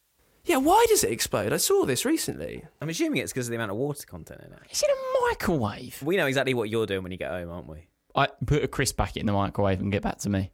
Yeah, 0.46 0.59
why 0.59 0.87
does 0.88 1.02
it 1.04 1.11
explode? 1.11 1.52
I 1.52 1.56
saw 1.59 1.85
this 1.85 2.04
recently. 2.04 2.64
I'm 2.80 2.88
assuming 2.88 3.20
it's 3.20 3.32
because 3.32 3.48
of 3.48 3.50
the 3.50 3.56
amount 3.56 3.72
of 3.72 3.76
water 3.76 4.06
content 4.06 4.40
in 4.46 4.52
it. 4.52 4.59
Is 4.70 4.82
it 4.82 4.88
a 4.90 5.28
microwave? 5.30 6.00
We 6.02 6.16
know 6.16 6.26
exactly 6.26 6.54
what 6.54 6.70
you're 6.70 6.87
doing 6.87 7.02
when 7.02 7.12
you 7.12 7.18
get 7.18 7.30
home, 7.30 7.50
aren't 7.50 7.68
we? 7.68 7.88
I 8.14 8.28
put 8.46 8.62
a 8.64 8.68
crisp 8.68 8.96
packet 8.96 9.20
in 9.20 9.26
the 9.26 9.32
microwave 9.32 9.80
and 9.80 9.92
get 9.92 10.02
back 10.02 10.18
to 10.20 10.30
me 10.30 10.50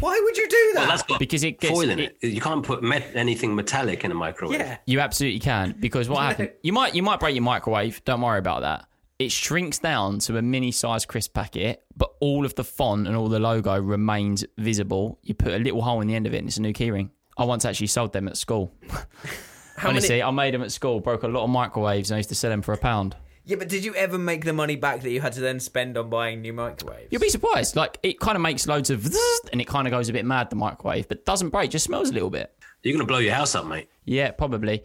Why 0.00 0.20
would 0.24 0.36
you 0.36 0.48
do 0.48 0.72
Well, 0.74 0.84
that? 0.86 0.88
that's 0.90 1.02
got 1.02 1.18
because 1.18 1.44
it 1.44 1.60
gets. 1.60 1.72
foil 1.74 1.90
in 1.90 1.98
it- 1.98 2.16
it. 2.22 2.28
You 2.32 2.40
can't 2.40 2.64
put 2.64 2.82
met- 2.82 3.10
anything 3.14 3.54
metallic 3.54 4.04
in 4.04 4.10
a 4.10 4.14
microwave. 4.14 4.58
yeah. 4.58 4.78
You 4.86 5.00
absolutely 5.00 5.40
can 5.40 5.76
because 5.78 6.08
what 6.08 6.20
happened? 6.28 6.50
You 6.62 6.72
might 6.72 6.94
you 6.94 7.02
might 7.02 7.20
break 7.20 7.34
your 7.34 7.42
microwave. 7.44 8.02
Don't 8.04 8.20
worry 8.20 8.38
about 8.38 8.62
that. 8.62 8.86
It 9.18 9.30
shrinks 9.30 9.78
down 9.78 10.18
to 10.20 10.38
a 10.38 10.42
mini-sized 10.42 11.06
crisp 11.08 11.34
packet, 11.34 11.82
but 11.94 12.10
all 12.20 12.46
of 12.46 12.54
the 12.54 12.64
font 12.64 13.06
and 13.06 13.14
all 13.14 13.28
the 13.28 13.38
logo 13.38 13.78
remains 13.78 14.44
visible. 14.56 15.18
You 15.22 15.34
put 15.34 15.52
a 15.52 15.58
little 15.58 15.82
hole 15.82 16.00
in 16.00 16.08
the 16.08 16.14
end 16.14 16.26
of 16.26 16.32
it, 16.32 16.38
and 16.38 16.48
it's 16.48 16.56
a 16.56 16.62
new 16.62 16.72
keyring. 16.72 17.10
I 17.40 17.44
once 17.44 17.64
actually 17.64 17.86
sold 17.86 18.12
them 18.12 18.28
at 18.28 18.36
school. 18.36 18.70
How 19.76 19.88
Honestly, 19.88 20.10
many? 20.16 20.22
I 20.22 20.30
made 20.30 20.52
them 20.52 20.60
at 20.60 20.70
school. 20.70 21.00
Broke 21.00 21.22
a 21.22 21.28
lot 21.28 21.42
of 21.42 21.48
microwaves, 21.48 22.10
and 22.10 22.16
I 22.16 22.18
used 22.18 22.28
to 22.28 22.34
sell 22.34 22.50
them 22.50 22.60
for 22.60 22.74
a 22.74 22.76
pound. 22.76 23.16
Yeah, 23.46 23.56
but 23.56 23.70
did 23.70 23.82
you 23.82 23.94
ever 23.94 24.18
make 24.18 24.44
the 24.44 24.52
money 24.52 24.76
back 24.76 25.00
that 25.00 25.10
you 25.10 25.22
had 25.22 25.32
to 25.32 25.40
then 25.40 25.58
spend 25.58 25.96
on 25.96 26.10
buying 26.10 26.42
new 26.42 26.52
microwaves? 26.52 27.08
You'll 27.10 27.22
be 27.22 27.30
surprised. 27.30 27.76
Like 27.76 27.98
it 28.02 28.20
kind 28.20 28.36
of 28.36 28.42
makes 28.42 28.66
loads 28.68 28.90
of, 28.90 29.06
and 29.52 29.58
it 29.58 29.66
kind 29.66 29.86
of 29.86 29.90
goes 29.90 30.10
a 30.10 30.12
bit 30.12 30.26
mad 30.26 30.50
the 30.50 30.56
microwave, 30.56 31.08
but 31.08 31.24
doesn't 31.24 31.48
break. 31.48 31.70
Just 31.70 31.86
smells 31.86 32.10
a 32.10 32.12
little 32.12 32.28
bit. 32.28 32.54
You're 32.82 32.92
gonna 32.92 33.06
blow 33.06 33.18
your 33.18 33.32
house 33.32 33.54
up, 33.54 33.64
mate. 33.64 33.88
Yeah, 34.04 34.32
probably. 34.32 34.84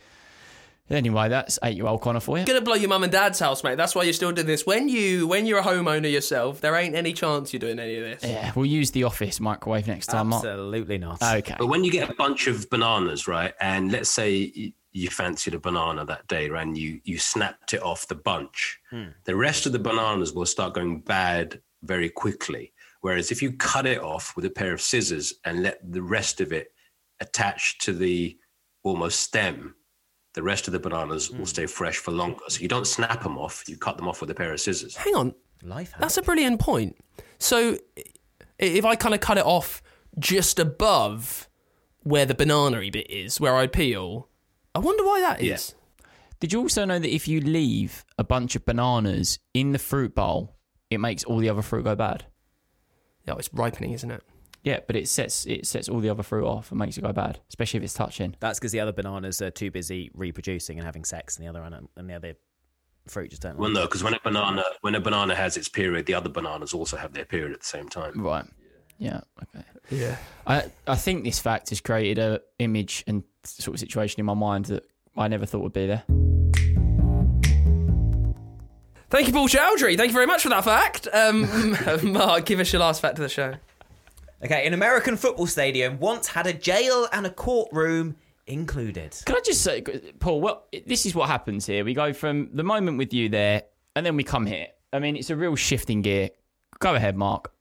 Anyway, 0.90 1.30
that's 1.30 1.58
eight-year-old 1.64 2.02
Connor 2.02 2.20
for 2.20 2.38
you. 2.38 2.46
Gonna 2.46 2.62
blow 2.62 2.76
your 2.76 2.90
mum 2.90 3.04
and 3.04 3.12
dad's 3.12 3.40
house, 3.40 3.64
mate. 3.64 3.76
That's 3.76 3.96
why 3.96 4.04
you're 4.04 4.14
still 4.14 4.32
doing 4.32 4.46
this. 4.46 4.68
When 4.68 4.88
you 4.88 5.26
when 5.26 5.48
you're 5.48 5.60
a 5.60 5.64
homeowner 5.64 6.12
yourself, 6.12 6.62
there 6.62 6.76
ain't 6.76 6.96
any 6.96 7.12
chance 7.12 7.52
you're 7.52 7.60
doing 7.60 7.80
any 7.80 7.96
of 7.98 8.04
this. 8.04 8.24
Yeah, 8.24 8.52
we'll 8.56 8.68
use 8.68 8.92
the 8.92 9.04
office 9.04 9.40
microwave 9.40 9.88
next 9.88 10.08
time. 10.08 10.28
Mark. 10.28 10.46
Absolutely 10.46 11.00
not. 11.00 11.22
Okay. 11.24 11.56
But 11.58 11.68
when 11.68 11.84
you 11.84 11.92
get 11.92 12.10
a 12.10 12.14
bunch 12.14 12.48
of 12.48 12.70
bananas, 12.70 13.28
right, 13.28 13.54
and 13.60 13.92
let's 13.92 14.10
say 14.10 14.74
you 14.92 15.10
fancied 15.10 15.56
a 15.56 15.60
banana 15.60 16.06
that 16.06 16.28
day, 16.28 16.50
right, 16.50 16.66
and 16.66 16.78
you 16.78 17.02
you 17.04 17.18
snapped 17.18 17.74
it 17.74 17.82
off 17.82 18.08
the 18.08 18.16
bunch, 18.16 18.80
hmm. 18.92 19.06
the 19.24 19.36
rest 19.36 19.66
of 19.66 19.72
the 19.72 19.80
bananas 19.80 20.34
will 20.34 20.46
start 20.46 20.76
going 20.76 21.02
bad 21.02 21.62
very 21.82 22.10
quickly. 22.10 22.74
Whereas 23.02 23.32
if 23.32 23.42
you 23.42 23.54
cut 23.54 23.86
it 23.86 24.02
off 24.02 24.36
with 24.36 24.46
a 24.46 24.50
pair 24.50 24.74
of 24.74 24.82
scissors 24.82 25.34
and 25.46 25.64
let 25.64 25.80
the 25.92 26.02
rest 26.02 26.42
of 26.42 26.52
it 26.52 26.74
attach 27.20 27.80
to 27.80 27.94
the 27.94 28.38
almost 28.84 29.20
stem, 29.20 29.76
the 30.36 30.44
rest 30.44 30.68
of 30.68 30.74
the 30.74 30.80
bananas 30.80 31.32
will 31.32 31.40
hmm. 31.40 31.46
stay 31.46 31.66
fresh 31.66 31.98
for 31.98 32.12
longer. 32.12 32.40
So 32.50 32.62
you 32.62 32.68
don't 32.68 32.86
snap 32.86 33.24
them 33.24 33.38
off; 33.38 33.64
you 33.68 33.78
cut 33.78 33.98
them 33.98 34.08
off 34.08 34.22
with 34.22 34.30
a 34.30 34.36
pair 34.36 34.54
of 34.54 34.60
scissors. 34.60 34.96
Hang 34.96 35.16
on, 35.16 35.34
Life 35.64 35.94
hack. 35.94 36.02
that's 36.02 36.18
a 36.18 36.22
brilliant 36.22 36.60
point. 36.60 36.98
So, 37.40 37.78
if 38.60 38.86
I 38.86 38.96
kind 38.96 39.16
of 39.16 39.22
cut 39.22 39.38
it 39.38 39.46
off 39.46 39.82
just 40.20 40.60
above 40.60 41.50
where 42.04 42.26
the 42.26 42.36
banana 42.36 42.80
bit 42.92 43.10
is, 43.10 43.40
where 43.40 43.56
I 43.56 43.68
peel, 43.68 44.30
I 44.76 44.80
wonder 44.80 45.04
why 45.04 45.22
that 45.22 45.42
is. 45.42 45.74
Did 46.40 46.54
you 46.54 46.60
also 46.60 46.86
know 46.86 47.00
that 47.00 47.14
if 47.14 47.28
you 47.28 47.40
leave 47.40 48.06
a 48.18 48.24
bunch 48.24 48.56
of 48.56 48.66
bananas 48.66 49.40
in 49.54 49.72
the 49.72 49.80
fruit 49.80 50.14
bowl, 50.14 50.56
it 50.90 51.00
makes 51.00 51.24
all 51.24 51.38
the 51.38 51.50
other 51.50 51.62
fruit 51.62 51.84
go 51.84 51.96
bad? 51.96 52.26
Yeah, 53.26 53.36
it's 53.40 53.50
ripening, 53.54 53.94
isn't 53.94 54.12
it? 54.12 54.22
Yeah, 54.66 54.80
but 54.88 54.96
it 54.96 55.08
sets 55.08 55.46
it 55.46 55.66
sets 55.68 55.88
all 55.88 56.00
the 56.00 56.10
other 56.10 56.24
fruit 56.24 56.46
off 56.46 56.72
and 56.72 56.80
makes 56.80 56.98
it 56.98 57.02
go 57.02 57.14
bad, 57.14 57.40
especially 57.50 57.78
if 57.78 57.84
it's 57.84 57.94
touching. 57.94 58.36
That's 58.40 58.60
because 58.60 58.72
the 58.72 58.80
other 58.80 58.92
bananas 58.92 59.40
are 59.42 59.52
too 59.52 59.70
busy 59.72 60.10
reproducing 60.16 60.78
and 60.80 60.86
having 60.86 61.06
sex, 61.06 61.38
and 61.38 61.46
the 61.46 61.50
other 61.50 61.62
one- 61.62 61.88
and 61.96 62.10
the 62.10 62.16
other 62.16 62.34
fruit 63.08 63.30
just 63.30 63.44
don't. 63.44 63.58
Well, 63.58 63.70
like 63.70 63.76
no, 63.76 63.86
because 63.86 64.04
when 64.04 64.16
a 64.16 64.20
banana 64.24 64.64
when 64.82 64.96
a 64.96 65.00
banana 65.00 65.36
has 65.36 65.56
its 65.56 65.70
period, 65.70 66.08
the 66.08 66.16
other 66.16 66.30
bananas 66.30 66.74
also 66.74 66.98
have 66.98 67.14
their 67.14 67.26
period 67.26 67.54
at 67.54 67.60
the 67.60 67.66
same 67.66 67.88
time. 67.90 68.20
Right. 68.20 68.46
Yeah. 68.98 69.22
Okay. 69.44 69.66
Yeah. 69.92 70.18
I 70.48 70.72
I 70.88 70.96
think 70.96 71.26
this 71.26 71.40
fact 71.40 71.70
has 71.70 71.80
created 71.80 72.18
a 72.18 72.42
image 72.58 73.04
and 73.06 73.24
sort 73.44 73.76
of 73.76 73.80
situation 73.80 74.20
in 74.20 74.26
my 74.26 74.34
mind 74.34 74.66
that 74.66 74.84
I 75.16 75.28
never 75.28 75.46
thought 75.46 75.62
would 75.62 75.74
be 75.74 75.86
there. 75.86 76.04
Thank 79.12 79.28
you, 79.28 79.34
Paul 79.34 79.48
Chowdhury. 79.48 79.96
Thank 79.96 80.10
you 80.10 80.14
very 80.14 80.26
much 80.26 80.42
for 80.42 80.50
that 80.50 80.64
fact. 80.64 81.08
Um, 81.14 81.78
Mark, 82.12 82.46
give 82.46 82.60
us 82.60 82.74
your 82.74 82.80
last 82.80 83.02
fact 83.02 83.20
of 83.20 83.24
the 83.24 83.30
show. 83.30 83.54
Okay, 84.44 84.68
an 84.68 84.74
American 84.74 85.18
football 85.18 85.48
stadium 85.48 86.00
once 86.00 86.28
had 86.28 86.46
a 86.46 86.54
jail 86.54 87.08
and 87.12 87.26
a 87.26 87.30
courtroom 87.30 88.16
included. 88.48 89.16
Can 89.26 89.36
I 89.36 89.40
just 89.44 89.62
say, 89.62 89.82
Paul? 90.20 90.42
Well, 90.42 90.66
this 90.86 91.06
is 91.06 91.16
what 91.16 91.30
happens 91.30 91.66
here. 91.66 91.84
We 91.86 91.94
go 91.94 92.14
from 92.14 92.50
the 92.54 92.64
moment 92.64 92.98
with 92.98 93.14
you 93.14 93.30
there, 93.30 93.64
and 93.96 94.06
then 94.06 94.16
we 94.16 94.24
come 94.24 94.46
here. 94.46 94.68
I 94.94 95.00
mean, 95.00 95.16
it's 95.16 95.30
a 95.30 95.36
real 95.36 95.56
shifting 95.56 96.02
gear. 96.02 96.30
Go 96.80 96.96
ahead, 96.96 97.16
Mark. 97.16 97.54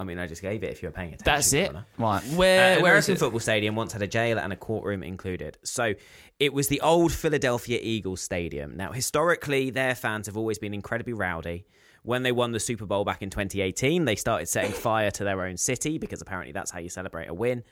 I 0.00 0.04
mean, 0.04 0.18
I 0.18 0.26
just 0.26 0.42
gave 0.42 0.64
it 0.64 0.70
if 0.72 0.82
you 0.82 0.88
were 0.88 0.92
paying 0.92 1.14
attention. 1.14 1.24
That's 1.24 1.52
it. 1.52 1.66
Connor. 1.68 1.86
Right. 1.98 2.22
Where, 2.34 2.78
Uh, 2.78 2.82
where 2.82 2.96
is 2.96 3.06
American 3.06 3.16
football 3.16 3.40
stadium 3.40 3.76
once 3.76 3.92
had 3.92 4.02
a 4.02 4.08
jail 4.08 4.38
and 4.38 4.52
a 4.52 4.56
courtroom 4.56 5.02
included. 5.04 5.56
So 5.62 5.94
it 6.40 6.52
was 6.52 6.66
the 6.66 6.80
old 6.80 7.12
Philadelphia 7.12 7.78
Eagles 7.80 8.20
Stadium. 8.20 8.76
Now, 8.76 8.90
historically, 8.90 9.70
their 9.70 9.94
fans 9.94 10.26
have 10.26 10.36
always 10.36 10.58
been 10.58 10.74
incredibly 10.74 11.12
rowdy. 11.12 11.64
When 12.04 12.22
they 12.22 12.32
won 12.32 12.52
the 12.52 12.60
Super 12.60 12.86
Bowl 12.86 13.04
back 13.04 13.22
in 13.22 13.30
2018, 13.30 14.04
they 14.04 14.14
started 14.14 14.46
setting 14.46 14.72
fire 14.88 15.10
to 15.10 15.24
their 15.24 15.42
own 15.42 15.56
city 15.56 15.98
because 15.98 16.20
apparently 16.20 16.52
that's 16.52 16.70
how 16.70 16.78
you 16.78 16.88
celebrate 16.88 17.28
a 17.28 17.34
win. 17.34 17.64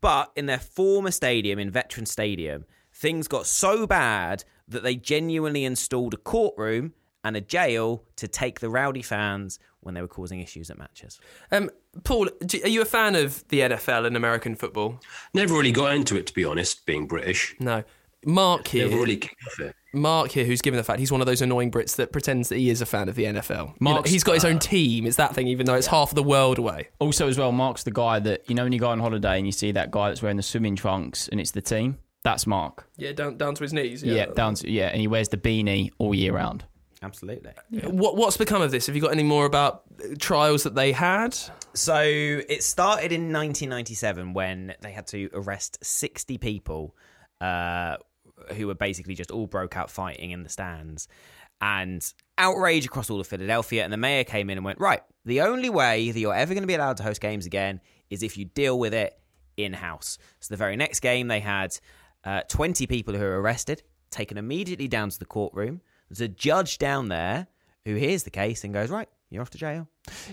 But 0.00 0.30
in 0.36 0.46
their 0.46 0.58
former 0.58 1.10
stadium, 1.10 1.58
in 1.58 1.70
Veteran 1.70 2.06
Stadium, 2.06 2.64
things 2.92 3.28
got 3.28 3.46
so 3.46 3.86
bad 3.86 4.44
that 4.68 4.82
they 4.82 4.96
genuinely 4.96 5.64
installed 5.64 6.14
a 6.14 6.18
courtroom 6.18 6.92
and 7.24 7.36
a 7.36 7.40
jail 7.40 8.04
to 8.16 8.28
take 8.28 8.60
the 8.60 8.68
rowdy 8.68 9.02
fans 9.02 9.58
when 9.80 9.94
they 9.94 10.00
were 10.00 10.08
causing 10.08 10.40
issues 10.40 10.70
at 10.70 10.78
matches. 10.78 11.20
Um, 11.50 11.70
Paul, 12.04 12.28
do, 12.44 12.60
are 12.62 12.68
you 12.68 12.82
a 12.82 12.86
fan 12.86 13.14
of 13.14 13.46
the 13.48 13.60
NFL 13.60 14.06
and 14.06 14.16
American 14.16 14.54
football? 14.54 15.00
Never 15.34 15.54
really 15.54 15.72
got 15.72 15.94
into 15.94 16.16
it, 16.16 16.26
to 16.28 16.34
be 16.34 16.44
honest, 16.44 16.86
being 16.86 17.06
British. 17.06 17.54
No. 17.58 17.84
Mark 18.24 18.68
here. 18.68 18.88
Never 18.88 19.00
really 19.00 19.16
kicked 19.16 19.42
off 19.46 19.60
it. 19.60 19.76
Mark 19.92 20.30
here, 20.30 20.44
who's 20.44 20.62
given 20.62 20.78
the 20.78 20.84
fact 20.84 20.98
he's 21.00 21.12
one 21.12 21.20
of 21.20 21.26
those 21.26 21.42
annoying 21.42 21.70
Brits 21.70 21.96
that 21.96 22.12
pretends 22.12 22.48
that 22.48 22.56
he 22.56 22.70
is 22.70 22.80
a 22.80 22.86
fan 22.86 23.08
of 23.08 23.14
the 23.14 23.24
NFL. 23.24 23.74
You 23.80 23.94
know, 23.94 24.02
he's 24.02 24.24
got 24.24 24.34
his 24.34 24.44
own 24.44 24.58
team. 24.58 25.06
It's 25.06 25.16
that 25.16 25.34
thing, 25.34 25.48
even 25.48 25.66
though 25.66 25.74
it's 25.74 25.86
half 25.86 26.10
of 26.10 26.14
the 26.14 26.22
world 26.22 26.58
away. 26.58 26.88
Also, 26.98 27.28
as 27.28 27.38
well, 27.38 27.52
Mark's 27.52 27.82
the 27.82 27.90
guy 27.90 28.18
that 28.20 28.48
you 28.48 28.54
know 28.54 28.62
when 28.64 28.72
you 28.72 28.78
go 28.78 28.88
on 28.88 29.00
holiday 29.00 29.36
and 29.36 29.46
you 29.46 29.52
see 29.52 29.72
that 29.72 29.90
guy 29.90 30.08
that's 30.08 30.22
wearing 30.22 30.36
the 30.36 30.42
swimming 30.42 30.76
trunks 30.76 31.28
and 31.28 31.40
it's 31.40 31.50
the 31.50 31.62
team. 31.62 31.98
That's 32.24 32.46
Mark. 32.46 32.86
Yeah, 32.96 33.12
down 33.12 33.36
down 33.36 33.54
to 33.54 33.62
his 33.62 33.72
knees. 33.72 34.02
Yeah, 34.02 34.26
down 34.26 34.54
to 34.54 34.70
yeah, 34.70 34.88
and 34.88 35.00
he 35.00 35.08
wears 35.08 35.28
the 35.28 35.36
beanie 35.36 35.90
all 35.98 36.14
year 36.14 36.32
round. 36.32 36.64
Absolutely. 37.02 37.50
What 37.82 38.16
what's 38.16 38.36
become 38.36 38.62
of 38.62 38.70
this? 38.70 38.86
Have 38.86 38.94
you 38.94 39.02
got 39.02 39.10
any 39.10 39.24
more 39.24 39.44
about 39.44 39.82
uh, 39.98 40.14
trials 40.18 40.62
that 40.62 40.76
they 40.76 40.92
had? 40.92 41.36
So 41.74 42.00
it 42.00 42.62
started 42.62 43.10
in 43.12 43.32
1997 43.32 44.34
when 44.34 44.74
they 44.80 44.92
had 44.92 45.06
to 45.08 45.28
arrest 45.34 45.78
60 45.82 46.38
people 46.38 46.94
uh, 47.40 47.96
who 48.54 48.66
were 48.66 48.74
basically 48.74 49.14
just 49.14 49.30
all 49.30 49.46
broke 49.46 49.76
out 49.76 49.90
fighting 49.90 50.30
in 50.30 50.42
the 50.42 50.48
stands. 50.48 51.08
And 51.60 52.04
outrage 52.38 52.86
across 52.86 53.08
all 53.08 53.20
of 53.20 53.26
Philadelphia. 53.26 53.84
And 53.84 53.92
the 53.92 53.96
mayor 53.96 54.24
came 54.24 54.50
in 54.50 54.58
and 54.58 54.64
went, 54.64 54.80
Right, 54.80 55.00
the 55.24 55.42
only 55.42 55.70
way 55.70 56.10
that 56.10 56.18
you're 56.18 56.34
ever 56.34 56.54
going 56.54 56.62
to 56.62 56.66
be 56.68 56.74
allowed 56.74 56.96
to 56.96 57.02
host 57.02 57.20
games 57.20 57.46
again 57.46 57.80
is 58.10 58.22
if 58.22 58.36
you 58.36 58.44
deal 58.44 58.78
with 58.78 58.92
it 58.92 59.18
in 59.56 59.72
house. 59.72 60.18
So 60.40 60.52
the 60.52 60.58
very 60.58 60.76
next 60.76 61.00
game, 61.00 61.28
they 61.28 61.40
had 61.40 61.78
uh, 62.24 62.42
20 62.48 62.86
people 62.86 63.14
who 63.14 63.20
were 63.20 63.40
arrested, 63.40 63.82
taken 64.10 64.38
immediately 64.38 64.88
down 64.88 65.10
to 65.10 65.18
the 65.18 65.24
courtroom. 65.24 65.80
There's 66.08 66.20
a 66.20 66.28
judge 66.28 66.78
down 66.78 67.08
there 67.08 67.46
who 67.84 67.94
hears 67.94 68.24
the 68.24 68.30
case 68.30 68.64
and 68.64 68.74
goes, 68.74 68.90
Right, 68.90 69.08
you're 69.30 69.42
off 69.42 69.50
to 69.50 69.58
jail. 69.58 69.88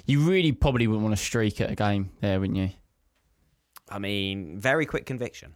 You 0.06 0.22
really 0.22 0.52
probably 0.52 0.88
wouldn't 0.88 1.04
want 1.04 1.16
to 1.18 1.24
streak 1.24 1.62
at 1.62 1.72
a 1.72 1.76
game 1.76 2.12
there, 2.22 2.40
wouldn't 2.40 2.58
you? 2.58 2.72
I 3.90 4.00
mean, 4.00 4.60
very 4.60 4.86
quick 4.86 5.06
conviction. 5.06 5.54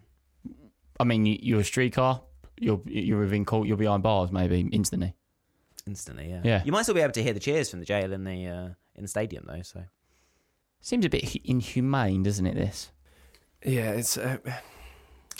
I 0.99 1.03
mean, 1.03 1.25
you, 1.25 1.37
you're 1.41 1.59
a 1.59 1.63
streaker. 1.63 2.21
You're 2.59 2.81
you're 2.85 3.19
within 3.19 3.45
court. 3.45 3.67
You're 3.67 3.77
behind 3.77 4.03
bars, 4.03 4.31
maybe 4.31 4.61
instantly. 4.71 5.15
Instantly, 5.85 6.29
yeah. 6.29 6.41
Yeah. 6.43 6.61
You 6.63 6.71
might 6.71 6.83
still 6.83 6.95
be 6.95 7.01
able 7.01 7.13
to 7.13 7.23
hear 7.23 7.33
the 7.33 7.39
cheers 7.39 7.69
from 7.69 7.79
the 7.79 7.85
jail 7.85 8.13
in 8.13 8.23
the 8.23 8.47
uh, 8.47 8.69
in 8.95 9.01
the 9.01 9.07
stadium 9.07 9.45
though. 9.47 9.61
So 9.61 9.83
Seems 10.83 11.05
a 11.05 11.09
bit 11.09 11.37
inhumane, 11.45 12.23
doesn't 12.23 12.45
it? 12.45 12.55
This. 12.55 12.91
Yeah, 13.65 13.91
it's. 13.91 14.17
Uh, 14.17 14.37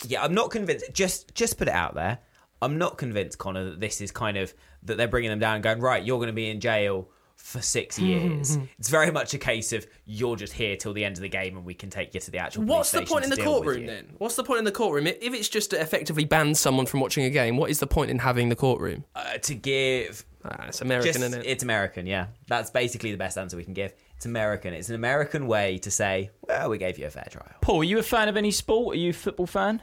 yeah, 0.06 0.24
I'm 0.24 0.32
not 0.32 0.50
convinced. 0.50 0.86
Just 0.94 1.34
just 1.34 1.58
put 1.58 1.68
it 1.68 1.74
out 1.74 1.94
there. 1.94 2.18
I'm 2.62 2.78
not 2.78 2.96
convinced, 2.96 3.36
Connor, 3.36 3.64
that 3.64 3.80
this 3.80 4.00
is 4.00 4.10
kind 4.10 4.38
of 4.38 4.54
that 4.84 4.96
they're 4.96 5.06
bringing 5.06 5.28
them 5.28 5.38
down 5.38 5.56
and 5.56 5.62
going 5.62 5.80
right. 5.80 6.02
You're 6.02 6.16
going 6.16 6.28
to 6.28 6.32
be 6.32 6.48
in 6.48 6.60
jail 6.60 7.10
for 7.44 7.60
six 7.60 7.98
years. 7.98 8.56
it's 8.78 8.88
very 8.88 9.10
much 9.10 9.34
a 9.34 9.38
case 9.38 9.74
of 9.74 9.86
you're 10.06 10.34
just 10.34 10.54
here 10.54 10.76
till 10.76 10.94
the 10.94 11.04
end 11.04 11.16
of 11.18 11.20
the 11.20 11.28
game 11.28 11.58
and 11.58 11.64
we 11.66 11.74
can 11.74 11.90
take 11.90 12.14
you 12.14 12.20
to 12.20 12.30
the 12.30 12.38
actual. 12.38 12.62
police 12.62 12.70
what's 12.74 12.90
the 12.90 12.96
station 12.98 13.12
point 13.12 13.24
in 13.24 13.30
the 13.30 13.36
courtroom 13.36 13.84
then? 13.84 14.14
What's 14.16 14.34
the 14.34 14.44
point 14.44 14.60
in 14.60 14.64
the 14.64 14.72
courtroom? 14.72 15.06
If 15.06 15.18
if 15.20 15.34
it's 15.34 15.48
just 15.50 15.70
to 15.70 15.80
effectively 15.80 16.24
ban 16.24 16.54
someone 16.54 16.86
from 16.86 17.00
watching 17.00 17.24
a 17.24 17.30
game, 17.30 17.58
what 17.58 17.68
is 17.68 17.80
the 17.80 17.86
point 17.86 18.10
in 18.10 18.18
having 18.18 18.48
the 18.48 18.56
courtroom? 18.56 19.04
Uh, 19.14 19.36
to 19.38 19.54
give 19.54 20.24
Ah, 20.46 20.66
it's 20.68 20.80
American, 20.80 21.12
Just- 21.12 21.24
isn't 21.24 21.40
it? 21.40 21.46
It's 21.46 21.62
American, 21.62 22.06
yeah. 22.06 22.26
That's 22.48 22.70
basically 22.70 23.10
the 23.10 23.16
best 23.18 23.36
answer 23.38 23.56
we 23.58 23.64
can 23.64 23.72
give. 23.74 23.94
It's 24.16 24.26
American. 24.26 24.74
It's 24.74 24.88
an 24.90 24.94
American 24.94 25.46
way 25.46 25.78
to 25.78 25.90
say, 25.90 26.30
well, 26.42 26.68
we 26.70 26.76
gave 26.78 26.98
you 26.98 27.06
a 27.06 27.10
fair 27.10 27.26
trial. 27.30 27.48
Paul, 27.62 27.80
are 27.80 27.84
you 27.84 27.98
a 27.98 28.02
fan 28.02 28.28
of 28.28 28.36
any 28.36 28.50
sport? 28.50 28.94
Are 28.96 28.98
you 28.98 29.10
a 29.10 29.14
football 29.14 29.46
fan? 29.46 29.80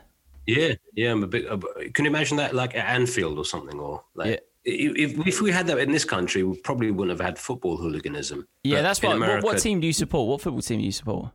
Yeah, 0.48 0.74
yeah, 0.96 1.12
I'm 1.12 1.24
a 1.24 1.28
bit. 1.28 1.50
Uh, 1.50 1.58
can 1.94 2.06
you 2.06 2.12
imagine 2.12 2.38
that, 2.38 2.54
like 2.56 2.76
at 2.76 2.86
Anfield 2.86 3.38
or 3.40 3.46
something, 3.46 3.80
or 3.80 4.04
like 4.16 4.30
Yeah. 4.30 4.38
If, 4.64 5.28
if 5.28 5.42
we 5.42 5.52
had 5.52 5.68
that 5.68 5.80
in 5.80 5.92
this 5.92 6.06
country, 6.06 6.44
we 6.44 6.58
probably 6.58 6.92
wouldn't 6.92 7.18
have 7.18 7.26
had 7.26 7.40
football 7.40 7.78
hooliganism. 7.78 8.48
Yeah, 8.64 8.78
But 8.78 8.82
that's 8.84 9.02
what, 9.02 9.20
what. 9.20 9.44
What 9.44 9.58
team 9.60 9.80
do 9.80 9.88
you 9.88 9.94
support? 9.94 10.28
What 10.28 10.42
football 10.42 10.62
team 10.62 10.80
do 10.80 10.86
you 10.86 10.92
support? 10.92 11.32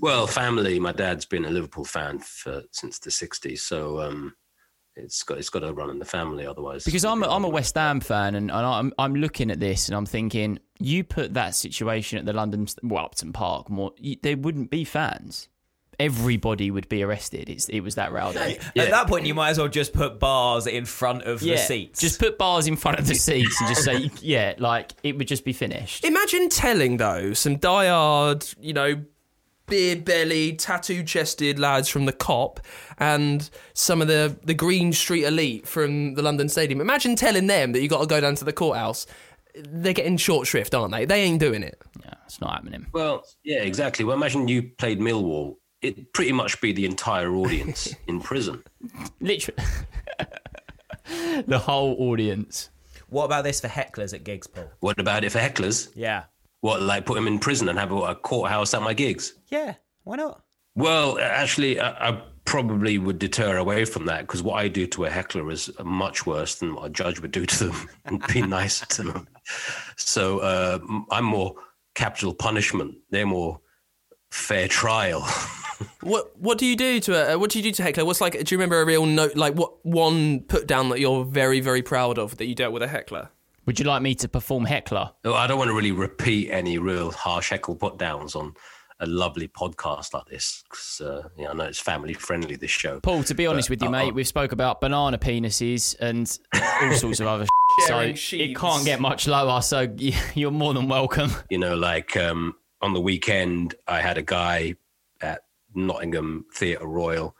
Well, 0.00 0.26
family. 0.26 0.78
My 0.78 0.92
dad's 0.92 1.24
been 1.24 1.44
a 1.44 1.50
Liverpool 1.50 1.84
fan 1.84 2.18
for 2.18 2.62
since 2.72 2.98
the 2.98 3.10
'60s, 3.10 3.60
so 3.60 4.00
um, 4.00 4.34
it's 4.96 5.22
got 5.22 5.38
it's 5.38 5.48
got 5.48 5.60
to 5.60 5.72
run 5.72 5.90
in 5.90 5.98
the 5.98 6.04
family. 6.04 6.46
Otherwise, 6.46 6.84
Because 6.84 7.04
I'm 7.04 7.22
a, 7.22 7.28
I'm 7.28 7.44
a 7.44 7.48
West 7.48 7.76
Ham 7.76 8.00
fan, 8.00 8.34
and, 8.34 8.50
and 8.50 8.66
I'm 8.66 8.92
I'm 8.98 9.14
looking 9.14 9.50
at 9.50 9.60
this 9.60 9.88
and 9.88 9.96
I'm 9.96 10.06
thinking, 10.06 10.58
you 10.78 11.04
put 11.04 11.34
that 11.34 11.54
situation 11.54 12.18
at 12.18 12.26
the 12.26 12.32
London 12.32 12.66
well 12.82 13.06
Upton 13.06 13.32
Park, 13.32 13.70
more 13.70 13.92
you, 13.96 14.16
there 14.22 14.36
wouldn't 14.36 14.70
be 14.70 14.84
fans. 14.84 15.48
Everybody 15.98 16.70
would 16.70 16.88
be 16.88 17.02
arrested. 17.02 17.48
It's 17.48 17.68
it 17.68 17.80
was 17.80 17.96
that 17.96 18.12
rowdy. 18.12 18.58
At 18.76 18.90
that 18.90 19.08
point, 19.08 19.26
you 19.26 19.34
might 19.34 19.50
as 19.50 19.58
well 19.58 19.68
just 19.68 19.92
put 19.92 20.20
bars 20.20 20.66
in 20.66 20.84
front 20.84 21.22
of 21.22 21.40
the 21.40 21.56
seats. 21.56 22.00
Just 22.00 22.20
put 22.20 22.38
bars 22.38 22.66
in 22.66 22.76
front 22.76 22.98
of 22.98 23.06
the 23.06 23.14
seats 23.14 23.60
and 23.60 23.68
just 23.68 23.84
say, 23.84 24.10
yeah, 24.20 24.54
like 24.58 24.92
it 25.02 25.18
would 25.18 25.26
just 25.26 25.44
be 25.44 25.52
finished. 25.52 26.04
Imagine 26.04 26.48
telling 26.48 26.98
though 26.98 27.32
some 27.32 27.58
diehard, 27.58 28.54
you 28.60 28.72
know, 28.72 29.02
beer 29.68 29.96
belly, 29.96 30.54
tattoo 30.54 31.02
chested 31.02 31.58
lads 31.58 31.88
from 31.88 32.06
the 32.06 32.12
Kop 32.12 32.58
and 32.98 33.48
some 33.74 34.00
of 34.02 34.08
the 34.08 34.36
the 34.42 34.54
Green 34.54 34.92
Street 34.92 35.24
elite 35.24 35.66
from 35.66 36.14
the 36.14 36.22
London 36.22 36.48
Stadium. 36.48 36.80
Imagine 36.80 37.16
telling 37.16 37.46
them 37.46 37.72
that 37.72 37.82
you 37.82 37.88
got 37.88 38.00
to 38.00 38.06
go 38.06 38.20
down 38.20 38.34
to 38.36 38.44
the 38.44 38.52
courthouse. 38.52 39.06
They're 39.54 39.92
getting 39.92 40.16
short 40.16 40.46
shrift, 40.46 40.74
aren't 40.74 40.92
they? 40.92 41.04
They 41.04 41.22
ain't 41.22 41.40
doing 41.40 41.62
it. 41.62 41.80
Yeah, 42.04 42.14
it's 42.26 42.40
not 42.40 42.52
happening. 42.52 42.86
Well, 42.92 43.24
yeah, 43.42 43.62
exactly. 43.62 44.04
Well, 44.04 44.16
imagine 44.16 44.46
you 44.46 44.62
played 44.62 45.00
Millwall. 45.00 45.56
It'd 45.82 46.12
pretty 46.12 46.32
much 46.32 46.60
be 46.60 46.72
the 46.72 46.84
entire 46.84 47.32
audience 47.34 47.94
in 48.06 48.20
prison. 48.20 48.64
Literally, 49.20 49.62
the 51.46 51.58
whole 51.58 51.96
audience. 51.98 52.70
What 53.08 53.24
about 53.24 53.44
this 53.44 53.60
for 53.60 53.68
hecklers 53.68 54.12
at 54.12 54.24
gigs, 54.24 54.46
Paul? 54.46 54.70
What 54.80 54.98
about 54.98 55.24
it 55.24 55.30
for 55.30 55.38
hecklers? 55.38 55.88
Yeah. 55.94 56.24
What, 56.60 56.82
like 56.82 57.06
put 57.06 57.14
them 57.14 57.26
in 57.26 57.38
prison 57.38 57.68
and 57.68 57.78
have 57.78 57.92
a, 57.92 57.96
a 57.96 58.14
courthouse 58.14 58.74
at 58.74 58.82
my 58.82 58.92
gigs? 58.92 59.34
Yeah, 59.48 59.74
why 60.04 60.16
not? 60.16 60.42
Well, 60.74 61.18
actually, 61.20 61.80
I, 61.80 62.10
I 62.10 62.22
probably 62.44 62.98
would 62.98 63.18
deter 63.18 63.58
away 63.58 63.84
from 63.84 64.06
that 64.06 64.22
because 64.22 64.42
what 64.42 64.54
I 64.54 64.68
do 64.68 64.86
to 64.86 65.04
a 65.04 65.10
heckler 65.10 65.50
is 65.50 65.70
much 65.84 66.24
worse 66.24 66.54
than 66.54 66.74
what 66.74 66.86
a 66.86 66.88
judge 66.88 67.20
would 67.20 67.30
do 67.30 67.44
to 67.44 67.64
them 67.64 67.88
and 68.06 68.26
be 68.32 68.42
nicer 68.42 68.86
to 68.86 69.02
them. 69.02 69.28
So 69.96 70.38
uh, 70.38 70.78
I'm 71.10 71.24
more 71.24 71.54
capital 71.94 72.34
punishment. 72.34 72.96
They're 73.10 73.26
more 73.26 73.60
fair 74.30 74.66
trial. 74.66 75.28
What 76.00 76.36
what 76.38 76.58
do 76.58 76.66
you 76.66 76.76
do 76.76 77.00
to 77.00 77.32
a 77.32 77.38
what 77.38 77.50
do 77.50 77.58
you 77.58 77.62
do 77.62 77.72
to 77.72 77.82
heckler? 77.82 78.04
What's 78.04 78.20
like? 78.20 78.32
Do 78.32 78.54
you 78.54 78.58
remember 78.58 78.80
a 78.80 78.84
real 78.84 79.06
note 79.06 79.36
like 79.36 79.54
what 79.54 79.84
one 79.84 80.40
put 80.40 80.66
down 80.66 80.88
that 80.90 81.00
you're 81.00 81.24
very 81.24 81.60
very 81.60 81.82
proud 81.82 82.18
of 82.18 82.36
that 82.38 82.46
you 82.46 82.54
dealt 82.54 82.72
with 82.72 82.82
a 82.82 82.88
heckler? 82.88 83.30
Would 83.66 83.78
you 83.78 83.84
like 83.84 84.00
me 84.00 84.14
to 84.16 84.28
perform 84.28 84.64
heckler? 84.64 85.10
No, 85.24 85.34
I 85.34 85.46
don't 85.46 85.58
want 85.58 85.68
to 85.68 85.74
really 85.74 85.92
repeat 85.92 86.50
any 86.50 86.78
real 86.78 87.12
harsh 87.12 87.50
heckle 87.50 87.76
put 87.76 87.98
downs 87.98 88.34
on 88.34 88.54
a 89.00 89.06
lovely 89.06 89.46
podcast 89.46 90.12
like 90.14 90.26
this 90.26 90.64
because 90.68 91.00
uh, 91.00 91.28
you 91.36 91.44
know, 91.44 91.50
I 91.50 91.54
know 91.54 91.64
it's 91.64 91.78
family 91.78 92.14
friendly. 92.14 92.56
This 92.56 92.70
show, 92.70 93.00
Paul, 93.00 93.22
to 93.24 93.34
be 93.34 93.46
honest 93.46 93.70
with 93.70 93.82
you, 93.82 93.88
uh, 93.88 93.92
mate, 93.92 94.10
uh, 94.10 94.14
we've 94.14 94.26
spoke 94.26 94.52
about 94.52 94.80
banana 94.80 95.18
penises 95.18 95.94
and 96.00 96.38
all 96.82 96.94
sorts 96.94 97.20
of 97.20 97.26
other 97.26 97.44
shit, 97.78 97.88
so 97.88 98.14
Sharing 98.14 98.50
it 98.50 98.56
can't 98.56 98.84
get 98.84 99.00
much 99.00 99.28
lower. 99.28 99.60
So 99.60 99.94
you're 100.34 100.50
more 100.50 100.74
than 100.74 100.88
welcome. 100.88 101.30
you 101.50 101.58
know, 101.58 101.76
like 101.76 102.16
um, 102.16 102.54
on 102.82 102.92
the 102.92 103.00
weekend, 103.00 103.74
I 103.86 104.00
had 104.00 104.18
a 104.18 104.22
guy 104.22 104.70
at 104.70 104.76
Nottingham 105.86 106.46
Theatre 106.54 106.86
Royal, 106.86 107.34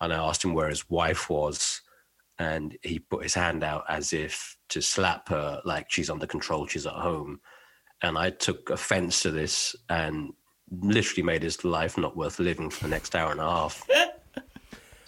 and 0.00 0.12
I 0.12 0.16
asked 0.16 0.44
him 0.44 0.54
where 0.54 0.68
his 0.68 0.88
wife 0.88 1.28
was, 1.28 1.82
and 2.38 2.76
he 2.82 2.98
put 2.98 3.22
his 3.22 3.34
hand 3.34 3.62
out 3.62 3.84
as 3.88 4.12
if 4.12 4.56
to 4.70 4.80
slap 4.80 5.28
her, 5.28 5.60
like 5.64 5.90
she's 5.90 6.08
under 6.10 6.26
control, 6.26 6.66
she's 6.66 6.86
at 6.86 6.94
home. 6.94 7.40
And 8.02 8.16
I 8.16 8.30
took 8.30 8.70
offense 8.70 9.20
to 9.22 9.30
this 9.30 9.76
and 9.90 10.32
literally 10.70 11.22
made 11.22 11.42
his 11.42 11.64
life 11.64 11.98
not 11.98 12.16
worth 12.16 12.38
living 12.38 12.70
for 12.70 12.84
the 12.84 12.90
next 12.90 13.14
hour 13.14 13.30
and 13.30 13.40
a 13.40 13.44
half. 13.44 13.86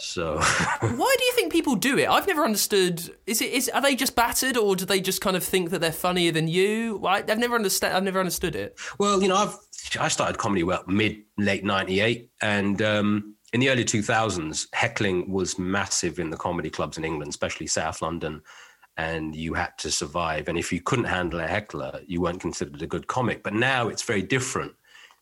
So 0.03 0.39
Why 0.81 1.15
do 1.19 1.25
you 1.25 1.33
think 1.35 1.53
people 1.53 1.77
do 1.77 1.97
it? 1.97 2.09
I've 2.09 2.27
never 2.27 2.45
understood. 2.45 3.15
Is 3.27 3.41
it 3.41 3.53
is 3.53 3.69
are 3.69 3.81
they 3.81 3.95
just 3.95 4.17
battered, 4.17 4.57
or 4.57 4.75
do 4.75 4.85
they 4.85 5.01
just 5.01 5.21
kind 5.21 5.37
of 5.37 5.45
think 5.45 5.71
that 5.71 5.81
they're 5.81 5.93
funnier 5.93 6.33
than 6.33 6.49
you? 6.49 7.01
I, 7.07 7.19
I've 7.19 7.39
never 7.39 7.55
understand. 7.55 7.97
I've 7.97 8.03
never 8.03 8.19
understood 8.19 8.57
it. 8.57 8.79
Well, 8.99 9.23
you 9.23 9.29
know, 9.29 9.37
I've 9.37 9.57
I 10.01 10.09
started 10.09 10.39
comedy 10.39 10.65
well 10.65 10.83
mid 10.87 11.23
late 11.39 11.65
'98, 11.65 12.31
and 12.41 12.83
um, 12.83 13.37
in 13.53 13.61
the 13.61 13.71
early 13.71 13.85
2000s, 13.85 14.67
heckling 14.73 15.31
was 15.31 15.59
massive 15.59 16.19
in 16.19 16.31
the 16.31 16.37
comedy 16.37 16.71
clubs 16.71 16.99
in 16.99 17.05
England, 17.05 17.31
especially 17.31 17.67
South 17.67 18.03
London, 18.03 18.43
and 18.97 19.37
you 19.37 19.55
had 19.55 19.77
to 19.79 19.91
survive. 19.91 20.49
And 20.49 20.59
if 20.59 20.73
you 20.73 20.81
couldn't 20.81 21.05
handle 21.05 21.41
a 21.41 21.47
heckler, 21.47 22.01
you 22.07 22.21
weren't 22.21 22.41
considered 22.41 22.83
a 22.83 22.87
good 22.87 23.07
comic. 23.07 23.43
But 23.43 23.55
now 23.55 23.89
it's 23.89 24.03
very 24.03 24.23
different. 24.23 24.73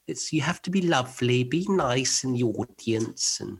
It's 0.06 0.32
you 0.32 0.40
have 0.40 0.62
to 0.62 0.70
be 0.70 0.82
lovely, 0.82 1.44
be 1.44 1.66
nice 1.68 2.24
in 2.24 2.32
the 2.32 2.44
audience, 2.44 3.40
and 3.40 3.58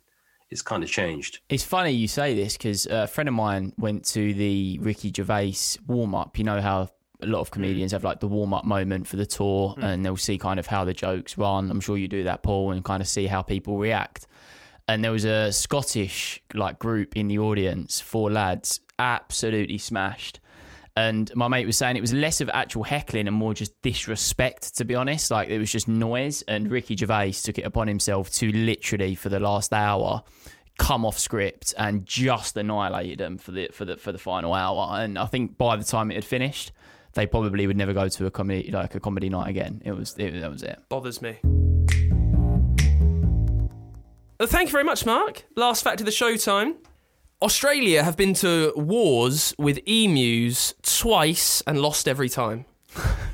it's 0.50 0.62
kind 0.62 0.82
of 0.82 0.90
changed. 0.90 1.40
It's 1.48 1.64
funny 1.64 1.90
you 1.92 2.08
say 2.08 2.34
this 2.34 2.56
because 2.56 2.86
uh, 2.86 3.02
a 3.04 3.06
friend 3.06 3.28
of 3.28 3.34
mine 3.34 3.72
went 3.78 4.04
to 4.06 4.34
the 4.34 4.78
Ricky 4.80 5.12
Gervais 5.14 5.78
warm 5.86 6.14
up. 6.14 6.38
You 6.38 6.44
know 6.44 6.60
how 6.60 6.90
a 7.22 7.26
lot 7.26 7.40
of 7.40 7.50
mm. 7.50 7.52
comedians 7.52 7.92
have 7.92 8.04
like 8.04 8.20
the 8.20 8.28
warm 8.28 8.52
up 8.52 8.64
moment 8.64 9.06
for 9.06 9.16
the 9.16 9.26
tour 9.26 9.74
mm. 9.78 9.84
and 9.84 10.04
they'll 10.04 10.16
see 10.16 10.38
kind 10.38 10.58
of 10.58 10.66
how 10.66 10.84
the 10.84 10.94
jokes 10.94 11.38
run. 11.38 11.70
I'm 11.70 11.80
sure 11.80 11.96
you 11.96 12.08
do 12.08 12.24
that, 12.24 12.42
Paul, 12.42 12.72
and 12.72 12.84
kind 12.84 13.00
of 13.00 13.08
see 13.08 13.26
how 13.26 13.42
people 13.42 13.78
react. 13.78 14.26
And 14.88 15.04
there 15.04 15.12
was 15.12 15.24
a 15.24 15.52
Scottish 15.52 16.42
like 16.52 16.78
group 16.80 17.16
in 17.16 17.28
the 17.28 17.38
audience, 17.38 18.00
four 18.00 18.30
lads, 18.30 18.80
absolutely 18.98 19.78
smashed. 19.78 20.40
And 20.96 21.30
my 21.34 21.48
mate 21.48 21.66
was 21.66 21.76
saying 21.76 21.96
it 21.96 22.00
was 22.00 22.12
less 22.12 22.40
of 22.40 22.50
actual 22.50 22.82
heckling 22.82 23.28
and 23.28 23.36
more 23.36 23.54
just 23.54 23.80
disrespect, 23.82 24.76
to 24.76 24.84
be 24.84 24.94
honest. 24.94 25.30
Like 25.30 25.48
it 25.48 25.58
was 25.58 25.70
just 25.70 25.88
noise. 25.88 26.42
And 26.42 26.70
Ricky 26.70 26.96
Gervais 26.96 27.32
took 27.32 27.58
it 27.58 27.62
upon 27.62 27.88
himself 27.88 28.30
to 28.32 28.50
literally, 28.52 29.14
for 29.14 29.28
the 29.28 29.40
last 29.40 29.72
hour, 29.72 30.22
come 30.78 31.04
off 31.04 31.18
script 31.18 31.74
and 31.76 32.06
just 32.06 32.56
annihilated 32.56 33.18
them 33.18 33.36
for 33.38 33.52
the 33.52 33.68
for 33.72 33.84
the 33.84 33.96
for 33.96 34.12
the 34.12 34.18
final 34.18 34.54
hour. 34.54 34.98
And 34.98 35.18
I 35.18 35.26
think 35.26 35.56
by 35.58 35.76
the 35.76 35.84
time 35.84 36.10
it 36.10 36.14
had 36.14 36.24
finished, 36.24 36.72
they 37.14 37.26
probably 37.26 37.66
would 37.66 37.76
never 37.76 37.92
go 37.92 38.08
to 38.08 38.26
a 38.26 38.30
comedy 38.30 38.70
like 38.70 38.94
a 38.94 39.00
comedy 39.00 39.28
night 39.28 39.48
again. 39.48 39.82
It 39.84 39.92
was 39.92 40.16
it, 40.18 40.40
that 40.40 40.50
was 40.50 40.62
it. 40.62 40.80
Bothers 40.88 41.22
me. 41.22 41.38
Thank 44.42 44.68
you 44.68 44.72
very 44.72 44.84
much, 44.84 45.04
Mark. 45.04 45.44
Last 45.54 45.84
fact 45.84 46.00
of 46.00 46.06
the 46.06 46.12
show 46.12 46.34
time. 46.36 46.76
Australia 47.42 48.02
have 48.02 48.16
been 48.16 48.34
to 48.34 48.72
wars 48.76 49.54
with 49.58 49.78
emus 49.86 50.74
twice 50.82 51.62
and 51.66 51.80
lost 51.80 52.06
every 52.06 52.28
time. 52.28 52.66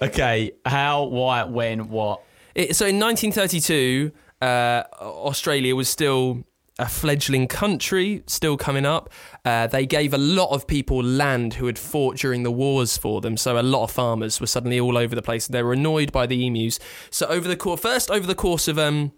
Okay, 0.00 0.52
how, 0.64 1.04
why, 1.04 1.42
when, 1.44 1.88
what? 1.88 2.22
It, 2.54 2.76
so 2.76 2.86
in 2.86 3.00
1932, 3.00 4.12
uh, 4.40 4.84
Australia 5.00 5.74
was 5.74 5.88
still 5.88 6.44
a 6.78 6.86
fledgling 6.86 7.48
country, 7.48 8.22
still 8.28 8.56
coming 8.56 8.86
up. 8.86 9.10
Uh, 9.44 9.66
they 9.66 9.84
gave 9.84 10.14
a 10.14 10.18
lot 10.18 10.50
of 10.50 10.68
people 10.68 11.02
land 11.02 11.54
who 11.54 11.66
had 11.66 11.78
fought 11.78 12.16
during 12.16 12.44
the 12.44 12.52
wars 12.52 12.96
for 12.96 13.20
them. 13.20 13.36
So 13.36 13.58
a 13.58 13.62
lot 13.62 13.84
of 13.84 13.90
farmers 13.90 14.40
were 14.40 14.46
suddenly 14.46 14.78
all 14.78 14.96
over 14.96 15.16
the 15.16 15.22
place. 15.22 15.48
They 15.48 15.64
were 15.64 15.72
annoyed 15.72 16.12
by 16.12 16.26
the 16.26 16.46
emus. 16.46 16.78
So 17.10 17.26
over 17.26 17.48
the 17.48 17.56
course, 17.56 17.80
first 17.80 18.10
over 18.12 18.26
the 18.26 18.36
course 18.36 18.68
of 18.68 18.78
um, 18.78 19.10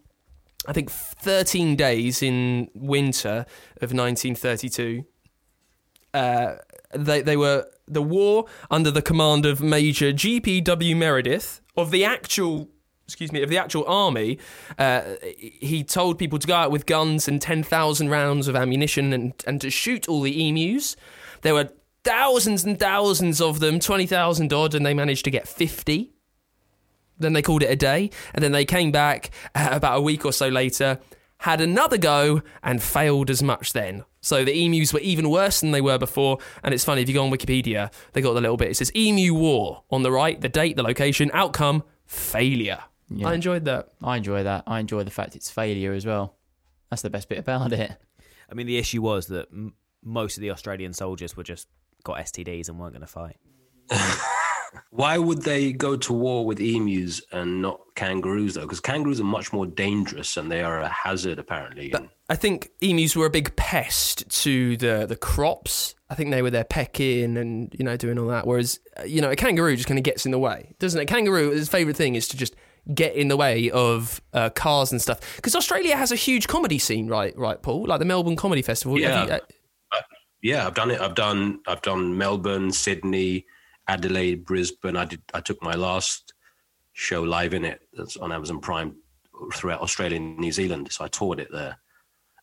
I 0.67 0.73
think 0.73 0.91
13 0.91 1.77
days 1.77 2.23
in 2.23 2.71
winter 2.75 3.47
of 3.81 3.93
1932. 3.93 5.05
Uh, 6.13 6.57
they 6.93 7.23
they 7.23 7.37
were 7.37 7.67
the 7.87 8.03
war 8.03 8.47
under 8.71 8.91
the 8.91 9.03
command 9.03 9.47
of 9.47 9.61
Major 9.61 10.13
G.P.W. 10.13 10.97
Meredith 10.97 11.61
of 11.77 11.91
the 11.91 12.05
actual 12.05 12.69
excuse 13.05 13.33
me 13.33 13.43
of 13.43 13.49
the 13.49 13.59
actual 13.59 13.85
army. 13.87 14.39
Uh, 14.79 15.03
he 15.37 15.83
told 15.83 16.19
people 16.19 16.39
to 16.39 16.47
go 16.47 16.55
out 16.55 16.71
with 16.71 16.87
guns 16.87 17.27
and 17.27 17.43
10,000 17.43 18.09
rounds 18.09 18.49
of 18.49 18.55
ammunition 18.55 19.13
and 19.13 19.33
and 19.47 19.61
to 19.61 19.71
shoot 19.71 20.09
all 20.09 20.21
the 20.21 20.49
emus. 20.49 20.97
There 21.43 21.55
were 21.55 21.71
thousands 22.05 22.65
and 22.65 22.79
thousands 22.79 23.41
of 23.41 23.61
them, 23.61 23.79
20,000 23.81 24.53
odd, 24.53 24.75
and 24.75 24.85
they 24.87 24.95
managed 24.95 25.25
to 25.25 25.31
get 25.31 25.49
50. 25.49 26.13
Then 27.21 27.33
they 27.35 27.43
called 27.43 27.62
it 27.62 27.71
a 27.71 27.77
day, 27.77 28.11
and 28.35 28.43
then 28.43 28.51
they 28.53 28.64
came 28.64 28.91
back 28.91 29.31
uh, 29.55 29.68
about 29.71 29.99
a 29.99 30.01
week 30.01 30.25
or 30.25 30.33
so 30.33 30.49
later, 30.49 30.99
had 31.39 31.61
another 31.61 31.97
go, 31.99 32.43
and 32.62 32.83
failed 32.83 33.31
as 33.31 33.43
much 33.43 33.73
then. 33.73 34.05
So 34.21 34.45
the 34.45 34.53
emus 34.53 34.93
were 34.93 35.01
even 35.01 35.31
worse 35.31 35.61
than 35.61 35.71
they 35.71 35.81
were 35.81 35.97
before. 35.99 36.39
And 36.62 36.75
it's 36.75 36.85
funny, 36.85 37.01
if 37.03 37.09
you 37.09 37.14
go 37.14 37.25
on 37.25 37.31
Wikipedia, 37.31 37.91
they 38.12 38.21
got 38.21 38.35
the 38.35 38.41
little 38.41 38.57
bit. 38.59 38.68
It 38.71 38.77
says 38.77 38.91
Emu 38.95 39.33
War 39.33 39.85
on 39.91 40.03
the 40.03 40.11
right, 40.12 40.39
the 40.41 40.49
date, 40.51 40.77
the 40.77 40.83
location, 40.83 41.31
outcome, 41.33 41.83
failure. 42.05 42.81
I 43.25 43.35
enjoyed 43.35 43.64
that. 43.64 43.89
I 44.03 44.16
enjoy 44.18 44.43
that. 44.45 44.64
I 44.66 44.79
enjoy 44.81 45.03
the 45.05 45.11
fact 45.11 45.35
it's 45.37 45.51
failure 45.51 45.93
as 45.93 46.05
well. 46.07 46.37
That's 46.91 47.03
the 47.03 47.11
best 47.11 47.29
bit 47.29 47.39
about 47.39 47.73
it. 47.73 47.93
I 48.51 48.55
mean, 48.55 48.66
the 48.66 48.79
issue 48.79 49.01
was 49.01 49.27
that 49.29 49.49
m- 49.53 49.75
most 50.03 50.37
of 50.37 50.43
the 50.43 50.51
Australian 50.51 50.93
soldiers 50.93 51.37
were 51.37 51.43
just 51.43 51.66
got 52.05 52.18
STDs 52.18 52.68
and 52.68 52.79
weren't 52.79 52.93
going 52.93 53.01
to 53.01 53.07
fight. 53.07 53.37
Why 54.91 55.18
would 55.18 55.43
they 55.43 55.73
go 55.73 55.97
to 55.97 56.12
war 56.12 56.45
with 56.47 56.61
emus 56.61 57.21
and 57.33 57.62
not 57.62 57.81
kangaroos 57.97 58.55
though? 58.55 58.62
Because 58.62 58.81
kangaroos 58.81 59.21
are 59.21 59.25
much 59.25 59.53
more 59.53 59.66
dangerous 59.66 60.37
and 60.37 60.51
they 60.51 60.62
are 60.62 60.81
a 60.81 60.89
hazard 60.89 61.39
apparently. 61.39 61.93
And- 61.93 62.09
I 62.29 62.37
think 62.37 62.71
emus 62.81 63.16
were 63.16 63.27
a 63.27 63.31
big 63.31 63.55
pest 63.57 64.29
to 64.43 64.77
the 64.77 65.07
the 65.07 65.16
crops. 65.16 65.95
I 66.09 66.14
think 66.14 66.31
they 66.31 66.43
were 66.43 66.51
there 66.51 66.64
pecking 66.64 67.37
and 67.37 67.75
you 67.77 67.85
know 67.85 67.97
doing 67.97 68.18
all 68.18 68.29
that. 68.29 68.47
Whereas 68.47 68.79
uh, 68.99 69.03
you 69.05 69.21
know 69.21 69.31
a 69.31 69.37
kangaroo 69.37 69.75
just 69.77 69.89
kind 69.89 69.99
of 69.99 70.05
gets 70.05 70.25
in 70.27 70.33
the 70.33 70.39
way, 70.39 70.75
doesn't 70.79 71.01
it? 71.01 71.07
kangaroo, 71.07 71.51
his 71.51 71.68
favorite 71.68 71.97
thing 71.97 72.14
is 72.14 72.29
to 72.29 72.37
just 72.37 72.55
get 72.95 73.14
in 73.14 73.29
the 73.29 73.37
way 73.37 73.71
of 73.71 74.21
uh, 74.33 74.51
cars 74.51 74.91
and 74.93 75.03
stuff. 75.03 75.18
Because 75.37 75.55
Australia 75.55 75.97
has 75.97 76.12
a 76.12 76.16
huge 76.16 76.47
comedy 76.49 76.79
scene, 76.79 77.09
right? 77.09 77.37
Right, 77.37 77.61
Paul, 77.61 77.85
like 77.87 77.99
the 77.99 78.05
Melbourne 78.07 78.37
Comedy 78.37 78.62
Festival. 78.62 78.99
Yeah. 78.99 79.25
you- 79.27 79.33
uh, 79.33 79.39
yeah, 80.43 80.66
I've 80.66 80.75
done 80.75 80.91
it. 80.91 81.01
I've 81.01 81.14
done 81.16 81.61
I've 81.66 81.83
done 81.83 82.16
Melbourne, 82.16 82.71
Sydney, 82.73 83.45
Adelaide, 83.91 84.45
Brisbane. 84.45 84.97
I 84.97 85.05
did 85.05 85.20
I 85.34 85.41
took 85.41 85.61
my 85.62 85.74
last 85.74 86.32
show 86.93 87.22
live 87.22 87.55
in 87.55 87.64
it 87.64 87.80
that's 87.93 88.16
on 88.16 88.30
Amazon 88.32 88.61
Prime 88.61 88.95
throughout 89.55 89.80
Australia 89.80 90.16
and 90.16 90.38
New 90.38 90.53
Zealand. 90.53 90.88
So 90.93 91.05
I 91.05 91.09
toured 91.09 91.41
it 91.41 91.49
there. 91.53 91.76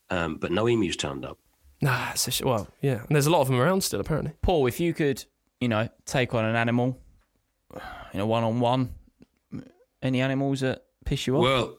Um, 0.10 0.36
but 0.38 0.52
no 0.52 0.68
emus 0.68 0.96
turned 0.96 1.26
up. 1.26 1.38
nah, 1.82 2.12
it's 2.12 2.28
a 2.28 2.32
sh- 2.32 2.42
well, 2.44 2.68
yeah, 2.82 3.00
and 3.08 3.10
there's 3.16 3.28
a 3.28 3.30
lot 3.30 3.42
of 3.42 3.48
them 3.48 3.60
around 3.60 3.82
still, 3.84 4.00
apparently. 4.00 4.34
Paul, 4.42 4.66
if 4.68 4.80
you 4.80 4.94
could, 4.94 5.24
you 5.60 5.68
know, 5.68 5.90
take 6.06 6.34
on 6.34 6.46
an 6.46 6.56
animal, 6.56 6.98
you 8.14 8.18
know, 8.20 8.26
one 8.26 8.44
on 8.44 8.60
one, 8.62 8.94
any 10.02 10.22
animals 10.22 10.62
that 10.62 10.84
piss 11.06 11.28
you 11.28 11.36
off? 11.38 11.44
Well, 11.44 11.78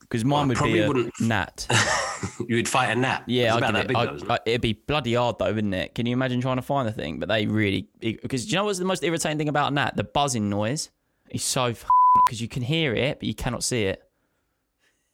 Because 0.00 0.24
mine 0.24 0.44
I 0.44 0.60
would 0.60 0.72
be 0.72 0.80
a 0.80 0.86
wouldn't- 0.88 1.12
gnat. 1.20 1.66
you 2.48 2.56
would 2.56 2.68
fight 2.68 2.90
a 2.90 2.94
gnat. 2.96 3.24
Yeah, 3.26 3.48
it's 3.48 3.56
about 3.58 3.72
that 3.74 3.84
it. 3.84 3.88
big 3.88 3.96
I- 3.96 4.06
though, 4.06 4.14
isn't 4.14 4.30
I- 4.30 4.34
it? 4.36 4.42
it'd 4.46 4.60
be 4.60 4.72
bloody 4.74 5.14
hard 5.14 5.38
though, 5.38 5.52
wouldn't 5.52 5.74
it? 5.74 5.94
Can 5.94 6.06
you 6.06 6.12
imagine 6.12 6.40
trying 6.40 6.56
to 6.56 6.62
find 6.62 6.86
the 6.88 6.92
thing? 6.92 7.18
But 7.18 7.28
they 7.28 7.46
really 7.46 7.88
because 8.00 8.44
do 8.46 8.50
you 8.50 8.56
know 8.56 8.64
what's 8.64 8.78
the 8.78 8.84
most 8.84 9.02
irritating 9.04 9.38
thing 9.38 9.48
about 9.48 9.72
a 9.72 9.74
gnat? 9.74 9.96
The 9.96 10.04
buzzing 10.04 10.48
noise 10.50 10.90
is 11.30 11.42
so 11.44 11.74
because 12.26 12.40
you 12.40 12.48
can 12.48 12.62
hear 12.62 12.94
it 12.94 13.18
but 13.18 13.26
you 13.26 13.34
cannot 13.34 13.64
see 13.64 13.84
it. 13.84 14.02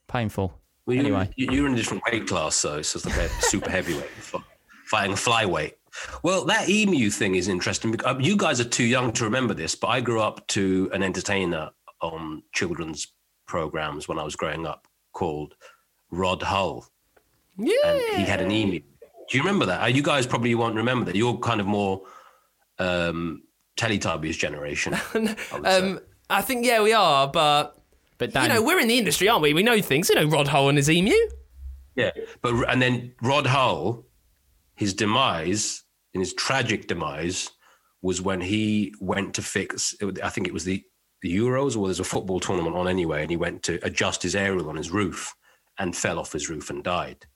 Painful. 0.08 0.52
Well, 0.86 0.94
you, 0.96 1.02
anyway. 1.02 1.30
you- 1.36 1.50
you're 1.52 1.66
in 1.66 1.74
a 1.74 1.76
different 1.76 2.02
weight 2.10 2.26
class, 2.26 2.56
so 2.56 2.78
it's 2.78 2.92
just 2.92 3.06
like 3.06 3.16
a 3.16 3.28
super 3.42 3.70
heavyweight 3.70 4.10
fighting 4.86 5.12
a 5.12 5.16
flyweight. 5.16 5.74
Well, 6.22 6.44
that 6.46 6.68
emu 6.68 7.10
thing 7.10 7.34
is 7.34 7.48
interesting 7.48 7.90
because 7.92 8.16
uh, 8.16 8.18
you 8.18 8.36
guys 8.36 8.60
are 8.60 8.64
too 8.64 8.84
young 8.84 9.12
to 9.14 9.24
remember 9.24 9.54
this, 9.54 9.74
but 9.74 9.88
I 9.88 10.00
grew 10.00 10.20
up 10.20 10.46
to 10.48 10.88
an 10.92 11.02
entertainer 11.02 11.70
on 12.00 12.42
children's 12.52 13.08
programs 13.46 14.08
when 14.08 14.18
I 14.18 14.22
was 14.22 14.36
growing 14.36 14.66
up 14.66 14.86
called 15.12 15.54
Rod 16.10 16.42
Hull, 16.42 16.86
Yeah, 17.60 17.74
and 17.84 18.16
he 18.16 18.24
had 18.24 18.40
an 18.40 18.50
emu. 18.50 18.80
Do 18.80 19.36
you 19.36 19.42
remember 19.42 19.66
that? 19.66 19.82
Uh, 19.82 19.86
You 19.86 20.02
guys 20.02 20.26
probably 20.26 20.54
won't 20.54 20.76
remember 20.76 21.04
that. 21.06 21.14
You're 21.14 21.38
kind 21.38 21.60
of 21.60 21.66
more 21.66 22.02
um, 22.78 23.42
Teletubbies 23.76 24.38
generation. 24.38 24.94
I 25.14 25.36
um, 25.64 26.00
I 26.28 26.42
think 26.42 26.64
yeah, 26.64 26.82
we 26.82 26.92
are, 26.92 27.28
but 27.28 27.76
But 28.18 28.34
you 28.34 28.48
know, 28.48 28.62
we're 28.62 28.80
in 28.80 28.88
the 28.88 28.98
industry, 28.98 29.28
aren't 29.28 29.42
we? 29.42 29.54
We 29.54 29.62
know 29.62 29.80
things. 29.80 30.08
You 30.08 30.16
know, 30.16 30.26
Rod 30.26 30.48
Hull 30.48 30.68
and 30.68 30.78
his 30.78 30.90
emu. 30.90 31.14
Yeah, 31.96 32.10
but 32.42 32.54
and 32.68 32.80
then 32.80 33.12
Rod 33.22 33.46
Hull, 33.46 34.06
his 34.74 34.94
demise, 34.94 35.84
in 36.14 36.20
his 36.20 36.32
tragic 36.34 36.86
demise, 36.86 37.50
was 38.02 38.22
when 38.22 38.40
he 38.40 38.94
went 39.00 39.34
to 39.34 39.42
fix. 39.42 39.94
I 40.22 40.28
think 40.30 40.46
it 40.46 40.54
was 40.54 40.64
the, 40.64 40.82
the 41.22 41.36
Euros, 41.36 41.76
or 41.76 41.86
there's 41.86 42.00
a 42.00 42.04
football 42.04 42.40
tournament 42.40 42.76
on 42.76 42.88
anyway, 42.88 43.22
and 43.22 43.30
he 43.30 43.36
went 43.36 43.62
to 43.64 43.78
adjust 43.84 44.22
his 44.22 44.34
aerial 44.34 44.68
on 44.68 44.76
his 44.76 44.90
roof 44.90 45.34
and 45.78 45.96
fell 45.96 46.18
off 46.18 46.32
his 46.32 46.48
roof 46.48 46.70
and 46.70 46.82
died. 46.84 47.26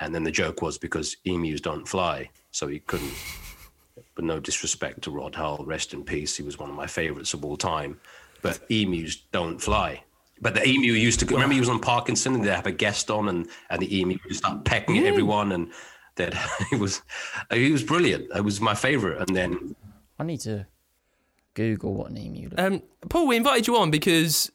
And 0.00 0.14
then 0.14 0.24
the 0.24 0.30
joke 0.30 0.62
was 0.62 0.78
because 0.78 1.16
emus 1.24 1.60
don't 1.60 1.86
fly, 1.86 2.30
so 2.50 2.66
he 2.66 2.80
couldn't. 2.80 3.12
But 4.14 4.24
no 4.24 4.40
disrespect 4.40 5.02
to 5.02 5.10
Rod 5.10 5.34
Hull, 5.34 5.64
rest 5.64 5.92
in 5.92 6.04
peace. 6.04 6.36
He 6.36 6.42
was 6.42 6.58
one 6.58 6.70
of 6.70 6.76
my 6.76 6.86
favorites 6.86 7.34
of 7.34 7.44
all 7.44 7.56
time. 7.56 8.00
But 8.42 8.60
emus 8.70 9.16
don't 9.30 9.60
fly. 9.60 10.02
But 10.40 10.54
the 10.54 10.66
emu 10.66 10.92
used 10.92 11.20
to 11.20 11.26
remember 11.26 11.52
he 11.52 11.60
was 11.60 11.68
on 11.68 11.80
Parkinson 11.80 12.34
and 12.34 12.44
they 12.44 12.50
have 12.50 12.66
a 12.66 12.72
guest 12.72 13.10
on 13.10 13.28
and, 13.28 13.46
and 13.68 13.82
the 13.82 13.98
emu 13.98 14.16
would 14.24 14.36
start 14.36 14.64
pecking 14.64 14.96
at 14.98 15.04
everyone 15.04 15.52
and 15.52 15.70
that 16.16 16.34
he 16.70 16.76
was 16.76 17.02
he 17.52 17.70
was 17.70 17.82
brilliant. 17.82 18.28
It 18.34 18.42
was 18.42 18.60
my 18.60 18.74
favorite. 18.74 19.20
And 19.28 19.36
then 19.36 19.76
I 20.18 20.24
need 20.24 20.40
to 20.40 20.66
Google 21.54 21.94
what 21.94 22.10
an 22.10 22.16
emu 22.16 22.48
looks. 22.48 22.62
Um, 22.62 22.82
Paul, 23.08 23.26
we 23.26 23.36
invited 23.36 23.66
you 23.66 23.76
on 23.76 23.90
because 23.90 24.50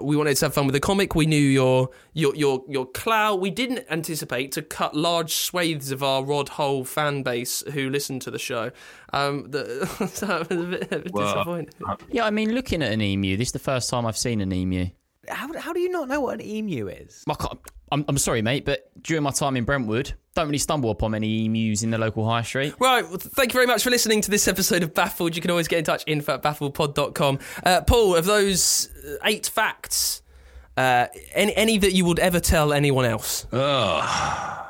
We 0.00 0.16
wanted 0.16 0.36
to 0.38 0.46
have 0.46 0.54
fun 0.54 0.66
with 0.66 0.72
the 0.74 0.80
comic. 0.80 1.14
We 1.14 1.26
knew 1.26 1.36
your 1.36 1.90
your 2.14 2.34
your 2.34 2.64
your 2.68 2.86
clout. 2.86 3.40
We 3.40 3.50
didn't 3.50 3.84
anticipate 3.90 4.52
to 4.52 4.62
cut 4.62 4.94
large 4.96 5.32
swathes 5.34 5.90
of 5.92 6.02
our 6.02 6.24
Rod 6.24 6.48
Hull 6.50 6.84
fan 6.84 7.22
base 7.22 7.62
who 7.72 7.90
listened 7.90 8.22
to 8.22 8.30
the 8.30 8.38
show. 8.38 8.70
Um, 9.12 9.50
the, 9.50 9.86
so 10.12 10.26
I 10.26 10.38
was 10.38 10.50
a 10.50 10.68
bit, 10.68 10.92
a 10.92 10.98
bit 11.00 11.12
Well, 11.12 11.34
disappointed. 11.34 11.74
Yeah, 12.10 12.24
I 12.24 12.30
mean, 12.30 12.54
looking 12.54 12.82
at 12.82 12.92
an 12.92 13.02
emu, 13.02 13.36
this 13.36 13.48
is 13.48 13.52
the 13.52 13.58
first 13.58 13.90
time 13.90 14.06
I've 14.06 14.16
seen 14.16 14.40
an 14.40 14.52
emu. 14.52 14.86
How, 15.28 15.52
how 15.58 15.72
do 15.72 15.80
you 15.80 15.88
not 15.90 16.08
know 16.08 16.20
what 16.20 16.34
an 16.40 16.46
emu 16.46 16.88
is? 16.88 17.22
I 17.28 17.34
can't- 17.34 17.60
I'm, 17.92 18.04
I'm 18.08 18.18
sorry, 18.18 18.42
mate, 18.42 18.64
but 18.64 18.90
during 19.02 19.22
my 19.22 19.30
time 19.30 19.56
in 19.56 19.64
Brentwood, 19.64 20.14
don't 20.34 20.46
really 20.46 20.58
stumble 20.58 20.90
upon 20.90 21.10
many 21.12 21.44
emus 21.44 21.82
in 21.82 21.90
the 21.90 21.98
local 21.98 22.26
high 22.28 22.42
street. 22.42 22.74
Right, 22.80 23.06
well, 23.06 23.18
thank 23.18 23.52
you 23.52 23.58
very 23.58 23.66
much 23.66 23.84
for 23.84 23.90
listening 23.90 24.22
to 24.22 24.30
this 24.30 24.48
episode 24.48 24.82
of 24.82 24.94
Baffled. 24.94 25.36
You 25.36 25.42
can 25.42 25.50
always 25.50 25.68
get 25.68 25.78
in 25.78 25.84
touch, 25.84 26.02
info 26.06 26.34
at 26.34 26.42
baffledpod.com. 26.42 27.38
Uh, 27.64 27.82
Paul, 27.82 28.16
of 28.16 28.24
those 28.24 28.88
uh, 29.06 29.16
eight 29.24 29.46
facts, 29.46 30.22
uh, 30.76 31.06
any, 31.34 31.54
any 31.54 31.78
that 31.78 31.92
you 31.92 32.04
would 32.06 32.18
ever 32.18 32.40
tell 32.40 32.72
anyone 32.72 33.04
else? 33.04 33.46
Oh, 33.52 34.68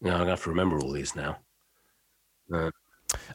no, 0.00 0.10
I'm 0.12 0.18
gonna 0.18 0.30
have 0.30 0.42
to 0.42 0.50
remember 0.50 0.80
all 0.80 0.90
these 0.92 1.14
now. 1.14 1.38
Uh, 2.52 2.70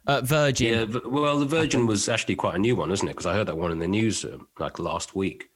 Uh, 0.06 0.22
Virgin. 0.22 0.92
yeah, 0.92 1.00
well, 1.06 1.40
the 1.40 1.46
Virgin 1.46 1.86
was 1.86 2.10
actually 2.10 2.36
quite 2.36 2.56
a 2.56 2.60
new 2.60 2.76
one, 2.76 2.92
isn't 2.92 3.08
it? 3.08 3.12
Because 3.12 3.26
I 3.26 3.34
heard 3.36 3.48
that 3.48 3.58
one 3.58 3.72
in 3.72 3.80
the 3.80 3.88
news 3.88 4.26
uh, 4.26 4.38
like 4.60 4.80
last 4.80 5.16
week. 5.16 5.50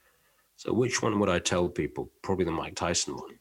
So, 0.57 0.71
which 0.71 1.01
one 1.01 1.19
would 1.19 1.27
I 1.29 1.39
tell 1.39 1.67
people? 1.67 2.11
Probably 2.21 2.45
the 2.45 2.51
Mike 2.51 2.75
Tyson 2.75 3.15
one. 3.15 3.39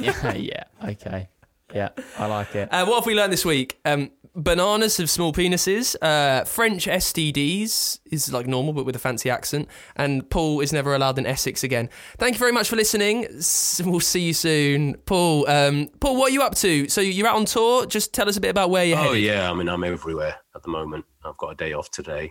Yeah, 0.00 0.32
yeah, 0.34 0.64
okay. 0.84 1.28
Yeah, 1.74 1.88
I 2.18 2.26
like 2.26 2.54
it. 2.54 2.68
Uh, 2.70 2.84
what 2.84 2.96
have 2.96 3.06
we 3.06 3.14
learned 3.14 3.32
this 3.32 3.46
week? 3.46 3.80
Um, 3.86 4.10
bananas 4.36 4.98
have 4.98 5.08
small 5.08 5.32
penises. 5.32 5.96
Uh, 6.02 6.44
French 6.44 6.86
STDs 6.86 8.00
is 8.10 8.30
like 8.30 8.46
normal, 8.46 8.74
but 8.74 8.84
with 8.84 8.94
a 8.94 8.98
fancy 8.98 9.30
accent. 9.30 9.68
And 9.96 10.28
Paul 10.28 10.60
is 10.60 10.72
never 10.74 10.94
allowed 10.94 11.18
in 11.18 11.24
Essex 11.24 11.64
again. 11.64 11.88
Thank 12.18 12.34
you 12.34 12.38
very 12.38 12.52
much 12.52 12.68
for 12.68 12.76
listening. 12.76 13.24
S- 13.38 13.80
We'll 13.84 14.00
see 14.00 14.20
you 14.20 14.34
soon, 14.34 14.96
Paul. 15.06 15.48
Um, 15.48 15.88
Paul, 15.98 16.16
what 16.18 16.30
are 16.30 16.34
you 16.34 16.42
up 16.42 16.54
to? 16.56 16.88
So 16.90 17.00
you're 17.00 17.26
out 17.26 17.36
on 17.36 17.46
tour. 17.46 17.86
Just 17.86 18.12
tell 18.12 18.28
us 18.28 18.36
a 18.36 18.40
bit 18.40 18.50
about 18.50 18.68
where 18.68 18.84
you're 18.84 18.98
Oh 18.98 19.02
headed. 19.04 19.22
yeah, 19.22 19.50
I 19.50 19.54
mean 19.54 19.68
I'm 19.70 19.82
everywhere 19.84 20.34
at 20.54 20.62
the 20.62 20.68
moment. 20.70 21.06
I've 21.24 21.38
got 21.38 21.48
a 21.48 21.54
day 21.54 21.72
off 21.72 21.90
today 21.90 22.30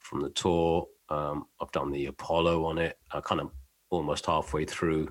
from 0.00 0.20
the 0.20 0.28
tour. 0.30 0.86
Um, 1.08 1.46
I've 1.58 1.72
done 1.72 1.90
the 1.90 2.04
Apollo 2.06 2.66
on 2.66 2.76
it. 2.76 2.98
I 3.12 3.20
kind 3.22 3.40
of 3.40 3.50
almost 3.88 4.26
halfway 4.26 4.66
through. 4.66 5.08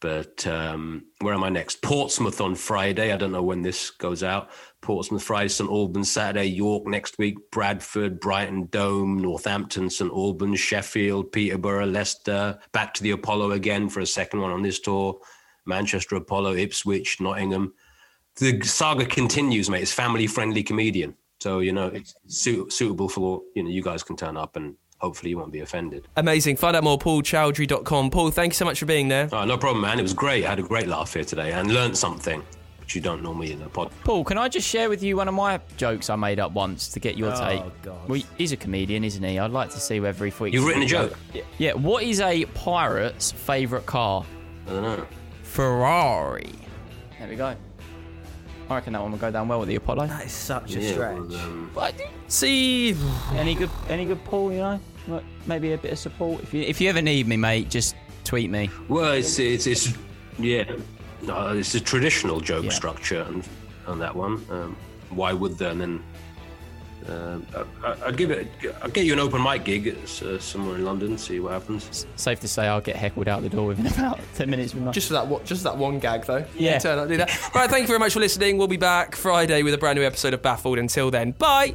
But 0.00 0.46
um, 0.46 1.06
where 1.20 1.34
am 1.34 1.42
I 1.42 1.48
next? 1.48 1.82
Portsmouth 1.82 2.40
on 2.40 2.54
Friday. 2.54 3.12
I 3.12 3.16
don't 3.16 3.32
know 3.32 3.42
when 3.42 3.62
this 3.62 3.90
goes 3.90 4.22
out. 4.22 4.50
Portsmouth 4.80 5.24
Friday, 5.24 5.48
St 5.48 5.68
Albans 5.68 6.10
Saturday, 6.10 6.46
York 6.46 6.86
next 6.86 7.18
week, 7.18 7.50
Bradford, 7.50 8.20
Brighton 8.20 8.66
Dome, 8.66 9.18
Northampton, 9.18 9.90
St 9.90 10.10
Albans, 10.10 10.60
Sheffield, 10.60 11.32
Peterborough, 11.32 11.86
Leicester. 11.86 12.58
Back 12.72 12.94
to 12.94 13.02
the 13.02 13.10
Apollo 13.10 13.52
again 13.52 13.88
for 13.88 14.00
a 14.00 14.06
second 14.06 14.40
one 14.40 14.52
on 14.52 14.62
this 14.62 14.78
tour. 14.78 15.18
Manchester 15.66 16.16
Apollo, 16.16 16.54
Ipswich, 16.54 17.20
Nottingham 17.20 17.74
the 18.38 18.60
saga 18.62 19.04
continues, 19.04 19.68
mate. 19.68 19.82
It's 19.82 19.92
family 19.92 20.26
friendly 20.26 20.62
comedian. 20.62 21.14
So, 21.40 21.60
you 21.60 21.72
know, 21.72 21.88
it's 21.88 22.14
suit, 22.26 22.72
suitable 22.72 23.08
for, 23.08 23.42
you 23.54 23.62
know, 23.62 23.70
you 23.70 23.82
guys 23.82 24.02
can 24.02 24.16
turn 24.16 24.36
up 24.36 24.56
and 24.56 24.76
hopefully 25.00 25.30
you 25.30 25.38
won't 25.38 25.52
be 25.52 25.60
offended. 25.60 26.06
Amazing. 26.16 26.56
Find 26.56 26.76
out 26.76 26.84
more, 26.84 26.98
paulchowdhry.com. 26.98 28.10
Paul, 28.10 28.30
thank 28.30 28.52
you 28.52 28.56
so 28.56 28.64
much 28.64 28.78
for 28.80 28.86
being 28.86 29.08
there. 29.08 29.28
Oh, 29.32 29.44
no 29.44 29.56
problem, 29.58 29.82
man. 29.82 29.98
It 29.98 30.02
was 30.02 30.14
great. 30.14 30.44
I 30.44 30.48
had 30.50 30.58
a 30.58 30.62
great 30.62 30.86
laugh 30.88 31.14
here 31.14 31.24
today 31.24 31.52
and 31.52 31.72
learned 31.72 31.96
something, 31.96 32.42
which 32.80 32.94
you 32.94 33.00
don't 33.00 33.22
normally 33.22 33.52
in 33.52 33.62
a 33.62 33.68
pod. 33.68 33.92
Paul, 34.04 34.24
can 34.24 34.38
I 34.38 34.48
just 34.48 34.66
share 34.68 34.88
with 34.88 35.02
you 35.02 35.16
one 35.16 35.28
of 35.28 35.34
my 35.34 35.60
jokes 35.76 36.10
I 36.10 36.16
made 36.16 36.40
up 36.40 36.52
once 36.52 36.88
to 36.88 37.00
get 37.00 37.16
your 37.16 37.32
Oh, 37.34 37.48
take? 37.48 37.82
God. 37.82 38.08
Well, 38.08 38.20
he's 38.36 38.52
a 38.52 38.56
comedian, 38.56 39.04
isn't 39.04 39.22
he? 39.22 39.38
I'd 39.38 39.50
like 39.52 39.70
to 39.70 39.80
see 39.80 40.00
whether 40.00 40.24
he 40.24 40.30
thinks 40.30 40.54
You've 40.54 40.64
written 40.66 40.82
a 40.82 40.86
joke? 40.86 41.16
Yeah. 41.58 41.74
What 41.74 42.02
is 42.02 42.20
a 42.20 42.44
pirate's 42.46 43.30
favourite 43.30 43.86
car? 43.86 44.24
I 44.66 44.70
don't 44.70 44.82
know. 44.82 45.06
Ferrari. 45.42 46.52
There 47.18 47.28
we 47.28 47.36
go. 47.36 47.56
I 48.70 48.74
reckon 48.74 48.92
that 48.92 49.02
one 49.02 49.10
will 49.12 49.18
go 49.18 49.30
down 49.30 49.48
well 49.48 49.60
with 49.60 49.68
the 49.68 49.76
Apollo. 49.76 50.06
That 50.08 50.26
is 50.26 50.32
such 50.32 50.74
a 50.76 50.80
Yeah, 50.80 50.92
stretch. 50.92 51.16
well, 51.16 51.36
um, 51.36 51.70
See, 52.28 52.94
Any 53.34 53.54
good? 53.54 53.70
Any 53.88 54.04
good, 54.04 54.22
Paul? 54.24 54.52
You 54.52 54.58
know, 54.58 54.80
Like, 55.08 55.24
maybe 55.46 55.72
a 55.72 55.78
bit 55.78 55.92
of 55.92 55.98
support. 55.98 56.42
If 56.42 56.52
you 56.52 56.62
if 56.62 56.80
you 56.80 56.90
ever 56.90 57.00
need 57.00 57.26
me, 57.26 57.36
mate, 57.38 57.70
just 57.70 57.94
tweet 58.24 58.50
me. 58.50 58.68
well, 58.88 59.12
it's, 59.12 59.38
it's, 59.38 59.66
it's 59.66 59.94
yeah, 60.38 60.64
no, 61.22 61.56
it's 61.56 61.74
a 61.74 61.80
traditional 61.80 62.40
joke 62.40 62.64
Yeah. 62.66 62.70
structure 62.70 63.22
and 63.22 63.42
on 63.86 63.98
that 64.00 64.14
one. 64.14 64.44
Um, 64.50 64.76
why 65.10 65.32
would 65.32 65.56
there? 65.56 65.70
And 65.70 65.80
then 65.80 66.04
uh, 67.08 67.38
I, 67.84 68.06
I'd 68.06 68.16
give 68.16 68.30
it, 68.30 68.48
I'd 68.82 68.92
get 68.92 69.04
you 69.06 69.12
an 69.12 69.18
open 69.18 69.42
mic 69.42 69.64
gig 69.64 69.86
at, 69.86 70.22
uh, 70.22 70.38
somewhere 70.38 70.76
in 70.76 70.84
London, 70.84 71.16
see 71.18 71.40
what 71.40 71.52
happens. 71.52 72.06
Safe 72.16 72.40
to 72.40 72.48
say, 72.48 72.66
I'll 72.66 72.80
get 72.80 72.96
heckled 72.96 73.28
out 73.28 73.42
the 73.42 73.48
door 73.48 73.66
within 73.66 73.86
about 73.92 74.20
ten 74.34 74.50
minutes. 74.50 74.74
With 74.74 74.84
my... 74.84 74.90
just 74.92 75.08
for 75.08 75.14
that, 75.14 75.26
one- 75.26 75.44
just 75.44 75.62
for 75.62 75.70
that 75.70 75.78
one 75.78 75.98
gag 75.98 76.24
though. 76.26 76.44
Yeah. 76.56 76.78
Turn 76.78 76.98
up, 76.98 77.08
do 77.08 77.16
that. 77.18 77.54
right. 77.54 77.70
Thank 77.70 77.82
you 77.82 77.88
very 77.88 77.98
much 77.98 78.12
for 78.12 78.20
listening. 78.20 78.58
We'll 78.58 78.68
be 78.68 78.76
back 78.76 79.14
Friday 79.16 79.62
with 79.62 79.74
a 79.74 79.78
brand 79.78 79.98
new 79.98 80.04
episode 80.04 80.34
of 80.34 80.42
Baffled. 80.42 80.78
Until 80.78 81.10
then, 81.10 81.32
bye. 81.32 81.74